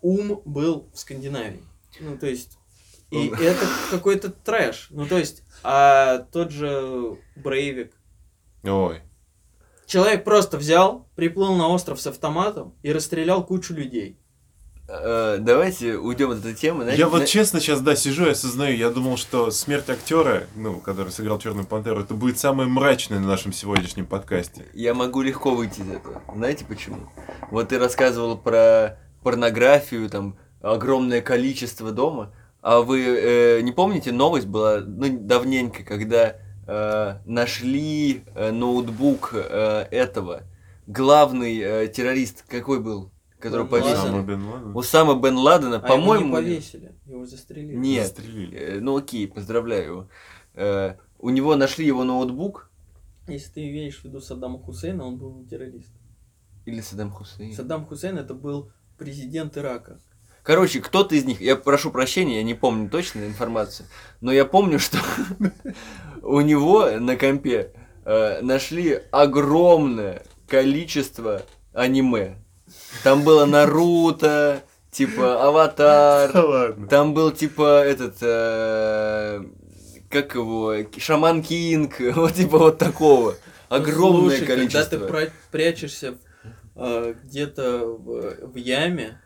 ум 0.00 0.42
был 0.44 0.88
в 0.92 0.98
Скандинавии. 0.98 1.62
Ну, 2.00 2.16
то 2.18 2.26
есть, 2.26 2.58
и 3.10 3.30
Он- 3.30 3.34
это 3.34 3.66
какой-то 3.90 4.30
трэш. 4.30 4.88
Ну, 4.90 5.06
то 5.06 5.16
есть, 5.18 5.42
а 5.62 6.18
тот 6.32 6.50
же 6.50 7.16
Брейвик. 7.36 7.92
Ой. 8.64 9.02
Человек 9.86 10.24
просто 10.24 10.56
взял, 10.56 11.06
приплыл 11.14 11.54
на 11.54 11.68
остров 11.68 12.00
с 12.00 12.06
автоматом 12.06 12.74
и 12.82 12.92
расстрелял 12.92 13.44
кучу 13.44 13.74
людей. 13.74 14.18
Э, 14.88 15.38
Давайте 15.40 15.96
уйдем 15.96 16.30
от 16.30 16.38
этой 16.40 16.54
темы. 16.54 16.82
Знаете, 16.82 17.00
Я 17.00 17.08
вот 17.08 17.18
зна- 17.18 17.26
честно 17.26 17.60
сейчас, 17.60 17.80
да, 17.80 17.94
сижу 17.96 18.26
и 18.26 18.30
осознаю, 18.30 18.76
я 18.76 18.90
думал, 18.90 19.16
что 19.16 19.50
смерть 19.50 19.88
актера, 19.88 20.44
ну, 20.56 20.78
который 20.80 21.10
сыграл 21.10 21.38
Черную 21.38 21.66
Пантеру, 21.66 22.02
это 22.02 22.12
будет 22.14 22.38
самое 22.38 22.68
мрачное 22.68 23.18
на 23.18 23.26
нашем 23.26 23.52
сегодняшнем 23.54 24.04
подкасте. 24.04 24.66
Я 24.74 24.92
могу 24.94 25.22
легко 25.22 25.54
выйти 25.54 25.80
из 25.80 25.88
этого. 25.90 26.22
Знаете 26.34 26.64
почему? 26.66 27.08
Вот 27.50 27.68
ты 27.70 27.78
рассказывал 27.78 28.36
про 28.36 28.98
порнографию, 29.24 30.08
там, 30.08 30.38
огромное 30.60 31.20
количество 31.20 31.90
дома. 31.90 32.32
А 32.62 32.80
вы 32.80 33.00
э, 33.02 33.60
не 33.62 33.72
помните, 33.72 34.12
новость 34.12 34.46
была 34.46 34.78
ну, 34.80 35.18
давненько, 35.18 35.82
когда 35.82 36.36
э, 36.66 37.16
нашли 37.26 38.22
э, 38.34 38.52
ноутбук 38.52 39.30
э, 39.34 39.86
этого. 39.90 40.42
Главный 40.86 41.58
э, 41.58 41.88
террорист 41.88 42.44
какой 42.48 42.80
был? 42.80 43.10
Который 43.38 43.62
Бен 43.62 43.70
повесил? 43.70 43.90
Ладен. 43.90 44.06
Самый 44.06 44.24
Бен 44.24 44.46
Ладен. 44.46 44.76
Усама 44.76 45.20
Бен 45.20 45.36
Ладена, 45.36 45.76
А 45.76 45.78
его 45.78 45.88
по-моему... 45.88 46.26
не 46.26 46.32
повесили, 46.32 46.94
его 47.06 47.26
застрелили. 47.26 47.76
Нет. 47.76 48.06
Застрелили. 48.06 48.56
э, 48.58 48.80
ну 48.80 48.96
окей, 48.96 49.28
поздравляю 49.28 49.84
его. 49.84 50.08
Э, 50.54 50.94
у 51.18 51.30
него 51.30 51.56
нашли 51.56 51.84
его 51.86 52.04
ноутбук, 52.04 52.70
Если 53.28 53.50
ты 53.52 53.68
имеешь 53.70 53.98
в 54.00 54.04
виду 54.04 54.20
Саддама 54.20 54.58
Хусейна, 54.58 55.04
он 55.04 55.16
был 55.18 55.44
террорист. 55.50 55.92
или 56.64 56.80
Саддам 56.80 57.10
Хусейн. 57.10 57.52
Саддам 57.52 57.84
Хусейн 57.84 58.16
это 58.18 58.32
был 58.34 58.70
президент 58.98 59.56
Ирака. 59.56 59.98
Короче, 60.42 60.80
кто-то 60.80 61.14
из 61.14 61.24
них, 61.24 61.40
я 61.40 61.56
прошу 61.56 61.90
прощения, 61.90 62.36
я 62.36 62.42
не 62.42 62.54
помню 62.54 62.90
точно 62.90 63.24
информацию, 63.26 63.86
но 64.20 64.30
я 64.30 64.44
помню, 64.44 64.78
что 64.78 64.98
у 66.22 66.40
него 66.40 66.90
на 66.90 67.16
компе 67.16 67.72
э, 68.04 68.40
нашли 68.42 69.00
огромное 69.10 70.22
количество 70.46 71.42
аниме. 71.72 72.36
Там 73.02 73.22
было 73.22 73.46
Наруто, 73.46 74.62
типа 74.90 75.46
Аватар, 75.48 76.32
Да 76.32 76.44
ладно. 76.44 76.88
там 76.88 77.14
был 77.14 77.30
типа 77.30 77.82
этот, 77.82 78.16
э, 78.20 79.42
как 80.10 80.34
его, 80.34 80.74
Шаман 80.98 81.42
Кинг, 81.42 81.94
вот 82.14 82.34
типа 82.34 82.58
вот 82.58 82.78
такого. 82.78 83.34
Огромное 83.70 84.36
Слушай, 84.36 84.46
количество. 84.46 84.98
Когда 84.98 85.20
ты 85.26 85.32
прячешься 85.50 86.18
где-то 86.76 87.86
в, 87.86 88.52
в 88.52 88.56
яме 88.56 89.20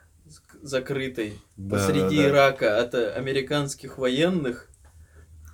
закрытой 0.62 1.34
Да, 1.56 1.76
посреди 1.76 2.16
да, 2.16 2.22
да. 2.22 2.28
Ирака 2.28 2.80
от 2.80 2.94
э, 2.94 3.10
американских 3.12 3.98
военных, 3.98 4.68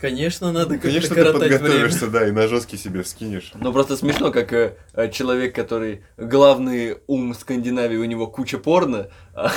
конечно, 0.00 0.52
надо 0.52 0.74
как-то 0.74 0.88
Конечно, 0.88 1.08
ты 1.10 1.14
коротать 1.14 1.42
время. 1.42 1.58
подготовишься, 1.58 2.06
да, 2.08 2.28
и 2.28 2.30
на 2.30 2.48
жесткий 2.48 2.76
себе 2.76 3.02
вскинешь. 3.02 3.52
Ну 3.54 3.72
просто 3.72 3.96
смешно, 3.96 4.30
как 4.30 4.52
э, 4.52 4.76
э, 4.94 5.10
человек, 5.10 5.54
который 5.54 6.04
главный 6.16 6.98
ум 7.06 7.34
Скандинавии, 7.34 7.96
у 7.96 8.04
него 8.04 8.26
куча 8.26 8.58
порно, 8.58 9.08
а, 9.34 9.50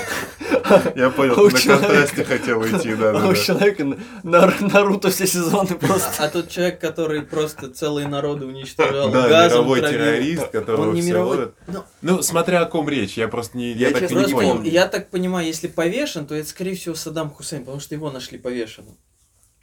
Я 0.94 1.10
понял, 1.10 1.34
А 1.36 1.42
у 1.42 1.48
ты 1.50 1.54
на 1.68 1.78
контрасте 1.78 2.24
хотел 2.24 2.62
идти, 2.66 2.94
да, 2.94 3.10
а 3.12 3.26
у 3.28 3.34
человека 3.34 3.84
на- 3.84 3.96
на- 4.22 4.54
Наруто 4.60 5.10
все 5.10 5.26
сезоны 5.26 5.74
просто. 5.76 6.10
А 6.24 6.28
тот 6.28 6.48
человек, 6.48 6.80
который 6.80 7.22
просто 7.22 7.68
целые 7.70 8.08
народы 8.08 8.46
уничтожал 8.46 9.10
Да, 9.10 9.46
мировой 9.46 9.80
террорист, 9.80 10.48
которого 10.48 10.88
Он 10.88 10.94
не 10.94 11.00
все 11.00 11.10
мировой. 11.10 11.36
ловят. 11.36 11.54
Ну, 11.66 11.84
Ну, 12.02 12.22
смотря 12.22 12.60
о 12.62 12.66
ком 12.66 12.88
речь, 12.88 13.16
я 13.16 13.28
просто 13.28 13.56
не, 13.58 13.72
я, 13.72 13.90
так 13.90 14.10
не 14.10 14.24
понял. 14.32 14.62
я 14.62 14.86
так 14.86 15.10
понимаю, 15.10 15.46
если 15.46 15.68
повешен, 15.68 16.26
то 16.26 16.34
это, 16.34 16.48
скорее 16.48 16.74
всего, 16.74 16.94
Саддам 16.94 17.30
Хусейн, 17.30 17.62
потому 17.62 17.80
что 17.80 17.94
его 17.94 18.10
нашли 18.10 18.38
повешенным. 18.38 18.96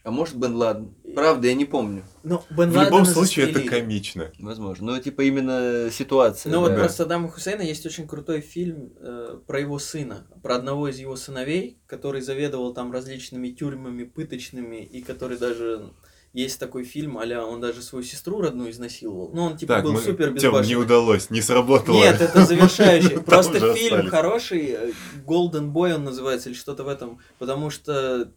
А 0.05 0.11
может 0.11 0.35
Бен 0.35 0.55
Ладен? 0.55 0.93
Правда, 1.15 1.47
я 1.47 1.55
не 1.55 1.65
помню. 1.65 2.03
Ну, 2.23 2.43
Бен 2.51 2.69
В 2.69 2.79
любом 2.79 3.05
случае, 3.05 3.45
это 3.45 3.55
застрелили. 3.55 3.81
комично. 3.81 4.31
Возможно. 4.37 4.93
Ну, 4.93 5.01
типа 5.01 5.21
именно 5.21 5.89
ситуация. 5.91 6.51
Ну 6.51 6.59
вот 6.59 6.69
да. 6.69 6.75
про 6.75 6.89
Саддама 6.89 7.27
Хусейна 7.27 7.63
есть 7.63 7.83
очень 7.87 8.07
крутой 8.07 8.41
фильм 8.41 8.93
э, 8.99 9.39
про 9.47 9.59
его 9.59 9.79
сына, 9.79 10.27
про 10.43 10.57
одного 10.57 10.89
из 10.89 10.99
его 10.99 11.15
сыновей, 11.15 11.79
который 11.87 12.21
заведовал 12.21 12.71
там 12.73 12.91
различными 12.91 13.49
тюрьмами, 13.49 14.03
пыточными, 14.03 14.83
и 14.83 15.01
который 15.01 15.39
даже 15.39 15.89
есть 16.33 16.59
такой 16.59 16.83
фильм, 16.83 17.17
аля 17.17 17.41
он 17.43 17.59
даже 17.59 17.81
свою 17.81 18.03
сестру 18.03 18.41
родную 18.41 18.69
изнасиловал. 18.69 19.31
Ну 19.33 19.43
он 19.45 19.57
типа 19.57 19.75
Так, 19.75 19.85
был 19.85 19.93
мы... 19.93 20.01
супер 20.01 20.27
Тём, 20.27 20.33
не 20.35 20.39
безбашенный. 20.41 20.83
удалось, 20.83 21.29
не 21.31 21.41
сработало. 21.41 21.95
Нет, 21.95 22.21
это 22.21 22.45
завершающий. 22.45 23.19
Просто 23.25 23.73
фильм 23.73 23.93
остались. 23.95 24.11
хороший, 24.11 24.65
э, 24.67 24.91
Golden 25.25 25.71
Boy 25.71 25.95
он 25.95 26.03
называется, 26.03 26.49
или 26.49 26.55
что-то 26.55 26.83
в 26.83 26.89
этом, 26.89 27.19
потому 27.39 27.71
что... 27.71 28.31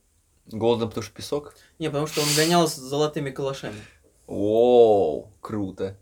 Голден, 0.51 0.88
потому 0.88 1.03
что 1.03 1.14
песок. 1.14 1.55
Не, 1.78 1.88
потому 1.88 2.07
что 2.07 2.20
он 2.22 2.28
гонял 2.36 2.66
с 2.66 2.76
золотыми 2.76 3.30
калашами. 3.30 3.76
Оу, 4.26 5.30
круто. 5.40 5.96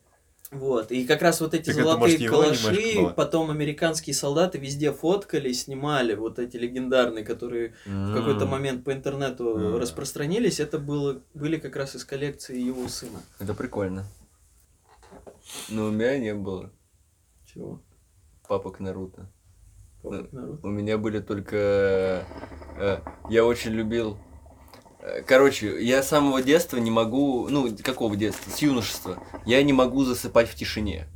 Вот, 0.52 0.92
и 0.92 1.04
как 1.04 1.22
раз 1.22 1.40
вот 1.40 1.54
эти 1.54 1.66
Так 1.66 1.74
это, 1.74 1.82
золотые 1.82 2.00
может, 2.00 2.20
его 2.20 2.36
калаши, 2.36 3.14
потом 3.16 3.50
американские 3.50 4.14
солдаты 4.14 4.58
везде 4.58 4.92
фоткали, 4.92 5.52
снимали, 5.52 6.14
вот 6.14 6.38
эти 6.38 6.56
легендарные, 6.56 7.24
которые 7.24 7.74
в 7.84 8.14
какой-то 8.14 8.46
момент 8.46 8.84
по 8.84 8.92
интернету 8.92 9.56
М. 9.56 9.76
распространились, 9.76 10.60
это 10.60 10.78
было, 10.78 11.20
были 11.34 11.56
как 11.58 11.74
раз 11.74 11.96
из 11.96 12.04
коллекции 12.04 12.60
его 12.60 12.86
сына. 12.88 13.20
Это 13.40 13.54
прикольно. 13.54 14.06
Но 15.68 15.86
у 15.86 15.90
меня 15.90 16.16
не 16.18 16.34
было 16.34 16.72
Чего? 17.44 17.80
папок 18.46 18.78
Наруто. 18.78 19.28
Папа 20.02 20.28
народ. 20.30 20.64
У 20.64 20.68
меня 20.68 20.96
были 20.96 21.18
только... 21.18 22.24
э, 22.78 22.98
я 23.28 23.44
очень 23.44 23.72
любил... 23.72 24.16
Короче, 25.26 25.82
я 25.84 26.02
с 26.02 26.08
самого 26.08 26.42
детства 26.42 26.78
не 26.78 26.90
могу... 26.90 27.48
Ну, 27.48 27.68
какого 27.82 28.16
детства? 28.16 28.50
С 28.50 28.58
юношества. 28.58 29.18
Я 29.44 29.62
не 29.62 29.72
могу 29.72 30.04
засыпать 30.04 30.48
в 30.48 30.54
тишине. 30.54 31.06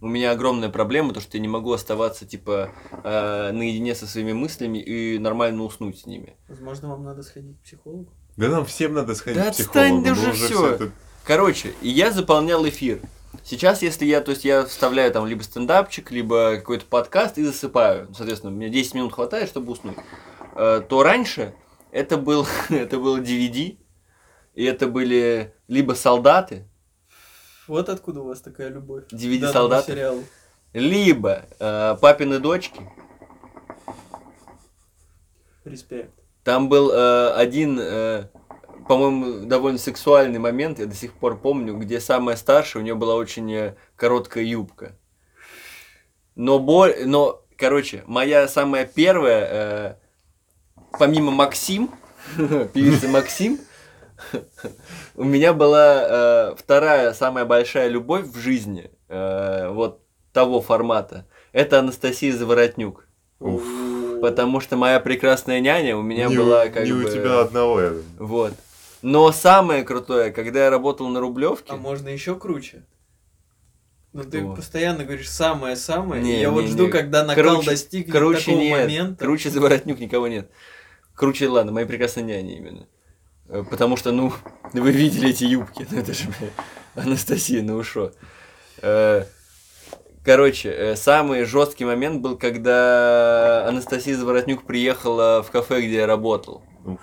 У 0.00 0.06
меня 0.06 0.32
огромная 0.32 0.68
проблема, 0.68 1.14
то 1.14 1.20
что 1.20 1.38
я 1.38 1.40
не 1.40 1.48
могу 1.48 1.72
оставаться, 1.72 2.26
типа, 2.26 2.70
э, 3.02 3.50
наедине 3.52 3.94
со 3.94 4.06
своими 4.06 4.32
мыслями 4.34 4.76
и 4.78 5.18
нормально 5.18 5.62
уснуть 5.64 5.98
с 6.00 6.06
ними. 6.06 6.34
Возможно, 6.48 6.90
вам 6.90 7.04
надо 7.04 7.22
сходить 7.22 7.56
к 7.58 7.62
психологу. 7.62 8.12
Да 8.36 8.48
нам 8.48 8.66
всем 8.66 8.92
надо 8.92 9.14
сходить 9.14 9.42
Да 9.42 9.50
к 9.50 9.54
психологу. 9.54 9.78
отстань 9.78 10.04
ты 10.04 10.10
мы 10.14 10.20
уже 10.20 10.32
всё 10.32 10.66
это- 10.68 10.90
Короче, 11.24 11.72
и 11.80 11.88
я 11.88 12.10
заполнял 12.10 12.68
эфир. 12.68 13.00
Сейчас, 13.42 13.80
если 13.80 14.04
я, 14.04 14.20
то 14.20 14.32
есть 14.32 14.44
я 14.44 14.66
вставляю 14.66 15.10
там 15.10 15.26
либо 15.26 15.42
стендапчик, 15.42 16.10
либо 16.10 16.56
какой-то 16.56 16.84
подкаст 16.84 17.38
и 17.38 17.44
засыпаю. 17.44 18.08
Соответственно, 18.14 18.52
мне 18.52 18.68
10 18.68 18.92
минут 18.94 19.14
хватает, 19.14 19.48
чтобы 19.48 19.72
уснуть. 19.72 19.96
Э, 20.54 20.82
То 20.86 21.02
раньше 21.02 21.54
это 21.94 22.18
был, 22.18 22.46
это 22.68 22.98
был 22.98 23.18
DVD, 23.18 23.78
и 24.54 24.64
это 24.64 24.88
были 24.88 25.54
либо 25.68 25.92
солдаты, 25.92 26.68
Вот 27.68 27.88
откуда 27.88 28.20
у 28.20 28.26
вас 28.26 28.40
такая 28.40 28.68
любовь. 28.68 29.04
DVD 29.10 29.50
солдаты. 29.50 30.24
либо 30.72 31.46
э, 31.58 31.96
папины 32.00 32.40
дочки. 32.40 32.80
Респект. 35.64 36.10
Там 36.42 36.68
был 36.68 36.90
э, 36.92 37.32
один 37.32 37.78
э, 37.80 38.26
по-моему, 38.88 39.46
довольно 39.46 39.78
сексуальный 39.78 40.38
момент, 40.38 40.78
я 40.78 40.86
до 40.86 40.94
сих 40.94 41.14
пор 41.14 41.38
помню, 41.38 41.76
где 41.78 42.00
самая 42.00 42.36
старшая, 42.36 42.82
у 42.82 42.84
нее 42.84 42.94
была 42.94 43.14
очень 43.14 43.50
э, 43.52 43.76
короткая 43.96 44.44
юбка. 44.44 44.96
Но 46.34 46.58
боль, 46.58 46.94
но, 47.06 47.42
короче, 47.56 48.02
моя 48.06 48.48
самая 48.48 48.84
первая, 48.84 49.46
э, 49.48 50.03
помимо 50.98 51.30
Максим, 51.30 51.90
певицы 52.36 53.08
Максим, 53.08 53.58
у 55.14 55.24
меня 55.24 55.52
была 55.52 56.50
э, 56.52 56.54
вторая 56.56 57.12
самая 57.14 57.44
большая 57.44 57.88
любовь 57.88 58.26
в 58.26 58.38
жизни, 58.38 58.90
э, 59.08 59.68
вот 59.68 60.00
того 60.32 60.60
формата. 60.60 61.26
Это 61.52 61.78
Анастасия 61.80 62.32
Заворотнюк. 62.34 63.06
Уф. 63.40 63.62
Потому 64.20 64.60
что 64.60 64.76
моя 64.76 65.00
прекрасная 65.00 65.60
няня 65.60 65.96
у 65.96 66.02
меня 66.02 66.26
не 66.28 66.36
была 66.36 66.64
у, 66.64 66.70
как 66.70 66.84
не 66.84 66.92
бы... 66.92 67.04
у 67.04 67.08
тебя 67.08 67.40
одного. 67.40 67.80
я 67.80 67.88
думаю. 67.90 68.04
Вот. 68.18 68.52
Но 69.02 69.30
самое 69.32 69.84
крутое, 69.84 70.32
когда 70.32 70.64
я 70.64 70.70
работал 70.70 71.08
на 71.08 71.20
Рублевке, 71.20 71.72
А 71.72 71.76
можно 71.76 72.08
еще 72.08 72.36
круче? 72.36 72.84
Ну 74.14 74.22
ты 74.24 74.40
Кто? 74.40 74.54
постоянно 74.54 75.04
говоришь 75.04 75.28
самое-самое, 75.28 76.22
и 76.22 76.24
Не, 76.24 76.40
я 76.40 76.50
вот 76.50 76.62
не, 76.62 76.68
жду, 76.68 76.86
не. 76.86 76.90
когда 76.90 77.24
накал 77.24 77.56
Круче- 77.60 77.66
достигнет 77.70 78.16
круче 78.16 78.44
такого 78.46 78.60
нет, 78.60 78.80
момента. 78.80 79.24
круче 79.24 79.50
Заворотнюк 79.50 79.98
никого 79.98 80.28
нет. 80.28 80.50
Круче, 81.14 81.48
ладно, 81.48 81.72
мои 81.72 81.84
прекрасные 81.84 82.24
няни 82.24 82.56
именно. 82.56 82.86
Э, 83.48 83.64
Потому 83.68 83.96
что, 83.96 84.12
ну, 84.12 84.32
вы 84.72 84.90
видели 84.92 85.30
эти 85.30 85.44
юбки, 85.44 85.86
ну 85.90 85.98
это 85.98 86.12
же 86.12 86.28
бля, 86.28 86.50
Анастасия, 87.02 87.62
ну 87.62 87.82
шо. 87.82 88.12
Э, 88.82 89.24
Короче, 90.24 90.70
э, 90.70 90.96
самый 90.96 91.44
жесткий 91.44 91.84
момент 91.84 92.22
был, 92.22 92.38
когда 92.38 93.66
Анастасия 93.68 94.16
Заворотнюк 94.16 94.64
приехала 94.64 95.42
в 95.42 95.50
кафе, 95.50 95.82
где 95.82 95.96
я 95.96 96.06
работал. 96.06 96.62
Уф. 96.86 96.98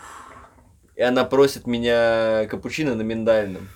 И 0.96 1.04
она 1.04 1.24
просит 1.24 1.68
меня 1.68 2.48
капучино 2.50 2.96
на 2.96 3.04
миндальном. 3.04 3.70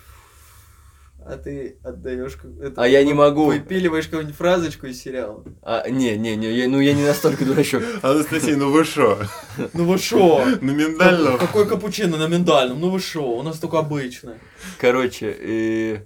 А 1.28 1.38
ты 1.38 1.80
отдаешь 1.84 2.38
это, 2.62 2.84
А 2.84 2.88
я 2.88 3.04
не 3.04 3.14
могу. 3.16 3.48
Выпиливаешь 3.48 4.06
какую-нибудь 4.06 4.36
фразочку 4.36 4.86
из 4.86 5.02
сериала. 5.02 5.44
А, 5.64 5.90
не, 5.90 6.16
не, 6.18 6.36
не, 6.36 6.52
я- 6.52 6.70
ну 6.70 6.80
я 6.80 6.94
не 6.94 7.04
настолько 7.04 7.46
дурачок. 7.46 7.84
Анастасия, 8.04 8.56
ну 8.56 8.70
вы 8.70 8.84
шо? 8.84 9.18
Ну 9.74 9.86
вы 9.86 9.98
шо? 9.98 10.46
На 10.62 10.70
миндальном? 10.72 11.40
Какой 11.40 11.68
капучино 11.68 12.18
на 12.18 12.28
миндальном? 12.28 12.80
Ну 12.80 12.92
вы 12.92 13.00
шо? 13.00 13.28
У 13.38 13.42
нас 13.42 13.58
только 13.58 13.80
обычное. 13.80 14.38
Короче, 14.80 15.36
и 15.40 16.00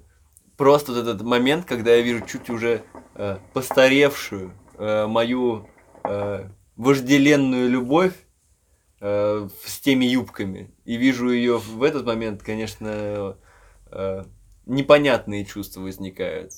просто 0.56 0.94
вот 0.94 1.02
этот 1.02 1.22
момент, 1.24 1.66
когда 1.66 1.94
я 1.96 2.02
вижу 2.02 2.26
чуть 2.26 2.50
уже 2.50 2.84
э, 3.16 3.40
постаревшую 3.54 4.54
э, 4.78 5.06
мою 5.06 5.68
э, 6.06 6.46
вожделенную 6.78 7.70
любовь 7.70 8.14
с 9.02 9.80
теми 9.82 10.04
юбками, 10.04 10.72
и 10.84 10.98
вижу 10.98 11.30
ее 11.30 11.58
в 11.58 11.84
этот 11.84 12.06
момент, 12.06 12.44
конечно, 12.44 13.38
непонятные 14.70 15.46
чувства 15.46 15.82
возникают. 15.82 16.54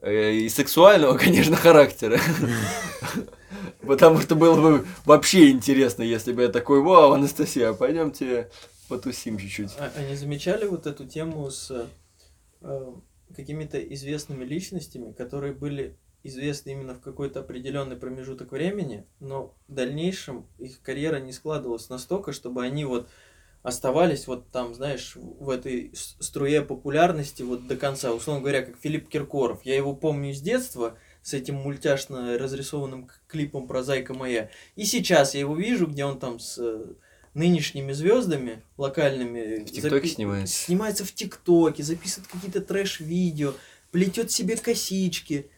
Э, 0.00 0.32
И 0.32 0.48
сексуального, 0.48 1.18
конечно, 1.18 1.56
характера. 1.56 2.18
Потому 3.86 4.20
что 4.20 4.34
было 4.34 4.60
бы 4.60 4.86
вообще 5.04 5.50
интересно, 5.50 6.02
если 6.02 6.32
бы 6.32 6.42
я 6.42 6.48
такой, 6.48 6.80
вау, 6.80 7.12
Анастасия, 7.12 7.72
пойдемте 7.72 8.50
потусим 8.88 9.38
чуть-чуть. 9.38 9.70
А, 9.78 9.92
а 9.94 10.02
не 10.02 10.16
замечали 10.16 10.66
вот 10.66 10.86
эту 10.86 11.06
тему 11.06 11.50
с 11.50 11.88
э, 12.60 12.92
какими-то 13.34 13.78
известными 13.78 14.44
личностями, 14.44 15.12
которые 15.12 15.52
были 15.52 15.96
известны 16.22 16.70
именно 16.70 16.94
в 16.94 17.00
какой-то 17.00 17.40
определенный 17.40 17.96
промежуток 17.96 18.52
времени, 18.52 19.06
но 19.20 19.54
в 19.68 19.74
дальнейшем 19.74 20.46
их 20.58 20.82
карьера 20.82 21.20
не 21.20 21.32
складывалась 21.32 21.88
настолько, 21.88 22.32
чтобы 22.32 22.64
они 22.64 22.84
вот 22.84 23.08
оставались 23.62 24.26
вот 24.26 24.50
там, 24.50 24.74
знаешь, 24.74 25.16
в 25.16 25.50
этой 25.50 25.92
струе 25.94 26.62
популярности 26.62 27.42
вот 27.42 27.66
до 27.66 27.76
конца. 27.76 28.12
Условно 28.12 28.42
говоря, 28.42 28.62
как 28.62 28.78
Филипп 28.80 29.08
Киркоров. 29.08 29.60
Я 29.64 29.76
его 29.76 29.94
помню 29.94 30.32
с 30.32 30.40
детства 30.40 30.96
с 31.22 31.34
этим 31.34 31.56
мультяшно 31.56 32.38
разрисованным 32.38 33.10
клипом 33.26 33.66
про 33.66 33.82
«Зайка 33.82 34.14
моя». 34.14 34.50
И 34.76 34.84
сейчас 34.84 35.34
я 35.34 35.40
его 35.40 35.54
вижу, 35.56 35.86
где 35.86 36.04
он 36.04 36.18
там 36.18 36.38
с 36.38 36.56
э, 36.58 36.94
нынешними 37.34 37.92
звездами 37.92 38.62
локальными 38.76 39.64
В 39.64 39.70
ТикТоке 39.70 40.08
снимается. 40.08 40.54
снимается 40.54 41.04
в 41.04 41.12
ТикТоке, 41.12 41.82
записывает 41.82 42.30
какие-то 42.30 42.60
трэш-видео, 42.60 43.54
плетет 43.90 44.30
себе 44.30 44.56
косички. 44.56 45.50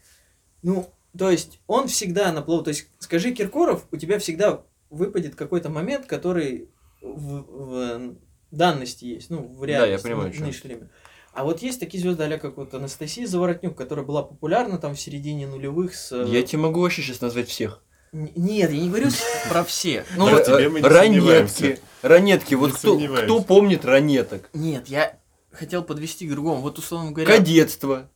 Ну, 0.63 0.91
то 1.17 1.29
есть 1.29 1.59
он 1.67 1.87
всегда 1.87 2.31
на 2.33 2.41
плаву. 2.41 2.63
То 2.63 2.69
есть 2.69 2.87
скажи 2.99 3.31
Киркоров, 3.31 3.87
у 3.91 3.97
тебя 3.97 4.19
всегда 4.19 4.63
выпадет 4.89 5.35
какой-то 5.35 5.69
момент, 5.69 6.05
который 6.05 6.67
в, 7.01 7.45
в 7.47 8.15
данности 8.51 9.05
есть, 9.05 9.29
ну, 9.29 9.47
в 9.47 9.61
я 9.65 9.79
реальности, 9.79 10.03
понимаю, 10.03 10.29
в 10.29 10.31
о 10.31 10.33
чём 10.35 10.43
нынешнее 10.45 10.75
время. 10.75 10.89
А 11.33 11.43
вот 11.45 11.61
есть 11.61 11.79
такие 11.79 12.01
звезды, 12.01 12.23
а 12.25 12.37
как 12.37 12.57
вот 12.57 12.73
Анастасия 12.73 13.25
Заворотнюк, 13.25 13.75
которая 13.77 14.05
была 14.05 14.21
популярна 14.23 14.77
там 14.77 14.95
в 14.95 14.99
середине 14.99 15.47
нулевых 15.47 15.95
с... 15.95 16.11
э, 16.11 16.25
Я 16.27 16.43
тебе 16.43 16.59
могу 16.61 16.81
вообще 16.81 17.01
сейчас 17.01 17.21
назвать 17.21 17.47
всех. 17.47 17.81
Н- 18.11 18.29
Нет, 18.35 18.71
я 18.71 18.81
не 18.81 18.89
говорю 18.89 19.07
про 19.49 19.63
все. 19.63 20.03
Ну, 20.17 20.25
Да, 20.25 20.33
вот- 20.37 20.83
ранетки. 20.83 21.79
Ранетки. 22.01 22.55
Вот 22.55 22.73
кто, 22.73 22.99
кто 22.99 23.41
помнит 23.41 23.85
ранеток? 23.85 24.49
Нет, 24.53 24.89
я 24.89 25.17
хотел 25.51 25.83
подвести 25.83 26.27
к 26.27 26.31
другому. 26.31 26.61
Вот, 26.61 26.77
условно 26.77 27.11
говоря... 27.11 27.37
Кадетство. 27.37 28.09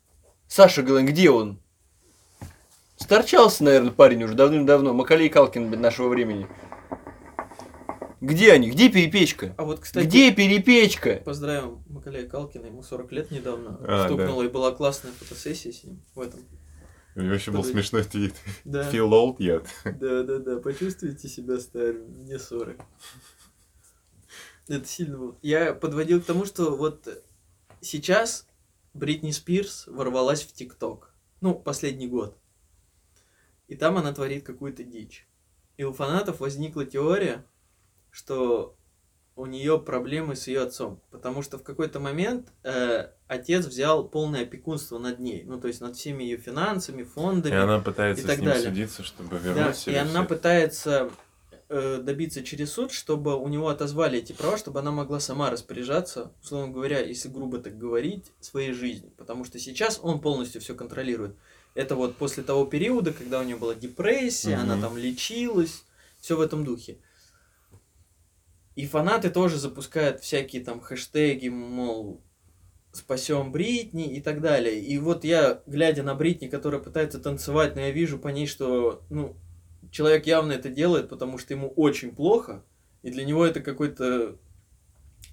Саша 0.50 0.84
Галан, 0.84 1.06
где 1.06 1.30
он? 1.30 1.62
Сторчался, 2.98 3.64
наверное, 3.64 3.92
парень 3.92 4.24
уже 4.24 4.34
давным-давно. 4.36 4.94
Макалей 4.94 5.30
Калкин 5.30 5.70
нашего 5.80 6.08
времени. 6.10 6.48
Где 8.22 8.52
они? 8.54 8.70
Где 8.72 8.90
перепечка? 8.90 9.54
А 9.58 9.64
вот, 9.66 9.80
кстати, 9.82 10.06
Где 10.06 10.32
перепечка? 10.34 11.22
поздравим 11.26 11.84
Макалея 11.88 12.28
Калкина, 12.28 12.68
ему 12.68 12.82
40 12.84 13.12
лет 13.12 13.32
недавно 13.32 13.78
А, 13.82 14.06
стукнуло, 14.08 14.44
и 14.44 14.48
была 14.48 14.72
классная 14.72 15.12
фотосессия 15.12 15.72
с 15.72 15.84
ним 15.84 16.02
в 16.16 16.22
этом. 16.22 16.42
У 17.16 17.22
него 17.22 17.34
еще 17.34 17.52
был 17.52 17.60
Подожди. 17.62 17.74
смешной 17.80 18.04
твит. 18.04 18.36
Да, 18.66 18.92
Feel 18.92 19.10
old 19.10 19.38
yet? 19.38 19.68
да, 19.86 20.24
да, 20.24 20.40
да, 20.40 20.58
почувствуйте 20.60 21.28
себя 21.30 21.60
старым, 21.60 22.08
мне 22.24 22.38
40. 22.40 22.78
Это 24.68 24.86
сильно 24.88 25.18
было. 25.18 25.38
Я 25.42 25.74
подводил 25.74 26.22
к 26.22 26.26
тому, 26.26 26.46
что 26.46 26.76
вот 26.76 27.08
сейчас 27.82 28.48
Бритни 28.94 29.32
Спирс 29.32 29.88
ворвалась 29.88 30.42
в 30.44 30.52
ТикТок. 30.54 31.14
Ну, 31.42 31.54
последний 31.54 32.08
год. 32.08 32.38
И 33.68 33.76
там 33.76 33.98
она 33.98 34.14
творит 34.14 34.44
какую-то 34.44 34.84
дичь. 34.84 35.28
И 35.78 35.84
у 35.84 35.94
фанатов 35.94 36.40
возникла 36.40 36.86
теория, 36.86 37.46
что 38.16 38.76
у 39.36 39.46
нее 39.46 39.78
проблемы 39.78 40.38
с 40.38 40.48
ее 40.48 40.62
отцом. 40.62 41.02
Потому 41.12 41.42
что 41.42 41.58
в 41.58 41.64
какой-то 41.64 42.00
момент 42.00 42.48
э, 42.64 43.10
отец 43.28 43.66
взял 43.66 44.08
полное 44.08 44.44
опекунство 44.44 44.98
над 44.98 45.20
ней. 45.20 45.44
Ну, 45.44 45.60
то 45.60 45.68
есть 45.68 45.82
над 45.82 45.98
всеми 45.98 46.24
ее 46.24 46.38
финансами, 46.38 47.02
И 47.02 47.06
фондами. 47.06 47.54
она 47.56 47.80
пытается 47.80 48.24
и 48.24 48.28
так 48.28 48.38
с 48.38 48.40
ним 48.40 48.50
далее. 48.50 48.70
судиться, 48.70 49.04
чтобы 49.04 49.32
Да, 49.32 49.38
вернуть 49.40 49.76
и 49.76 49.80
себе 49.82 50.00
она 50.00 50.24
пытается 50.24 51.12
э, 51.68 51.98
добиться 52.02 52.44
через 52.46 52.72
суд, 52.72 52.94
чтобы 52.94 53.36
у 53.36 53.50
него 53.50 53.68
отозвали 53.68 54.20
эти 54.20 54.32
права, 54.32 54.58
чтобы 54.58 54.80
она 54.80 54.92
могла 54.92 55.20
сама 55.20 55.50
распоряжаться, 55.50 56.32
условно 56.42 56.72
говоря, 56.74 57.02
если 57.02 57.28
грубо 57.28 57.58
так 57.58 57.78
говорить, 57.78 58.32
своей 58.40 58.72
жизнью. 58.72 59.12
Потому 59.18 59.44
что 59.44 59.60
сейчас 59.60 60.00
он 60.02 60.22
полностью 60.22 60.62
все 60.62 60.76
контролирует. 60.76 61.36
Это 61.74 61.96
вот 61.96 62.16
после 62.16 62.42
того 62.44 62.64
периода, 62.66 63.12
когда 63.12 63.42
у 63.42 63.44
нее 63.44 63.58
была 63.58 63.76
депрессия, 63.76 64.56
она 64.56 64.76
Мгм. 64.76 64.82
там 64.84 64.98
лечилась, 64.98 65.84
все 66.22 66.38
в 66.38 66.42
этом 66.42 66.64
духе. 66.64 67.00
И 68.76 68.86
фанаты 68.86 69.30
тоже 69.30 69.58
запускают 69.58 70.22
всякие 70.22 70.64
там 70.64 70.82
хэштеги, 70.82 71.48
мол, 71.48 72.22
спасем 72.92 73.52
Бритни 73.52 74.16
и 74.16 74.22
так 74.22 74.42
далее. 74.42 74.80
И 74.80 74.98
вот 74.98 75.24
я, 75.24 75.62
глядя 75.66 76.04
на 76.04 76.16
Бритни, 76.16 76.48
которая 76.48 76.82
пытается 76.82 77.20
танцевать, 77.20 77.76
но 77.76 77.82
я 77.82 77.92
вижу 77.92 78.18
по 78.18 78.30
ней, 78.30 78.48
что, 78.48 79.02
ну, 79.10 79.36
человек 79.92 80.26
явно 80.28 80.54
это 80.54 80.70
делает, 80.70 81.10
потому 81.10 81.38
что 81.38 81.54
ему 81.54 81.70
очень 81.70 82.14
плохо, 82.14 82.64
и 83.02 83.12
для 83.12 83.24
него 83.24 83.46
это 83.46 83.62
какой-то 83.62 84.38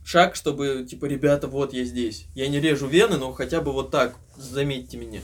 шаг, 0.05 0.34
чтобы, 0.36 0.86
типа, 0.88 1.07
ребята, 1.07 1.49
вот 1.49 1.72
я 1.72 1.84
здесь. 1.84 2.26
Я 2.34 2.49
не 2.49 2.61
режу 2.61 2.86
вены, 2.86 3.16
но 3.16 3.32
хотя 3.32 3.61
бы 3.61 3.72
вот 3.72 3.90
так, 3.90 4.16
заметьте 4.36 4.97
меня. 4.97 5.20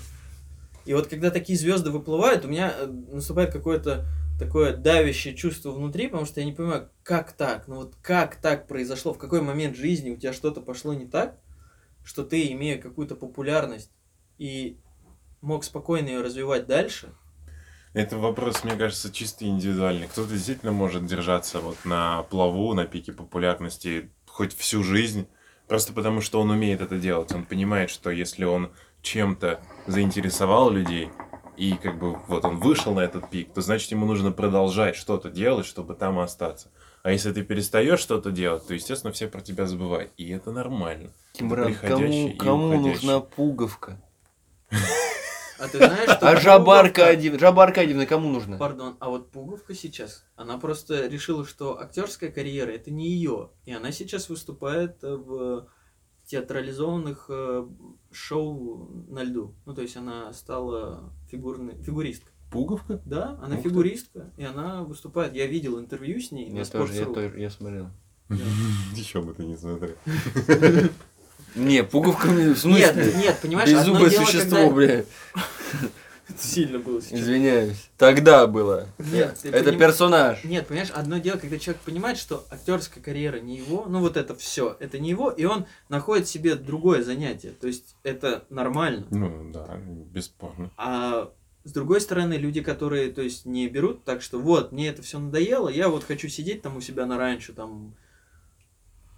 И 0.86 0.94
вот 0.94 1.06
когда 1.06 1.30
такие 1.30 1.58
звезды 1.58 1.90
выплывают, 1.90 2.44
у 2.44 2.48
меня 2.48 2.72
э, 2.74 2.86
наступает 2.86 3.52
какое-то 3.52 4.06
такое 4.38 4.76
давящее 4.76 5.34
чувство 5.34 5.72
внутри, 5.72 6.06
потому 6.06 6.26
что 6.26 6.40
я 6.40 6.46
не 6.46 6.52
понимаю, 6.52 6.90
как 7.02 7.32
так? 7.32 7.66
Ну 7.68 7.76
вот 7.76 7.96
как 8.00 8.36
так 8.36 8.66
произошло? 8.66 9.12
В 9.12 9.18
какой 9.18 9.42
момент 9.42 9.76
жизни 9.76 10.10
у 10.10 10.16
тебя 10.16 10.32
что-то 10.32 10.60
пошло 10.60 10.94
не 10.94 11.06
так, 11.06 11.38
что 12.04 12.24
ты, 12.24 12.52
имея 12.52 12.78
какую-то 12.80 13.16
популярность 13.16 13.90
и 14.38 14.78
мог 15.40 15.64
спокойно 15.64 16.08
ее 16.08 16.22
развивать 16.22 16.66
дальше, 16.66 17.12
Это 17.94 18.18
вопрос, 18.18 18.64
мне 18.64 18.76
кажется, 18.76 19.10
чисто 19.10 19.46
индивидуальный. 19.46 20.08
Кто-то 20.08 20.32
действительно 20.32 20.72
может 20.72 21.06
держаться 21.06 21.58
вот 21.58 21.84
на 21.84 22.22
плаву, 22.24 22.74
на 22.74 22.84
пике 22.84 23.12
популярности 23.12 24.10
хоть 24.26 24.54
всю 24.54 24.84
жизнь, 24.84 25.26
просто 25.66 25.92
потому 25.92 26.20
что 26.20 26.40
он 26.40 26.50
умеет 26.50 26.80
это 26.80 26.98
делать. 26.98 27.32
Он 27.32 27.44
понимает, 27.44 27.90
что 27.90 28.10
если 28.10 28.44
он 28.44 28.70
чем-то 29.02 29.60
заинтересовал 29.86 30.70
людей, 30.70 31.10
и 31.58 31.74
как 31.74 31.98
бы 31.98 32.18
вот 32.28 32.44
он 32.44 32.58
вышел 32.58 32.94
на 32.94 33.00
этот 33.00 33.28
пик, 33.30 33.52
то 33.52 33.60
значит 33.60 33.90
ему 33.90 34.06
нужно 34.06 34.30
продолжать 34.30 34.96
что-то 34.96 35.30
делать, 35.30 35.66
чтобы 35.66 35.94
там 35.94 36.18
остаться. 36.18 36.70
А 37.02 37.10
если 37.10 37.32
ты 37.32 37.42
перестаешь 37.42 38.00
что-то 38.00 38.30
делать, 38.30 38.66
то, 38.66 38.74
естественно, 38.74 39.12
все 39.12 39.28
про 39.28 39.40
тебя 39.40 39.66
забывают. 39.66 40.12
И 40.16 40.28
это 40.30 40.52
нормально. 40.52 41.12
Кимран, 41.32 41.74
кому, 41.74 42.36
кому 42.36 42.80
нужна 42.80 43.20
пуговка? 43.20 44.00
А 45.60 45.66
ты 45.66 45.78
знаешь, 45.78 46.08
что 46.10 46.28
А 46.28 46.36
Жаба 46.36 46.64
пуговка- 46.64 46.80
Аркадьевна, 46.80 47.38
Жаба 47.38 47.62
Аркадьевна 47.64 48.06
кому 48.06 48.28
нужна? 48.28 48.56
Пардон, 48.58 48.96
а 49.00 49.08
вот 49.10 49.32
Пуговка 49.32 49.74
сейчас, 49.74 50.24
она 50.36 50.56
просто 50.58 51.08
решила, 51.08 51.44
что 51.44 51.80
актерская 51.80 52.30
карьера 52.30 52.70
это 52.70 52.92
не 52.92 53.08
ее. 53.08 53.50
И 53.64 53.72
она 53.72 53.90
сейчас 53.90 54.28
выступает 54.28 55.02
в 55.02 55.66
театрализованных 56.28 57.26
э, 57.30 57.66
шоу 58.12 58.90
на 59.08 59.22
льду. 59.22 59.54
Ну, 59.64 59.74
то 59.74 59.80
есть 59.80 59.96
она 59.96 60.32
стала 60.34 61.10
фигурной, 61.30 61.82
фигуристкой. 61.82 62.32
Пуговка? 62.50 63.00
Да, 63.04 63.38
она 63.42 63.56
Ух 63.56 63.62
ты. 63.62 63.68
фигуристка, 63.68 64.30
и 64.36 64.44
она 64.44 64.82
выступает. 64.82 65.34
Я 65.34 65.46
видел 65.46 65.78
интервью 65.80 66.20
с 66.20 66.30
ней 66.30 66.50
на 66.50 66.58
Я 66.58 66.64
тоже, 66.66 66.94
я 66.94 67.06
тоже, 67.06 67.40
я 67.40 67.50
смотрел. 67.50 67.88
Еще 68.94 69.22
бы 69.22 69.32
ты 69.32 69.44
не 69.44 69.56
смотрел. 69.56 69.96
Не, 71.54 71.82
пуговка 71.82 72.28
мне, 72.28 72.44
в 72.44 72.48
Нет, 72.48 72.58
смысле? 72.58 73.14
нет, 73.16 73.38
понимаешь, 73.40 73.70
одно 73.70 73.94
Беззубое 73.94 74.10
существо, 74.10 74.70
бля. 74.70 75.04
Это 76.28 76.42
сильно 76.42 76.78
было 76.78 77.00
сейчас. 77.00 77.20
Извиняюсь. 77.20 77.88
Тогда 77.96 78.46
было. 78.46 78.86
Нет, 78.98 79.38
Это 79.44 79.70
поним- 79.70 79.78
персонаж. 79.78 80.44
Нет, 80.44 80.66
понимаешь, 80.66 80.90
одно 80.90 81.18
дело, 81.18 81.38
когда 81.38 81.58
человек 81.58 81.80
понимает, 81.82 82.18
что 82.18 82.44
актерская 82.50 83.02
карьера 83.02 83.40
не 83.40 83.56
его, 83.56 83.86
ну 83.88 84.00
вот 84.00 84.16
это 84.16 84.34
все, 84.34 84.76
это 84.78 84.98
не 84.98 85.10
его, 85.10 85.30
и 85.30 85.44
он 85.46 85.66
находит 85.88 86.28
себе 86.28 86.54
другое 86.54 87.02
занятие. 87.02 87.50
То 87.50 87.66
есть 87.66 87.96
это 88.02 88.44
нормально. 88.50 89.06
Ну, 89.10 89.50
да, 89.52 89.80
бесспорно. 90.12 90.70
А 90.76 91.32
с 91.64 91.72
другой 91.72 92.00
стороны, 92.00 92.34
люди, 92.34 92.62
которые, 92.62 93.10
то 93.10 93.22
есть, 93.22 93.44
не 93.44 93.68
берут 93.68 94.04
так, 94.04 94.22
что 94.22 94.38
вот, 94.38 94.72
мне 94.72 94.88
это 94.88 95.02
все 95.02 95.18
надоело, 95.18 95.68
я 95.68 95.88
вот 95.88 96.04
хочу 96.04 96.28
сидеть 96.28 96.62
там 96.62 96.76
у 96.76 96.80
себя 96.80 97.04
на 97.04 97.18
ранчо, 97.18 97.52
там, 97.52 97.94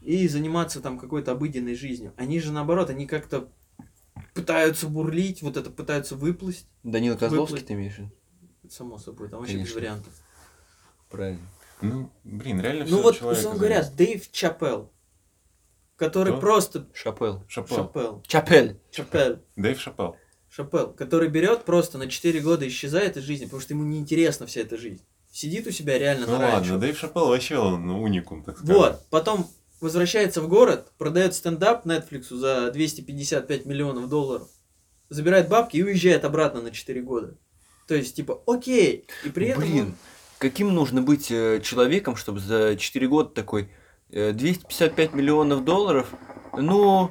и 0.00 0.26
заниматься 0.28 0.80
там 0.80 0.98
какой-то 0.98 1.32
обыденной 1.32 1.74
жизнью. 1.74 2.12
Они 2.16 2.40
же 2.40 2.52
наоборот, 2.52 2.90
они 2.90 3.06
как-то 3.06 3.48
пытаются 4.34 4.86
бурлить, 4.86 5.42
вот 5.42 5.56
это 5.56 5.70
пытаются 5.70 6.14
выплыть, 6.16 6.64
Данил 6.82 7.16
Козловский 7.16 7.56
Выплыть. 7.60 7.66
ты 7.66 7.74
имеешь? 7.74 8.00
само 8.70 8.98
собой, 8.98 9.28
там 9.28 9.40
вообще 9.40 9.58
без 9.58 9.74
вариантов. 9.74 10.12
Правильно. 11.10 11.40
Ну, 11.80 12.10
блин, 12.24 12.60
реально 12.60 12.84
Ну 12.88 13.02
вот, 13.02 13.16
условно 13.20 13.58
говоря. 13.58 13.82
Дэйв 13.90 14.30
Чапел, 14.30 14.92
который 15.96 16.32
Кто? 16.32 16.40
просто... 16.40 16.86
Шапел. 16.94 17.42
Шапел. 17.48 17.76
Шапел. 17.76 18.22
Чапель. 18.26 18.80
Чапел. 18.92 19.40
Дэйв 19.56 19.80
Шапел. 19.80 20.16
Шапел, 20.48 20.92
который 20.92 21.28
берет 21.28 21.64
просто 21.64 21.98
на 21.98 22.08
4 22.08 22.40
года 22.40 22.66
исчезает 22.68 23.16
из 23.16 23.22
жизни, 23.24 23.46
потому 23.46 23.60
что 23.62 23.74
ему 23.74 23.84
неинтересна 23.84 24.46
вся 24.46 24.60
эта 24.60 24.76
жизнь. 24.76 25.04
Сидит 25.32 25.66
у 25.66 25.70
себя 25.70 25.98
реально 25.98 26.26
Ну 26.26 26.32
на 26.34 26.38
ранчо. 26.40 26.56
ладно, 26.72 26.78
Дэйв 26.78 26.98
Шапел 26.98 27.28
вообще 27.28 27.56
он 27.56 27.88
уникум, 27.90 28.44
так 28.44 28.58
сказать. 28.58 28.76
Вот, 28.76 29.06
потом 29.10 29.46
возвращается 29.80 30.40
в 30.42 30.48
город, 30.48 30.92
продает 30.98 31.34
стендап 31.34 31.86
Netflix 31.86 32.34
за 32.34 32.70
255 32.70 33.66
миллионов 33.66 34.08
долларов, 34.08 34.48
забирает 35.08 35.48
бабки 35.48 35.76
и 35.76 35.82
уезжает 35.82 36.24
обратно 36.24 36.62
на 36.62 36.70
4 36.70 37.02
года. 37.02 37.36
То 37.86 37.94
есть, 37.94 38.14
типа, 38.14 38.42
окей. 38.46 39.06
И 39.24 39.30
при 39.30 39.48
этом... 39.48 39.62
Блин, 39.62 39.94
каким 40.38 40.72
нужно 40.72 41.02
быть 41.02 41.30
э, 41.30 41.60
человеком, 41.60 42.14
чтобы 42.14 42.38
за 42.38 42.76
4 42.76 43.08
года 43.08 43.30
такой 43.30 43.72
э, 44.10 44.32
255 44.32 45.14
миллионов 45.14 45.64
долларов? 45.64 46.08
Ну, 46.56 47.10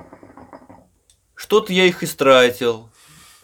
что-то 1.35 1.73
я 1.73 1.85
их 1.85 2.03
истратил. 2.03 2.89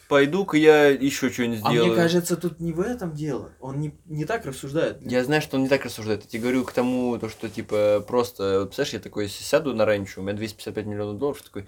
Пойду-ка 0.08 0.56
я 0.58 0.88
еще 0.89 1.32
что-нибудь 1.32 1.62
А 1.64 1.70
сделаю. 1.72 1.88
мне 1.93 1.95
кажется, 1.95 2.36
тут 2.38 2.60
не 2.60 2.74
в 2.74 2.80
этом 2.80 3.14
дело. 3.14 3.51
Он 3.60 3.80
не, 3.80 3.97
не 4.06 4.26
так 4.26 4.45
рассуждает. 4.45 5.01
Я 5.01 5.24
знаю, 5.24 5.41
что 5.41 5.58
он 5.58 5.64
не 5.64 5.70
так 5.70 5.84
рассуждает. 5.84 6.24
Я 6.24 6.30
тебе 6.30 6.41
говорю 6.43 6.64
к 6.64 6.72
тому, 6.74 7.18
то, 7.18 7.28
что 7.28 7.49
типа 7.49 8.06
просто, 8.08 8.60
вот, 8.60 8.66
представляешь, 8.70 8.93
я 8.93 8.99
такой 8.99 9.28
сяду 9.30 9.74
на 9.74 9.86
ранчо, 9.86 10.22
у 10.22 10.24
меня 10.24 10.34
255 10.34 10.86
миллионов 10.86 11.18
долларов, 11.18 11.41
такой, 11.41 11.66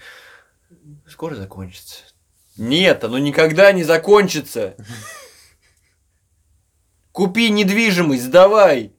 скоро 1.08 1.36
закончится. 1.36 2.04
Нет, 2.58 3.04
оно 3.04 3.18
никогда 3.18 3.72
не 3.72 3.84
закончится. 3.84 4.76
Купи 7.12 7.50
недвижимость, 7.50 8.24
сдавай. 8.24 8.94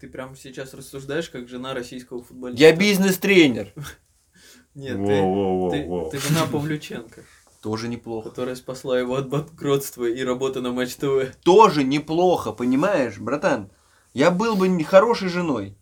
Ты 0.00 0.08
прямо 0.08 0.36
сейчас 0.36 0.72
рассуждаешь, 0.74 1.28
как 1.28 1.48
жена 1.48 1.74
российского 1.74 2.22
футболиста. 2.22 2.62
Я 2.62 2.74
бизнес-тренер. 2.74 3.72
Нет, 4.74 4.96
ты, 4.96 5.70
ты, 5.70 6.10
ты 6.10 6.28
жена 6.28 6.46
Павлюченко, 6.52 7.22
Тоже 7.62 7.88
неплохо. 7.88 8.30
которая 8.30 8.54
спасла 8.54 8.98
его 8.98 9.16
от 9.16 9.28
банкротства 9.28 10.04
и 10.04 10.22
работы 10.22 10.60
на 10.60 10.72
Матч 10.72 10.94
ТВ. 10.96 11.34
Тоже 11.42 11.84
неплохо, 11.84 12.52
понимаешь, 12.52 13.18
братан? 13.18 13.70
Я 14.14 14.30
был 14.30 14.56
бы 14.56 14.68
не- 14.68 14.84
хорошей 14.84 15.28
женой. 15.28 15.76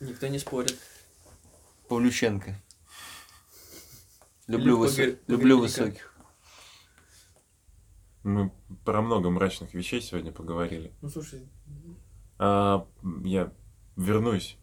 Никто 0.00 0.26
не 0.28 0.38
спорит. 0.38 0.76
Павлюченко. 1.88 2.60
Люблю, 4.46 4.78
высо- 4.78 4.96
погор- 5.12 5.18
Люблю 5.26 5.58
высоких. 5.60 6.14
Мы 8.22 8.50
про 8.84 9.02
много 9.02 9.30
мрачных 9.30 9.74
вещей 9.74 10.00
сегодня 10.00 10.32
поговорили. 10.32 10.92
Ну 11.02 11.08
слушай, 11.10 11.46
А, 12.38 12.86
я 13.22 13.52
вернусь, 13.96 14.56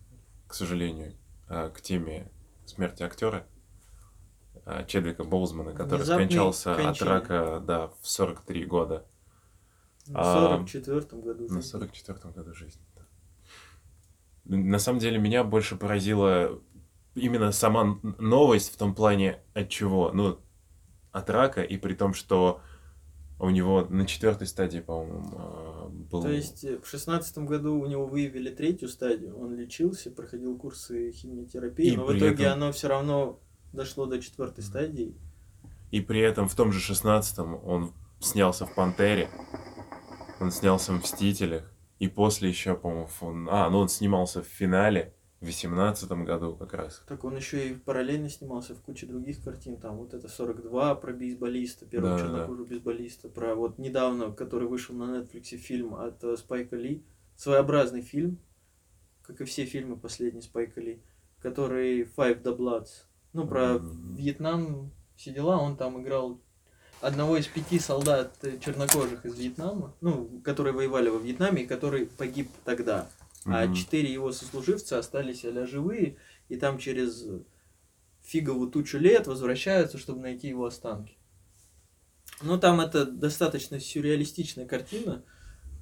к 0.47 0.53
сожалению, 0.55 1.13
а, 1.47 1.69
к 1.69 1.79
теме 1.81 2.29
смерти 2.65 3.03
актера 3.03 3.47
Чедвика 4.87 5.23
Боузмана, 5.23 5.73
который 5.73 5.99
Внезапной 5.99 6.25
скончался 6.25 6.71
от 6.73 6.77
кончины. 6.81 7.09
рака, 7.09 7.59
да, 7.65 7.87
в 8.01 8.07
43 8.07 8.65
года. 8.65 9.05
в 10.07 10.11
А, 10.15 10.59
44-м 10.65 11.21
году. 11.21 11.47
На 11.47 11.61
жизни. 11.61 11.79
44-м 11.79 12.31
году 12.31 12.53
жизни. 12.53 12.81
да. 12.95 14.57
На 14.57 14.79
самом 14.79 14.99
деле 14.99 15.17
меня 15.19 15.43
больше 15.43 15.75
поразила 15.75 16.59
именно 17.15 17.51
сама 17.51 17.99
новость 18.19 18.73
в 18.73 18.77
том 18.77 18.93
плане, 18.95 19.39
от 19.53 19.69
чего. 19.69 20.11
Ну, 20.13 20.39
от 21.11 21.29
рака, 21.29 21.61
и 21.61 21.77
при 21.77 21.93
том, 21.93 22.13
что 22.13 22.61
у 23.39 23.49
него 23.49 23.85
на 23.89 24.05
четвертой 24.05 24.47
стадии, 24.47 24.79
по-моему, 24.79 25.29
а, 25.35 25.89
был... 25.89 26.21
То 26.21 26.29
есть 26.29 26.63
э, 26.63 26.79
в 26.79 26.87
шестнадцатом 26.87 27.45
году 27.47 27.79
у 27.79 27.85
него 27.87 28.05
выявили 28.05 28.49
третью 28.51 28.87
стадию, 28.87 29.37
он 29.37 29.55
лечился, 29.55 30.11
проходил 30.11 30.55
курсы 30.57 31.11
химиотерапии, 31.11 31.93
И 31.93 31.97
но 31.97 32.05
в 32.05 32.17
итоге 32.17 32.43
этом- 32.45 32.53
оно 32.53 32.71
все 32.71 32.87
равно 32.87 33.39
дошло 33.73 34.05
до 34.05 34.21
четвертой 34.21 34.63
стадии. 34.63 35.15
И 35.91 36.01
при 36.01 36.21
этом 36.21 36.47
в 36.47 36.55
том 36.55 36.71
же 36.71 36.79
шестнадцатом 36.79 37.59
он 37.65 37.93
снялся 38.19 38.65
в 38.65 38.73
«Пантере», 38.75 39.29
он 40.39 40.51
снялся 40.51 40.93
в 40.93 40.97
«Мстителях», 40.97 41.71
и 42.01 42.07
после 42.07 42.49
еще, 42.49 42.75
по-моему, 42.75 43.07
он... 43.21 43.47
А, 43.51 43.69
ну 43.69 43.77
он 43.77 43.87
снимался 43.87 44.41
в 44.41 44.47
финале 44.47 45.13
в 45.39 45.45
восемнадцатом 45.45 46.25
году 46.25 46.55
как 46.55 46.73
раз. 46.73 47.03
Так 47.07 47.23
он 47.23 47.35
еще 47.35 47.69
и 47.69 47.75
параллельно 47.75 48.27
снимался 48.27 48.73
в 48.73 48.81
куче 48.81 49.05
других 49.05 49.43
картин. 49.43 49.77
Там 49.77 49.97
вот 49.97 50.15
это 50.15 50.27
42 50.27 50.95
про 50.95 51.13
бейсболиста, 51.13 51.85
первого 51.85 52.17
Да-да-да. 52.17 52.27
чернокожего 52.27 52.65
бейсболиста, 52.65 53.29
про 53.29 53.53
вот 53.53 53.77
недавно, 53.77 54.31
который 54.31 54.67
вышел 54.67 54.95
на 54.95 55.19
Netflix 55.19 55.57
фильм 55.57 55.93
от 55.93 56.23
э, 56.23 56.37
Спайка 56.37 56.75
Ли. 56.75 57.03
Своеобразный 57.35 58.01
фильм, 58.01 58.39
как 59.21 59.41
и 59.41 59.45
все 59.45 59.65
фильмы 59.65 59.95
последние 59.95 60.41
Спайка 60.41 60.81
Ли, 60.81 61.03
который 61.39 62.01
Five 62.01 62.41
the 62.41 62.57
Bloods. 62.57 63.05
Ну, 63.33 63.47
про. 63.47 63.79
Вьетнам, 63.79 64.91
все 65.15 65.31
дела, 65.31 65.57
он 65.57 65.77
там 65.77 66.01
играл 66.01 66.39
одного 66.99 67.37
из 67.37 67.47
пяти 67.47 67.79
солдат 67.79 68.35
э, 68.43 68.59
чернокожих 68.59 69.25
из 69.25 69.37
Вьетнама, 69.37 69.95
ну, 70.01 70.41
которые 70.43 70.73
воевали 70.73 71.09
во 71.09 71.17
Вьетнаме 71.17 71.63
и 71.63 71.67
который 71.67 72.05
погиб 72.05 72.49
тогда 72.63 73.07
а 73.45 73.73
четыре 73.73 74.11
его 74.11 74.31
сослуживца 74.31 74.99
остались 74.99 75.45
а 75.45 75.65
живые, 75.65 76.17
и 76.49 76.57
там 76.57 76.77
через 76.77 77.25
фиговую 78.23 78.69
тучу 78.69 78.97
лет 78.97 79.27
возвращаются, 79.27 79.97
чтобы 79.97 80.21
найти 80.21 80.47
его 80.47 80.65
останки. 80.65 81.17
Ну, 82.41 82.59
там 82.59 82.81
это 82.81 83.05
достаточно 83.05 83.79
сюрреалистичная 83.79 84.65
картина. 84.65 85.23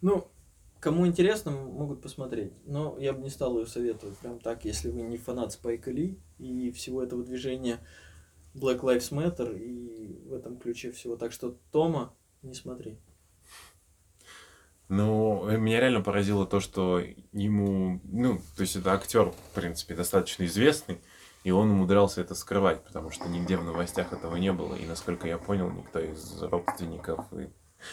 Ну, 0.01 0.31
кому 0.79 1.07
интересно, 1.07 1.51
могут 1.51 2.01
посмотреть. 2.01 2.53
Но 2.65 2.97
я 2.99 3.13
бы 3.13 3.21
не 3.21 3.29
стал 3.29 3.57
ее 3.59 3.65
советовать 3.65 4.17
прям 4.17 4.39
так, 4.39 4.65
если 4.65 4.89
вы 4.89 5.01
не 5.01 5.17
фанат 5.17 5.51
Спайка 5.51 5.91
Ли 5.91 6.19
и 6.37 6.71
всего 6.71 7.03
этого 7.03 7.23
движения 7.23 7.79
Black 8.53 8.81
Lives 8.81 9.11
Matter 9.11 9.57
и 9.57 10.27
в 10.27 10.33
этом 10.33 10.57
ключе 10.57 10.91
всего. 10.91 11.15
Так 11.15 11.31
что 11.31 11.57
Тома 11.71 12.13
не 12.41 12.53
смотри. 12.53 12.97
Ну, 14.87 15.47
э, 15.47 15.57
меня 15.57 15.79
реально 15.79 16.01
поразило 16.01 16.47
то, 16.47 16.59
что 16.59 16.99
ему, 17.31 18.01
ну, 18.03 18.39
то 18.55 18.61
есть 18.61 18.75
это 18.75 18.93
актер, 18.93 19.31
в 19.31 19.53
принципе, 19.53 19.93
достаточно 19.93 20.45
известный, 20.45 20.99
и 21.43 21.51
он 21.51 21.69
умудрялся 21.69 22.21
это 22.21 22.33
скрывать, 22.33 22.83
потому 22.83 23.11
что 23.11 23.29
нигде 23.29 23.55
в 23.55 23.63
новостях 23.63 24.13
этого 24.13 24.35
не 24.37 24.51
было, 24.51 24.73
и, 24.73 24.87
насколько 24.87 25.27
я 25.27 25.37
понял, 25.37 25.69
никто 25.69 25.99
из 25.99 26.41
родственников 26.41 27.31
и... 27.33 27.49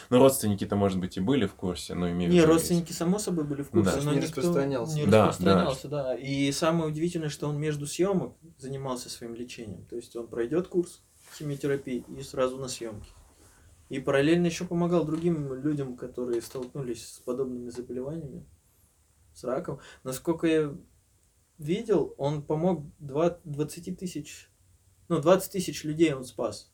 Ну, 0.09 0.19
родственники-то, 0.19 0.75
может 0.75 0.99
быть, 0.99 1.17
и 1.17 1.19
были 1.21 1.45
в 1.45 1.53
курсе, 1.55 1.93
но 1.95 2.09
имею 2.11 2.29
в 2.29 2.33
Не, 2.33 2.39
виду, 2.39 2.47
родственники, 2.49 2.91
само 2.91 3.19
собой, 3.19 3.45
были 3.45 3.61
в 3.63 3.69
курсе, 3.69 3.97
да. 3.97 4.01
но 4.03 4.11
Не 4.13 4.17
никто 4.21 4.41
распространялся. 4.41 4.95
не 4.95 5.05
Да, 5.05 5.27
распространялся, 5.27 5.87
да. 5.87 6.15
И 6.15 6.51
самое 6.51 6.89
удивительное, 6.89 7.29
что 7.29 7.47
он 7.47 7.57
между 7.59 7.87
съемок 7.87 8.35
занимался 8.57 9.09
своим 9.09 9.33
лечением. 9.35 9.85
То 9.85 9.95
есть 9.95 10.15
он 10.15 10.27
пройдет 10.27 10.67
курс 10.67 11.03
химиотерапии 11.37 12.03
и 12.17 12.21
сразу 12.21 12.57
на 12.57 12.67
съемки. 12.67 13.09
И 13.89 13.99
параллельно 13.99 14.47
еще 14.47 14.65
помогал 14.65 15.05
другим 15.05 15.53
людям, 15.53 15.95
которые 15.95 16.41
столкнулись 16.41 17.07
с 17.07 17.19
подобными 17.19 17.69
заболеваниями. 17.69 18.45
с 19.33 19.43
раком. 19.43 19.79
Насколько 20.03 20.47
я 20.47 20.75
видел, 21.59 22.15
он 22.17 22.41
помог 22.41 22.85
20 22.99 23.95
тысяч, 23.97 24.49
ну, 25.09 25.19
20 25.21 25.51
тысяч 25.51 25.83
людей 25.83 26.11
он 26.13 26.23
спас 26.23 26.73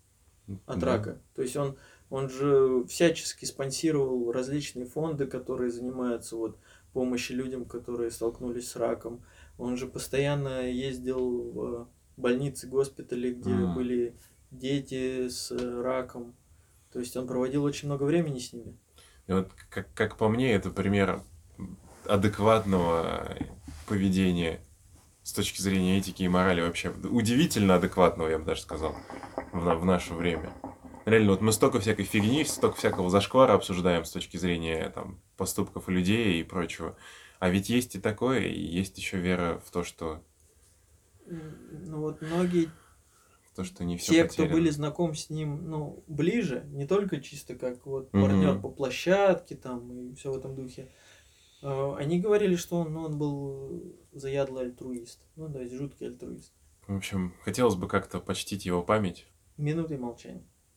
от 0.66 0.80
Да. 0.80 0.86
рака. 0.88 1.22
То 1.36 1.42
есть 1.42 1.56
он, 1.58 1.78
он 2.14 2.30
же 2.30 2.86
всячески 2.86 3.44
спонсировал 3.44 4.32
различные 4.32 4.86
фонды, 4.86 5.26
которые 5.26 5.72
занимаются 5.72 6.36
вот 6.36 6.60
помощью 6.94 7.38
людям, 7.38 7.66
которые 7.66 8.12
столкнулись 8.12 8.70
с 8.70 8.76
раком. 8.76 9.26
Он 9.58 9.78
же 9.78 9.88
постоянно 9.88 10.70
ездил 10.70 11.52
в 11.52 11.88
больницы, 12.16 12.68
госпитали, 12.68 13.34
где 13.34 13.50
М. 13.50 13.74
были 13.74 14.16
дети 14.52 15.28
с 15.28 15.50
раком. 15.50 16.36
То 16.92 17.00
есть 17.00 17.18
он 17.18 17.26
проводил 17.26 17.64
очень 17.64 17.88
много 17.88 18.04
времени 18.04 18.38
с 18.38 18.54
ними. 18.54 18.78
И 19.26 19.34
вот, 19.34 19.50
как, 19.72 19.92
как 19.96 20.16
по 20.16 20.30
мне, 20.30 20.54
это 20.54 20.70
пример 20.70 21.24
адекватного 22.06 23.28
поведения 23.88 24.60
с 25.24 25.34
точки 25.34 25.60
зрения 25.64 25.98
этики 25.98 26.22
и 26.22 26.28
морали 26.28 26.62
вообще. 26.62 26.92
Удивительно 26.92 27.74
адекватного, 27.78 28.28
я 28.28 28.38
бы 28.38 28.46
даже 28.46 28.62
сказал, 28.62 28.96
в, 29.52 29.76
в 29.80 29.84
наше 29.84 30.14
время. 30.14 30.54
Реально, 31.06 31.32
вот 31.32 31.42
мы 31.42 31.52
столько 31.52 31.80
всякой 31.80 32.06
фигни, 32.06 32.46
столько 32.46 32.78
всякого 32.78 33.10
зашквара 33.10 33.54
обсуждаем 33.54 34.06
с 34.06 34.12
точки 34.12 34.38
зрения 34.38 34.90
там, 34.90 35.20
поступков 35.36 35.90
людей 35.90 36.40
и 36.40 36.44
прочего. 36.44 36.96
А 37.40 37.50
ведь 37.50 37.70
есть 37.70 37.96
и 37.96 38.00
такое, 38.00 38.40
и 38.40 38.62
есть 38.62 38.98
еще 38.98 39.18
вера 39.18 39.62
в 39.66 39.72
то, 39.72 39.84
что, 39.84 40.24
Ну 41.26 42.00
вот 42.00 42.22
многие 42.22 42.70
в 43.52 43.56
то, 43.56 43.64
что 43.64 43.84
не 43.84 43.98
все 43.98 44.14
те, 44.14 44.24
кто 44.24 44.46
были 44.46 44.70
знакомы 44.70 45.14
с 45.14 45.30
ним, 45.30 45.70
ну, 45.70 46.04
ближе, 46.08 46.66
не 46.72 46.88
только 46.88 47.22
чисто 47.22 47.56
как 47.56 47.86
вот 47.86 48.10
партнер 48.10 48.60
по 48.60 48.70
площадке 48.70 49.56
там 49.56 49.92
и 49.92 50.16
все 50.16 50.32
в 50.32 50.38
этом 50.38 50.56
духе, 50.56 50.90
э, 51.62 51.96
они 51.98 52.20
говорили, 52.20 52.56
что 52.56 52.78
он, 52.78 52.94
ну, 52.94 53.04
он 53.04 53.18
был 53.20 53.96
заядлый 54.12 54.64
альтруист. 54.64 55.28
Ну, 55.36 55.52
то 55.52 55.60
есть 55.60 55.74
жуткий 55.74 56.08
альтруист. 56.08 56.54
В 56.88 56.96
общем, 56.96 57.36
хотелось 57.44 57.76
бы 57.76 57.88
как-то 57.88 58.20
почтить 58.20 58.66
его 58.66 58.82
память. 58.82 59.28
Минуты 59.58 59.98
молчания. 59.98 60.48